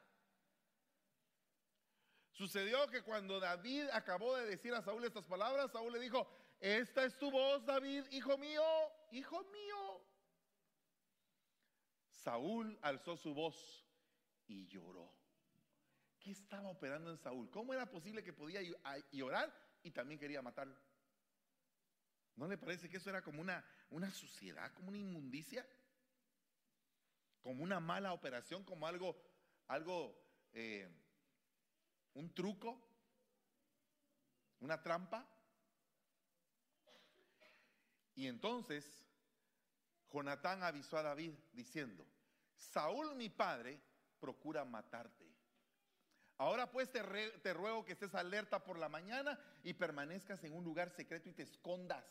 Sucedió 2.32 2.88
que 2.90 3.02
cuando 3.02 3.40
David 3.40 3.86
acabó 3.92 4.36
de 4.36 4.46
decir 4.46 4.74
a 4.76 4.84
Saúl 4.84 5.04
estas 5.04 5.26
palabras, 5.26 5.72
Saúl 5.72 5.92
le 5.92 6.00
dijo, 6.00 6.28
esta 6.60 7.04
es 7.04 7.18
tu 7.18 7.32
voz, 7.32 7.66
David, 7.66 8.06
hijo 8.12 8.38
mío, 8.38 8.64
hijo 9.12 9.44
mío. 9.46 10.06
Saúl 12.12 12.78
alzó 12.82 13.18
su 13.18 13.34
voz 13.34 13.88
y 14.48 14.68
lloró. 14.68 15.12
¿Qué 16.20 16.32
estaba 16.32 16.70
operando 16.70 17.10
en 17.10 17.18
Saúl? 17.18 17.50
¿Cómo 17.50 17.74
era 17.74 17.90
posible 17.90 18.24
que 18.24 18.34
podía 18.34 18.62
llorar 19.12 19.52
y 19.82 19.92
también 19.92 20.20
quería 20.20 20.42
matarlo? 20.42 20.78
¿No 22.36 22.48
le 22.48 22.58
parece 22.58 22.90
que 22.90 22.98
eso 22.98 23.10
era 23.10 23.24
como 23.24 23.42
una, 23.42 23.66
una 23.90 24.12
suciedad, 24.12 24.72
como 24.74 24.90
una 24.90 24.98
inmundicia? 24.98 25.66
Como 27.42 27.64
una 27.64 27.80
mala 27.80 28.14
operación, 28.14 28.64
como 28.64 28.88
algo, 28.88 29.16
algo, 29.68 30.16
eh, 30.54 30.90
un 32.14 32.34
truco, 32.34 32.82
una 34.60 34.82
trampa. 34.82 35.26
Y 38.16 38.28
entonces 38.28 39.06
Jonatán 40.12 40.64
avisó 40.64 40.98
a 40.98 41.04
David 41.04 41.34
diciendo, 41.54 42.06
Saúl 42.56 43.16
mi 43.16 43.30
padre 43.30 43.80
procura 44.20 44.66
matarte. 44.66 45.26
Ahora 46.40 46.72
pues 46.72 46.92
te, 46.92 47.02
te, 47.40 47.54
ruego 47.54 47.84
que 47.84 47.94
estés 47.94 48.14
alerta 48.14 48.64
por 48.64 48.78
la 48.78 48.90
mañana 48.90 49.40
y 49.64 49.74
permanezcas 49.74 50.44
en 50.44 50.54
un 50.54 50.64
lugar 50.64 50.90
secreto 50.92 51.30
y 51.30 51.34
te 51.34 51.44
escondas 51.44 52.06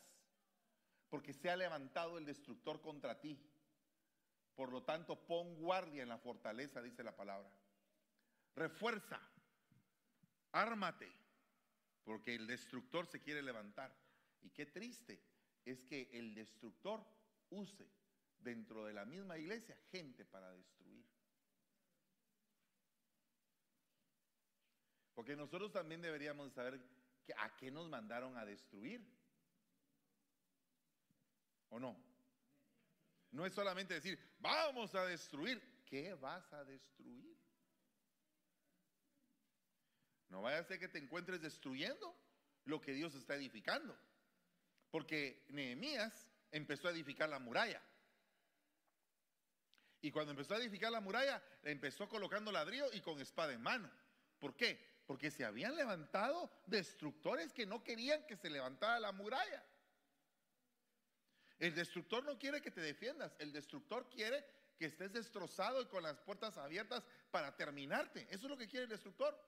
porque 1.09 1.33
se 1.33 1.51
ha 1.51 1.57
levantado 1.57 2.19
el 2.19 2.25
destructor 2.25 2.81
contra 2.81 3.21
ti. 3.21 3.39
Por 4.57 4.73
lo 4.73 4.83
tanto, 4.83 5.27
pon 5.27 5.55
guardia 5.57 6.03
en 6.03 6.09
la 6.09 6.19
fortaleza, 6.19 6.81
dice 6.81 7.05
la 7.05 7.15
palabra. 7.15 7.51
Refuerza, 8.55 9.21
ármate, 10.53 11.13
porque 12.03 12.35
el 12.35 12.47
destructor 12.47 13.07
se 13.07 13.21
quiere 13.21 13.43
levantar. 13.43 13.95
Y 14.41 14.51
qué 14.51 14.65
triste 14.65 15.23
es 15.65 15.83
que 15.83 16.09
el 16.13 16.35
destructor 16.35 17.05
use 17.51 17.87
dentro 18.39 18.87
de 18.87 18.95
la 18.95 19.05
misma 19.05 19.37
iglesia 19.37 19.77
gente 19.91 20.25
para 20.25 20.51
destruir. 20.53 21.05
Porque 25.15 25.37
nosotros 25.37 25.73
también 25.73 26.01
deberíamos 26.01 26.53
saber 26.53 26.81
a 27.39 27.57
qué 27.57 27.71
nos 27.71 27.89
mandaron 27.89 28.39
a 28.39 28.45
destruir. 28.45 29.07
¿O 31.69 31.79
no? 31.79 32.06
No 33.37 33.45
es 33.45 33.53
solamente 33.53 33.93
decir, 33.93 34.19
vamos 34.39 34.95
a 34.95 35.05
destruir. 35.05 35.63
¿Qué 35.85 36.15
vas 36.15 36.51
a 36.55 36.65
destruir? 36.65 37.37
No 40.31 40.41
vaya 40.41 40.59
a 40.59 40.65
ser 40.65 40.79
que 40.79 40.89
te 40.89 40.99
encuentres 40.99 41.43
destruyendo 41.43 42.17
lo 42.65 42.81
que 42.81 42.95
Dios 42.95 43.15
está 43.15 43.35
edificando. 43.35 43.95
Porque 44.91 45.45
Nehemías 45.51 46.31
empezó 46.51 46.89
a 46.89 46.93
edificar 46.93 47.29
la 47.29 47.39
muralla. 47.39 47.83
Y 50.01 50.11
cuando 50.11 50.31
empezó 50.31 50.55
a 50.55 50.59
edificar 50.59 50.91
la 50.91 51.03
muralla, 51.03 51.43
empezó 51.63 52.09
colocando 52.09 52.51
ladrillo 52.51 52.91
y 52.95 53.03
con 53.03 53.21
espada 53.21 53.53
en 53.53 53.61
mano. 53.61 53.91
¿Por 54.39 54.57
qué? 54.57 55.03
Porque 55.07 55.31
se 55.31 55.45
habían 55.45 55.77
levantado 55.77 56.51
destructores 56.65 57.53
que 57.53 57.67
no 57.67 57.85
querían 57.85 58.27
que 58.27 58.39
se 58.39 58.49
levantara 58.49 58.99
la 58.99 59.13
muralla. 59.13 59.63
El 61.59 61.75
destructor 61.75 62.25
no 62.25 62.39
quiere 62.39 62.61
que 62.61 62.71
te 62.71 62.81
defiendas, 62.81 63.35
el 63.39 63.53
destructor 63.53 64.09
quiere 64.11 64.45
que 64.79 64.87
estés 64.87 65.13
destrozado 65.13 65.81
y 65.81 65.87
con 65.87 66.03
las 66.03 66.19
puertas 66.21 66.59
abiertas 66.59 67.03
para 67.31 67.57
terminarte. 67.57 68.27
Eso 68.31 68.45
es 68.45 68.51
lo 68.51 68.59
que 68.59 68.69
quiere 68.69 68.85
el 68.85 68.91
destructor. 68.91 69.39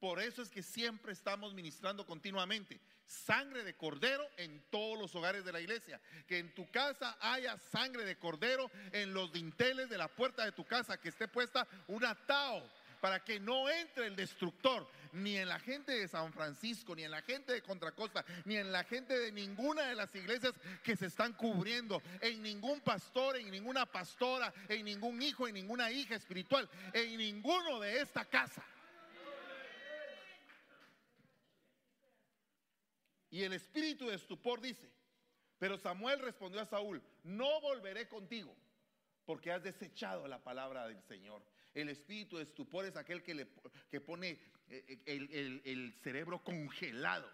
Por 0.00 0.20
eso 0.20 0.42
es 0.42 0.50
que 0.50 0.62
siempre 0.62 1.12
estamos 1.12 1.54
ministrando 1.54 2.04
continuamente 2.04 2.80
sangre 3.06 3.62
de 3.62 3.76
cordero 3.76 4.26
en 4.36 4.60
todos 4.70 4.98
los 4.98 5.14
hogares 5.14 5.44
de 5.44 5.52
la 5.52 5.60
iglesia. 5.60 6.00
Que 6.26 6.38
en 6.38 6.52
tu 6.54 6.68
casa 6.70 7.16
haya 7.20 7.56
sangre 7.56 8.04
de 8.04 8.18
cordero 8.18 8.70
en 8.92 9.14
los 9.14 9.32
dinteles 9.32 9.88
de 9.88 9.98
la 9.98 10.08
puerta 10.08 10.44
de 10.44 10.52
tu 10.52 10.64
casa, 10.64 10.98
que 10.98 11.10
esté 11.10 11.28
puesta 11.28 11.68
un 11.86 12.04
atao 12.04 12.68
para 13.02 13.24
que 13.24 13.40
no 13.40 13.68
entre 13.68 14.06
el 14.06 14.14
destructor, 14.14 14.88
ni 15.10 15.36
en 15.36 15.48
la 15.48 15.58
gente 15.58 15.90
de 15.90 16.06
San 16.06 16.32
Francisco, 16.32 16.94
ni 16.94 17.02
en 17.02 17.10
la 17.10 17.20
gente 17.20 17.52
de 17.52 17.60
Contracosta, 17.60 18.24
ni 18.44 18.54
en 18.54 18.70
la 18.70 18.84
gente 18.84 19.18
de 19.18 19.32
ninguna 19.32 19.88
de 19.88 19.96
las 19.96 20.14
iglesias 20.14 20.54
que 20.84 20.94
se 20.94 21.06
están 21.06 21.32
cubriendo, 21.32 22.00
en 22.20 22.40
ningún 22.40 22.80
pastor, 22.80 23.38
en 23.38 23.50
ninguna 23.50 23.86
pastora, 23.86 24.54
en 24.68 24.84
ningún 24.84 25.20
hijo, 25.20 25.48
en 25.48 25.54
ninguna 25.54 25.90
hija 25.90 26.14
espiritual, 26.14 26.70
en 26.92 27.18
ninguno 27.18 27.80
de 27.80 28.02
esta 28.02 28.24
casa. 28.24 28.64
Y 33.30 33.42
el 33.42 33.52
espíritu 33.54 34.10
de 34.10 34.14
estupor 34.14 34.60
dice, 34.60 34.88
pero 35.58 35.76
Samuel 35.76 36.20
respondió 36.20 36.60
a 36.60 36.66
Saúl, 36.66 37.02
no 37.24 37.60
volveré 37.60 38.06
contigo, 38.06 38.56
porque 39.24 39.50
has 39.50 39.64
desechado 39.64 40.28
la 40.28 40.38
palabra 40.38 40.86
del 40.86 41.02
Señor. 41.02 41.42
El 41.74 41.88
espíritu 41.88 42.36
de 42.36 42.44
estupor 42.44 42.84
es 42.84 42.96
aquel 42.96 43.22
que, 43.22 43.34
le, 43.34 43.48
que 43.90 44.00
pone 44.00 44.30
eh, 44.68 45.02
eh, 45.06 45.60
el, 45.64 45.94
cerebro 46.02 46.42
congelado, 46.42 47.30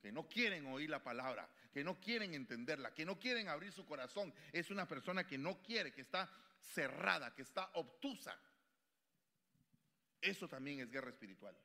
que 0.00 0.12
no 0.12 0.28
quieren 0.28 0.66
oír 0.66 0.90
la 0.90 1.02
palabra, 1.02 1.48
que 1.72 1.82
no 1.82 2.00
quieren 2.00 2.34
entenderla, 2.34 2.94
que 2.94 3.04
no 3.04 3.18
quieren 3.18 3.48
abrir 3.48 3.72
su 3.72 3.84
corazón. 3.84 4.32
Es 4.52 4.70
una 4.70 4.86
persona 4.86 5.26
que 5.26 5.38
no 5.38 5.60
quiere, 5.62 5.92
que 5.92 6.02
está 6.02 6.30
cerrada, 6.60 7.34
que 7.34 7.42
está 7.42 7.70
obtusa. 7.74 8.38
Eso 10.20 10.48
también 10.48 10.80
es 10.80 10.90
guerra 10.90 11.10
espiritual. 11.10 11.56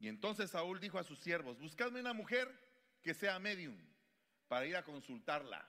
Y 0.00 0.08
entonces 0.08 0.50
Saúl 0.50 0.78
dijo 0.78 0.98
a 0.98 1.04
sus 1.04 1.18
siervos, 1.18 1.58
buscadme 1.58 2.00
una 2.00 2.12
mujer 2.12 2.48
que 3.02 3.14
sea 3.14 3.38
medium 3.38 3.76
para 4.46 4.66
ir 4.66 4.76
a 4.76 4.84
consultarla. 4.84 5.68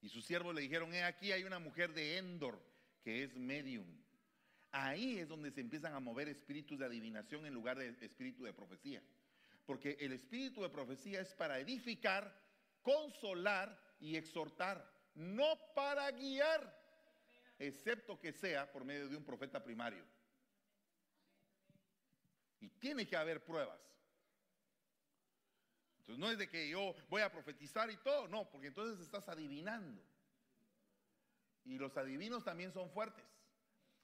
Y 0.00 0.08
sus 0.08 0.24
siervos 0.24 0.54
le 0.54 0.60
dijeron, 0.60 0.94
he 0.94 1.02
aquí 1.02 1.32
hay 1.32 1.44
una 1.44 1.58
mujer 1.58 1.92
de 1.92 2.18
Endor 2.18 2.62
que 3.02 3.24
es 3.24 3.36
medium. 3.36 3.86
Ahí 4.70 5.18
es 5.18 5.28
donde 5.28 5.50
se 5.50 5.60
empiezan 5.60 5.94
a 5.94 6.00
mover 6.00 6.28
espíritus 6.28 6.78
de 6.78 6.86
adivinación 6.86 7.46
en 7.46 7.54
lugar 7.54 7.78
de 7.78 7.88
espíritu 8.04 8.44
de 8.44 8.52
profecía. 8.52 9.02
Porque 9.64 9.96
el 10.00 10.12
espíritu 10.12 10.62
de 10.62 10.68
profecía 10.68 11.20
es 11.20 11.34
para 11.34 11.58
edificar, 11.58 12.34
consolar 12.82 13.78
y 13.98 14.16
exhortar, 14.16 14.88
no 15.14 15.58
para 15.74 16.10
guiar, 16.12 16.78
excepto 17.58 18.18
que 18.18 18.32
sea 18.32 18.70
por 18.70 18.84
medio 18.84 19.08
de 19.08 19.16
un 19.16 19.24
profeta 19.24 19.62
primario. 19.62 20.04
Y 22.60 22.68
tiene 22.68 23.06
que 23.06 23.16
haber 23.16 23.44
pruebas. 23.44 23.80
Entonces 26.08 26.24
no 26.24 26.30
es 26.30 26.38
de 26.38 26.48
que 26.48 26.70
yo 26.70 26.94
voy 27.10 27.20
a 27.20 27.30
profetizar 27.30 27.90
y 27.90 27.98
todo, 27.98 28.28
no, 28.28 28.48
porque 28.50 28.68
entonces 28.68 28.98
estás 29.04 29.28
adivinando. 29.28 30.02
Y 31.64 31.76
los 31.76 31.94
adivinos 31.98 32.44
también 32.44 32.72
son 32.72 32.90
fuertes. 32.90 33.26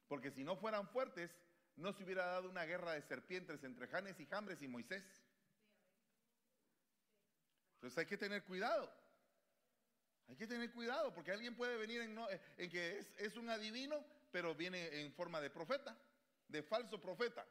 Porque 0.06 0.30
si 0.30 0.44
no 0.44 0.54
fueran 0.54 0.86
fuertes, 0.90 1.34
no 1.76 1.94
se 1.94 2.04
hubiera 2.04 2.26
dado 2.26 2.50
una 2.50 2.64
guerra 2.64 2.92
de 2.92 3.00
serpientes 3.00 3.64
entre 3.64 3.88
Janes 3.88 4.20
y 4.20 4.26
Jambres 4.26 4.60
y 4.60 4.68
Moisés. 4.68 5.02
Entonces 7.76 7.96
hay 7.96 8.06
que 8.06 8.18
tener 8.18 8.44
cuidado. 8.44 8.92
Hay 10.28 10.36
que 10.36 10.46
tener 10.46 10.70
cuidado 10.72 11.14
porque 11.14 11.32
alguien 11.32 11.56
puede 11.56 11.78
venir 11.78 12.02
en, 12.02 12.18
en 12.58 12.70
que 12.70 12.98
es 13.16 13.34
un 13.38 13.48
adivino, 13.48 14.04
pero 14.30 14.54
viene 14.54 15.00
en 15.00 15.10
forma 15.14 15.40
de 15.40 15.48
profeta, 15.48 15.96
de 16.48 16.62
falso 16.62 17.00
profeta. 17.00 17.46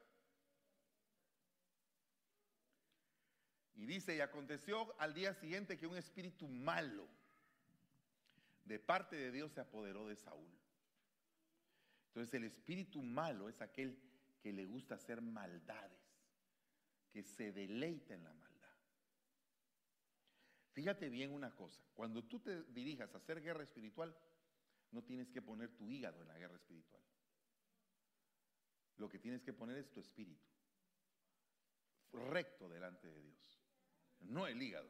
Y 3.75 3.85
dice, 3.85 4.15
y 4.15 4.21
aconteció 4.21 4.93
al 4.99 5.13
día 5.13 5.33
siguiente 5.33 5.77
que 5.77 5.87
un 5.87 5.97
espíritu 5.97 6.47
malo 6.47 7.07
de 8.65 8.79
parte 8.79 9.15
de 9.15 9.31
Dios 9.31 9.51
se 9.51 9.61
apoderó 9.61 10.07
de 10.07 10.15
Saúl. 10.15 10.51
Entonces 12.07 12.33
el 12.35 12.43
espíritu 12.43 13.01
malo 13.01 13.49
es 13.49 13.61
aquel 13.61 13.99
que 14.39 14.53
le 14.53 14.65
gusta 14.65 14.95
hacer 14.95 15.21
maldades, 15.21 15.99
que 17.11 17.23
se 17.23 17.51
deleita 17.51 18.13
en 18.13 18.23
la 18.23 18.33
maldad. 18.33 18.69
Fíjate 20.73 21.09
bien 21.09 21.31
una 21.31 21.55
cosa, 21.55 21.83
cuando 21.93 22.23
tú 22.23 22.39
te 22.39 22.63
dirijas 22.65 23.13
a 23.13 23.17
hacer 23.17 23.41
guerra 23.41 23.63
espiritual, 23.63 24.15
no 24.91 25.03
tienes 25.03 25.29
que 25.31 25.41
poner 25.41 25.71
tu 25.75 25.89
hígado 25.89 26.21
en 26.21 26.27
la 26.27 26.37
guerra 26.37 26.55
espiritual. 26.55 27.01
Lo 28.97 29.09
que 29.09 29.19
tienes 29.19 29.41
que 29.41 29.53
poner 29.53 29.77
es 29.77 29.91
tu 29.91 29.99
espíritu, 29.99 30.47
recto 32.11 32.69
delante 32.69 33.07
de 33.07 33.21
Dios, 33.21 33.52
no 34.23 34.47
el 34.47 34.61
hígado, 34.61 34.89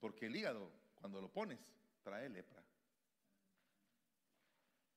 porque 0.00 0.26
el 0.26 0.36
hígado, 0.36 0.70
cuando 0.94 1.20
lo 1.20 1.32
pones, 1.32 1.58
trae 2.02 2.28
lepra. 2.28 2.62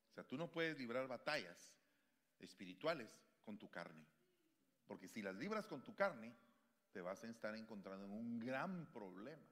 O 0.09 0.13
sea, 0.13 0.23
tú 0.23 0.37
no 0.37 0.49
puedes 0.49 0.77
librar 0.77 1.07
batallas 1.07 1.73
espirituales 2.39 3.09
con 3.43 3.57
tu 3.57 3.69
carne. 3.69 4.05
Porque 4.85 5.07
si 5.07 5.21
las 5.21 5.35
libras 5.35 5.67
con 5.67 5.83
tu 5.83 5.93
carne, 5.95 6.33
te 6.91 7.01
vas 7.01 7.23
a 7.23 7.27
estar 7.27 7.55
encontrando 7.55 8.05
en 8.05 8.11
un 8.11 8.39
gran 8.39 8.91
problema. 8.91 9.45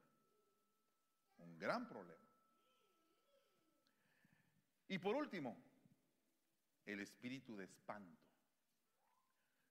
Un 1.38 1.58
gran 1.58 1.86
problema. 1.88 2.24
Y 4.88 4.98
por 4.98 5.16
último, 5.16 5.56
el 6.86 7.00
espíritu 7.00 7.56
de 7.56 7.64
espanto. 7.64 8.22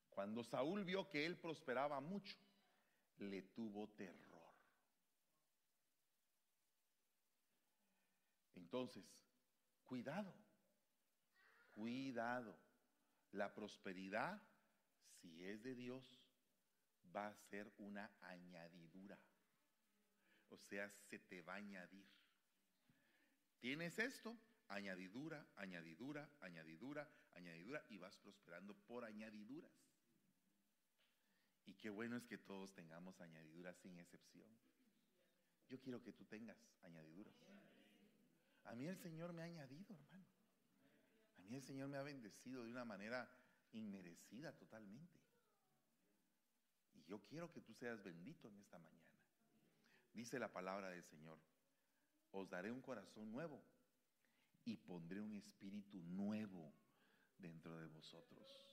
Cuando 0.09 0.43
Saúl 0.43 0.84
vio 0.84 1.09
que 1.09 1.26
él 1.26 1.38
prosperaba 1.38 1.99
mucho, 1.99 2.38
le 3.18 3.41
tuvo 3.41 3.88
terror. 3.89 4.34
Entonces, 8.55 9.05
cuidado. 9.86 10.34
Cuidado. 11.72 12.57
La 13.32 13.53
prosperidad, 13.53 14.41
si 15.22 15.43
es 15.45 15.64
de 15.64 15.76
Dios, 15.76 16.20
va 17.16 17.28
a 17.28 17.36
ser 17.36 17.72
una 17.78 18.09
añadidura. 18.22 19.20
O 20.49 20.57
sea, 20.57 20.89
se 21.09 21.20
te 21.20 21.41
va 21.41 21.53
a 21.53 21.57
añadir. 21.57 22.07
Tienes 23.59 23.97
esto, 23.97 24.38
añadidura, 24.68 25.47
añadidura, 25.55 26.30
añadidura, 26.41 27.09
añadidura, 27.34 27.84
y 27.89 27.97
vas 27.97 28.18
prosperando 28.18 28.76
por 28.76 29.05
añadiduras. 29.05 29.72
Y 31.66 31.74
qué 31.76 31.89
bueno 31.89 32.18
es 32.18 32.26
que 32.26 32.38
todos 32.38 32.74
tengamos 32.74 33.20
añadiduras 33.22 33.78
sin 33.78 33.97
excepción. 33.99 34.47
Yo 35.70 35.80
quiero 35.80 36.03
que 36.03 36.14
tú 36.14 36.26
tengas 36.26 36.57
añadiduras. 36.84 37.34
A 38.66 38.76
mí 38.76 38.88
el 38.88 38.97
Señor 38.97 39.34
me 39.34 39.41
ha 39.41 39.45
añadido, 39.45 39.93
hermano. 39.93 40.26
A 41.38 41.41
mí 41.41 41.55
el 41.55 41.64
Señor 41.64 41.89
me 41.89 41.97
ha 41.97 42.03
bendecido 42.03 42.64
de 42.64 42.72
una 42.72 42.86
manera 42.86 43.30
inmerecida 43.74 44.55
totalmente. 44.55 45.20
Y 46.93 47.03
yo 47.03 47.20
quiero 47.26 47.51
que 47.51 47.61
tú 47.61 47.74
seas 47.74 48.03
bendito 48.03 48.47
en 48.47 48.57
esta 48.57 48.80
mañana. 48.80 49.03
Dice 50.14 50.39
la 50.39 50.51
palabra 50.51 50.89
del 50.89 51.03
Señor, 51.03 51.39
os 52.32 52.49
daré 52.49 52.72
un 52.72 52.82
corazón 52.82 53.32
nuevo 53.32 53.64
y 54.66 54.78
pondré 54.78 55.20
un 55.22 55.34
espíritu 55.34 56.01
nuevo 56.03 56.74
dentro 57.38 57.78
de 57.80 57.88
vosotros. 57.88 58.72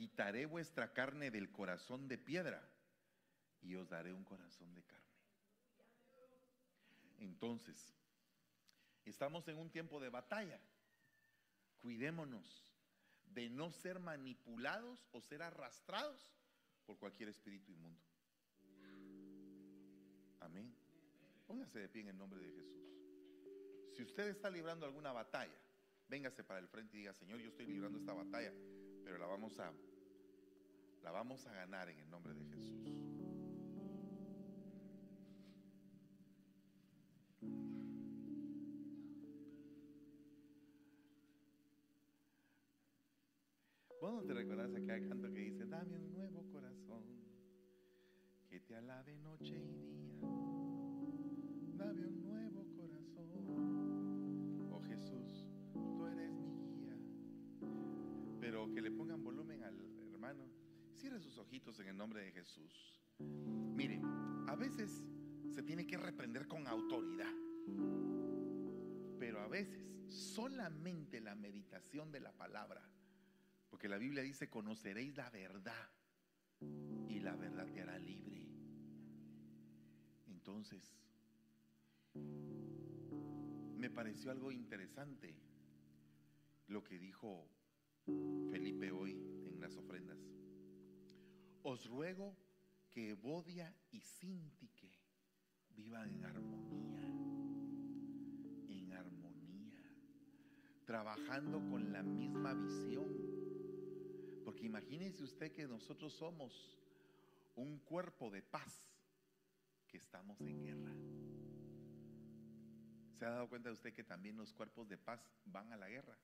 Quitaré 0.00 0.46
vuestra 0.46 0.94
carne 0.94 1.30
del 1.30 1.52
corazón 1.52 2.08
de 2.08 2.16
piedra 2.16 2.66
y 3.60 3.74
os 3.74 3.86
daré 3.90 4.14
un 4.14 4.24
corazón 4.24 4.74
de 4.74 4.82
carne. 4.82 5.04
Entonces, 7.18 7.94
estamos 9.04 9.46
en 9.48 9.58
un 9.58 9.68
tiempo 9.68 10.00
de 10.00 10.08
batalla 10.08 10.58
cuidémonos 11.82 12.64
de 13.26 13.50
no 13.50 13.70
ser 13.72 13.98
manipulados 14.00 15.06
o 15.12 15.20
ser 15.20 15.42
arrastrados 15.42 16.32
por 16.86 16.96
cualquier 16.96 17.28
espíritu 17.28 17.70
inmundo. 17.70 18.00
Amén. 20.40 20.74
Póngase 21.46 21.78
de 21.78 21.90
pie 21.90 22.00
en 22.00 22.08
el 22.08 22.16
nombre 22.16 22.40
de 22.40 22.50
Jesús. 22.52 22.88
Si 23.94 24.02
usted 24.02 24.28
está 24.28 24.48
librando 24.48 24.86
alguna 24.86 25.12
batalla, 25.12 25.60
véngase 26.08 26.42
para 26.42 26.58
el 26.58 26.68
frente 26.68 26.96
y 26.96 27.00
diga, 27.00 27.12
Señor, 27.12 27.38
yo 27.38 27.50
estoy 27.50 27.66
librando 27.66 27.98
esta 27.98 28.14
batalla, 28.14 28.54
pero 29.04 29.18
la 29.18 29.26
vamos 29.26 29.58
a 29.58 29.70
la 31.02 31.10
vamos 31.10 31.46
a 31.46 31.52
ganar 31.52 31.88
en 31.88 31.98
el 31.98 32.10
nombre 32.10 32.34
de 32.34 32.44
Jesús. 32.44 33.10
¿Vos 44.00 44.14
no 44.14 44.22
te 44.22 44.32
recordás 44.32 44.74
aquel 44.74 45.08
canto 45.08 45.30
que 45.30 45.40
dice, 45.40 45.66
dame 45.66 45.98
un 45.98 46.12
nuevo 46.14 46.42
corazón, 46.50 47.04
que 48.48 48.60
te 48.60 48.74
alabe 48.74 49.14
noche 49.18 49.56
y 49.56 49.68
día? 49.68 50.20
Dame 51.76 52.06
un 52.06 52.22
nuevo 52.22 52.66
corazón. 52.76 54.70
Oh 54.72 54.80
Jesús, 54.80 55.46
tú 55.74 56.06
eres 56.06 56.32
mi 56.32 56.50
guía. 56.62 56.96
Pero 58.40 58.72
que 58.72 58.80
le 58.80 58.90
pongan 58.90 59.22
volumen. 59.22 59.39
Cierre 61.00 61.20
sus 61.20 61.38
ojitos 61.38 61.78
en 61.80 61.88
el 61.88 61.96
nombre 61.96 62.22
de 62.22 62.32
Jesús. 62.32 63.00
Mire, 63.18 64.00
a 64.48 64.54
veces 64.54 65.04
se 65.50 65.62
tiene 65.62 65.86
que 65.86 65.96
reprender 65.96 66.46
con 66.46 66.66
autoridad. 66.66 67.32
Pero 69.18 69.40
a 69.40 69.48
veces 69.48 69.90
solamente 70.08 71.20
la 71.20 71.34
meditación 71.34 72.12
de 72.12 72.20
la 72.20 72.32
palabra 72.32 72.82
porque 73.70 73.88
la 73.88 73.98
Biblia 73.98 74.22
dice, 74.22 74.50
conoceréis 74.50 75.16
la 75.16 75.30
verdad 75.30 75.88
y 77.08 77.20
la 77.20 77.36
verdad 77.36 77.66
te 77.72 77.80
hará 77.80 77.98
libre. 77.98 78.44
Entonces, 80.26 80.98
me 83.76 83.88
pareció 83.88 84.32
algo 84.32 84.50
interesante 84.50 85.34
lo 86.66 86.82
que 86.82 86.98
dijo 86.98 87.48
Felipe 88.50 88.90
hoy 88.90 89.12
en 89.46 89.60
las 89.60 89.76
ofrendas. 89.76 90.18
Os 91.62 91.86
ruego 91.86 92.36
que 92.90 93.14
Bodia 93.14 93.74
y 93.90 94.00
Sintique 94.00 94.90
vivan 95.70 96.08
en 96.08 96.24
armonía, 96.24 97.02
en 98.68 98.92
armonía, 98.92 99.82
trabajando 100.84 101.58
con 101.70 101.92
la 101.92 102.02
misma 102.02 102.54
visión 102.54 103.30
porque 104.50 104.66
imagínese 104.66 105.22
usted 105.22 105.52
que 105.52 105.68
nosotros 105.68 106.12
somos 106.12 106.76
un 107.54 107.78
cuerpo 107.78 108.30
de 108.30 108.42
paz 108.42 108.90
que 109.86 109.96
estamos 109.96 110.40
en 110.40 110.60
guerra. 110.60 110.92
¿Se 113.16 113.26
ha 113.26 113.30
dado 113.30 113.48
cuenta 113.48 113.70
usted 113.70 113.94
que 113.94 114.02
también 114.02 114.36
los 114.36 114.52
cuerpos 114.52 114.88
de 114.88 114.98
paz 114.98 115.20
van 115.44 115.72
a 115.72 115.76
la 115.76 115.88
guerra? 115.88 116.18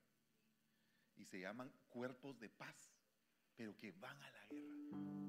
Y 1.15 1.25
se 1.25 1.39
llaman 1.39 1.73
cuerpos 1.89 2.39
de 2.41 2.49
paz, 2.49 2.99
pero 3.55 3.77
que 3.77 3.93
van 3.93 4.21
a 4.21 4.31
la 4.31 4.47
guerra. 4.49 5.26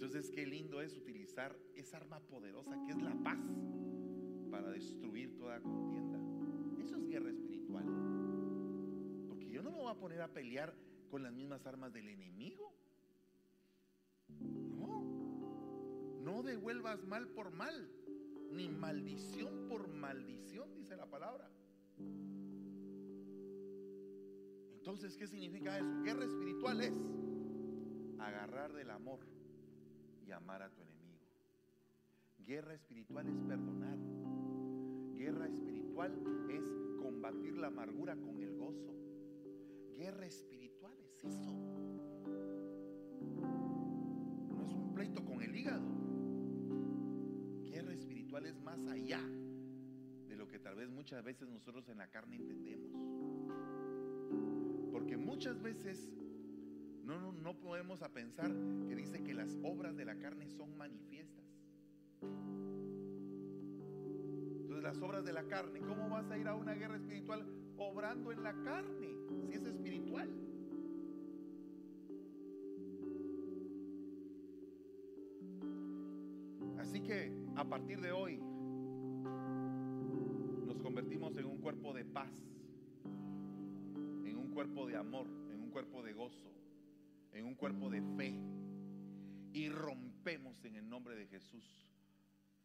Entonces, 0.00 0.30
qué 0.30 0.46
lindo 0.46 0.80
es 0.80 0.96
utilizar 0.96 1.58
esa 1.74 1.96
arma 1.96 2.20
poderosa 2.20 2.70
que 2.86 2.92
es 2.92 3.02
la 3.02 3.16
paz 3.16 3.40
para 4.48 4.70
destruir 4.70 5.36
toda 5.36 5.60
contienda. 5.60 6.20
Eso 6.80 6.98
es 6.98 7.08
guerra 7.08 7.30
espiritual. 7.30 7.84
Porque 9.26 9.50
yo 9.50 9.60
no 9.60 9.72
me 9.72 9.78
voy 9.78 9.90
a 9.90 9.98
poner 9.98 10.22
a 10.22 10.28
pelear 10.28 10.72
con 11.10 11.24
las 11.24 11.32
mismas 11.32 11.66
armas 11.66 11.92
del 11.92 12.10
enemigo. 12.10 12.72
No. 14.28 15.02
No 16.22 16.44
devuelvas 16.44 17.04
mal 17.04 17.26
por 17.30 17.50
mal, 17.50 17.90
ni 18.52 18.68
maldición 18.68 19.66
por 19.68 19.88
maldición, 19.88 20.76
dice 20.76 20.94
la 20.94 21.10
palabra. 21.10 21.50
Entonces, 24.76 25.16
¿qué 25.16 25.26
significa 25.26 25.76
eso? 25.76 26.02
Guerra 26.04 26.24
espiritual 26.24 26.82
es 26.82 26.94
agarrar 28.20 28.72
del 28.74 28.90
amor 28.90 29.37
y 30.28 30.32
amar 30.32 30.62
a 30.62 30.68
tu 30.68 30.82
enemigo. 30.82 31.26
Guerra 32.46 32.74
espiritual 32.74 33.26
es 33.28 33.40
perdonar. 33.40 33.98
Guerra 35.16 35.46
espiritual 35.46 36.12
es 36.50 36.64
combatir 37.00 37.56
la 37.56 37.68
amargura 37.68 38.14
con 38.14 38.42
el 38.42 38.54
gozo. 38.56 38.94
Guerra 39.96 40.26
espiritual 40.26 40.92
es 41.00 41.24
eso. 41.24 41.52
No 44.50 44.64
es 44.64 44.74
un 44.74 44.92
pleito 44.94 45.24
con 45.24 45.42
el 45.42 45.56
hígado. 45.56 45.88
Guerra 47.64 47.94
espiritual 47.94 48.44
es 48.46 48.60
más 48.60 48.86
allá 48.86 49.22
de 50.28 50.36
lo 50.36 50.46
que 50.46 50.58
tal 50.58 50.76
vez 50.76 50.90
muchas 50.90 51.24
veces 51.24 51.48
nosotros 51.48 51.88
en 51.88 51.98
la 51.98 52.10
carne 52.10 52.36
entendemos. 52.36 52.92
Porque 54.92 55.16
muchas 55.16 55.60
veces 55.62 56.12
no, 57.08 57.18
no, 57.18 57.32
no 57.32 57.54
podemos 57.54 58.02
a 58.02 58.10
pensar 58.10 58.52
que 58.86 58.94
dice 58.94 59.22
que 59.22 59.32
las 59.32 59.56
obras 59.62 59.96
de 59.96 60.04
la 60.04 60.16
carne 60.16 60.46
son 60.46 60.76
manifiestas. 60.76 61.46
Entonces 64.60 64.82
las 64.82 65.00
obras 65.00 65.24
de 65.24 65.32
la 65.32 65.44
carne, 65.44 65.80
¿cómo 65.80 66.10
vas 66.10 66.30
a 66.30 66.36
ir 66.36 66.46
a 66.46 66.54
una 66.54 66.74
guerra 66.74 66.96
espiritual 66.96 67.46
obrando 67.78 68.30
en 68.30 68.42
la 68.42 68.52
carne 68.62 69.08
si 69.46 69.54
es 69.54 69.64
espiritual? 69.64 70.28
Así 76.78 77.00
que 77.00 77.32
a 77.56 77.64
partir 77.64 78.02
de 78.02 78.12
hoy 78.12 78.38
nos 80.66 80.78
convertimos 80.82 81.34
en 81.38 81.46
un 81.46 81.56
cuerpo 81.56 81.94
de 81.94 82.04
paz, 82.04 82.30
en 84.26 84.36
un 84.36 84.50
cuerpo 84.52 84.86
de 84.86 84.96
amor, 84.96 85.26
en 85.50 85.62
un 85.62 85.70
cuerpo 85.70 86.02
de 86.02 86.12
gozo, 86.12 86.58
en 87.38 87.46
un 87.46 87.54
cuerpo 87.54 87.88
de 87.88 88.02
fe 88.16 88.34
y 89.52 89.68
rompemos 89.68 90.64
en 90.64 90.76
el 90.76 90.88
nombre 90.88 91.14
de 91.14 91.26
Jesús 91.26 91.88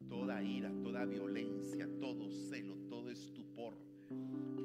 toda 0.09 0.43
ira, 0.43 0.71
toda 0.81 1.05
violencia, 1.05 1.87
todo 1.99 2.29
celo, 2.29 2.75
todo 2.89 3.09
estupor, 3.09 3.77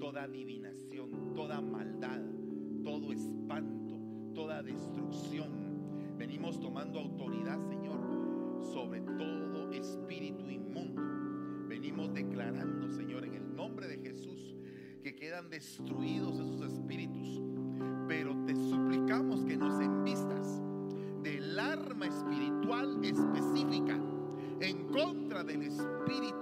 toda 0.00 0.24
adivinación, 0.24 1.34
toda 1.34 1.60
maldad, 1.60 2.20
todo 2.82 3.12
espanto, 3.12 4.32
toda 4.34 4.62
destrucción. 4.62 6.16
Venimos 6.16 6.58
tomando 6.60 6.98
autoridad, 6.98 7.60
Señor, 7.68 8.64
sobre 8.72 9.00
todo 9.02 9.70
espíritu 9.72 10.50
inmundo. 10.50 11.68
Venimos 11.68 12.12
declarando, 12.12 12.88
Señor, 12.88 13.24
en 13.26 13.34
el 13.34 13.54
nombre 13.54 13.86
de 13.86 13.98
Jesús, 13.98 14.56
que 15.02 15.14
quedan 15.14 15.50
destruidos 15.50 16.34
esos 16.40 16.72
espíritus. 16.72 17.57
Del 25.44 25.62
espíritu 25.62 26.37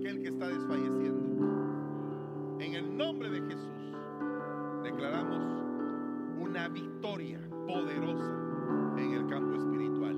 aquel 0.00 0.22
que 0.22 0.28
está 0.28 0.48
desfalleciendo. 0.48 1.20
En 2.58 2.74
el 2.74 2.96
nombre 2.96 3.28
de 3.30 3.40
Jesús 3.42 3.92
declaramos 4.82 5.40
una 6.40 6.68
victoria 6.68 7.38
poderosa 7.66 8.94
en 8.96 9.12
el 9.12 9.26
campo 9.28 9.56
espiritual. 9.56 10.16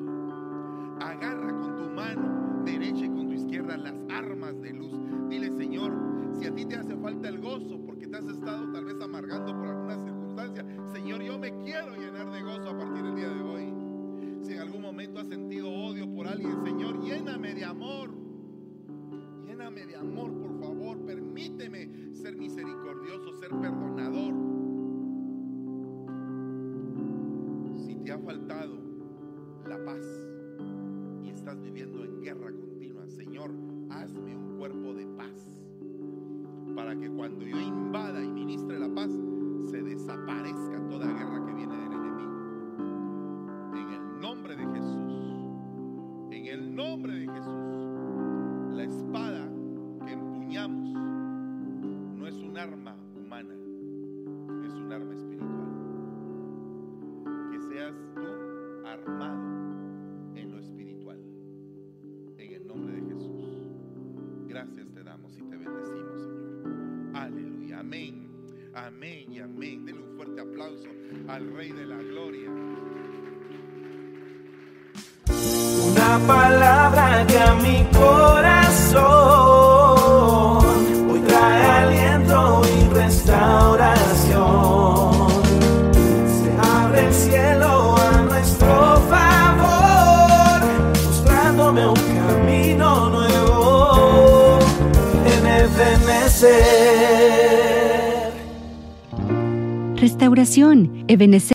Agarra 1.01 1.53
con 1.59 1.77
tu 1.77 1.91
mano 1.95 2.63
derecha 2.65 3.07
y 3.07 3.09
con 3.09 3.29
tu 3.29 3.35
izquierda 3.35 3.77
las 3.77 3.95
armas 4.09 4.61
de 4.63 4.73
luz. 4.73 4.93
Dile, 5.29 5.51
Señor, 5.51 5.93
si 6.39 6.47
a 6.47 6.55
ti 6.55 6.65
te 6.65 6.77
hace 6.77 6.97
falta 6.97 7.29
el 7.29 7.41
gozo 7.41 7.81
porque 7.85 8.07
te 8.07 8.17
has 8.17 8.27
estado 8.27 8.73
tal 8.73 8.85
vez 8.85 9.01
amargando 9.01 9.53
por 9.53 9.67
alguna 9.67 9.99
circunstancia, 9.99 10.65
Señor, 10.93 11.23
yo 11.23 11.39
me 11.41 11.51
quiero 11.65 11.97
llenar 11.97 12.31
de 12.31 12.43
gozo 12.43 12.71
a 12.71 12.79
partir 12.79 13.03
del 13.03 13.17
día 13.17 13.29
de 13.29 13.43
hoy. 13.43 13.75
Si 14.43 14.53
en 14.53 14.61
algún 14.61 14.83
momento 14.83 15.19
has 15.19 15.29
sentido 15.29 15.69
odio 15.69 16.09
por 16.15 16.29
alguien, 16.29 16.65
Señor, 16.65 17.03
lléname 17.03 17.55
de 17.55 17.65
amor. 17.65 18.22
Lléname 19.53 19.85
de 19.85 19.97
amor, 19.97 20.33
por 20.33 20.59
favor. 20.61 20.99
Permíteme 21.05 22.15
ser 22.15 22.35
misericordioso, 22.37 23.35
ser 23.35 23.51
perdonador. 23.51 24.33
Si 27.77 27.97
te 27.97 28.13
ha 28.13 28.19
faltado 28.19 28.79
la 29.69 29.85
paz 29.85 30.03
y 31.23 31.29
estás 31.29 31.61
viviendo 31.61 32.03
en 32.03 32.23
guerra 32.23 32.51
continua, 32.51 33.07
Señor, 33.09 33.51
hazme 33.91 34.35
un 34.35 34.57
cuerpo 34.57 34.95
de 34.95 35.07
paz. 35.19 35.51
Para 36.75 36.97
que 36.97 37.11
cuando 37.11 37.45
yo 37.45 37.61
invada 37.61 38.25
y 38.25 38.33
ministre 38.33 38.79
la 38.79 38.89
paz, 38.89 39.11
se 39.71 39.83
desaparezca 39.83 40.89
toda 40.89 41.13
guerra 41.13 41.45
que 41.45 41.53
viene 41.53 41.77
del 41.77 41.93
enemigo. 41.93 42.33
En 43.77 43.93
el 43.93 44.19
nombre 44.19 44.57
de 44.57 44.65
Jesús. 44.65 45.13
En 46.31 46.47
el 46.47 46.75
nombre 46.75 47.13
de 47.13 47.27
Jesús. 47.29 47.62
Mi 77.63 77.85
corazón 77.93 79.03
hoy 81.11 81.21
trae 81.27 81.65
aliento 81.65 82.63
y 82.65 82.89
restauración. 82.93 84.33
Se 86.27 86.51
abre 86.61 87.07
el 87.07 87.15
cielo 87.15 87.97
a 87.97 88.23
nuestro 88.23 89.01
favor, 89.11 90.61
mostrándome 91.07 91.87
un 91.87 91.95
camino 91.95 93.11
nuevo 93.11 94.59
en 95.25 95.47
Ebenecer. 95.47 96.73
Restauración, 99.97 101.05
Ebenezer. 101.07 101.51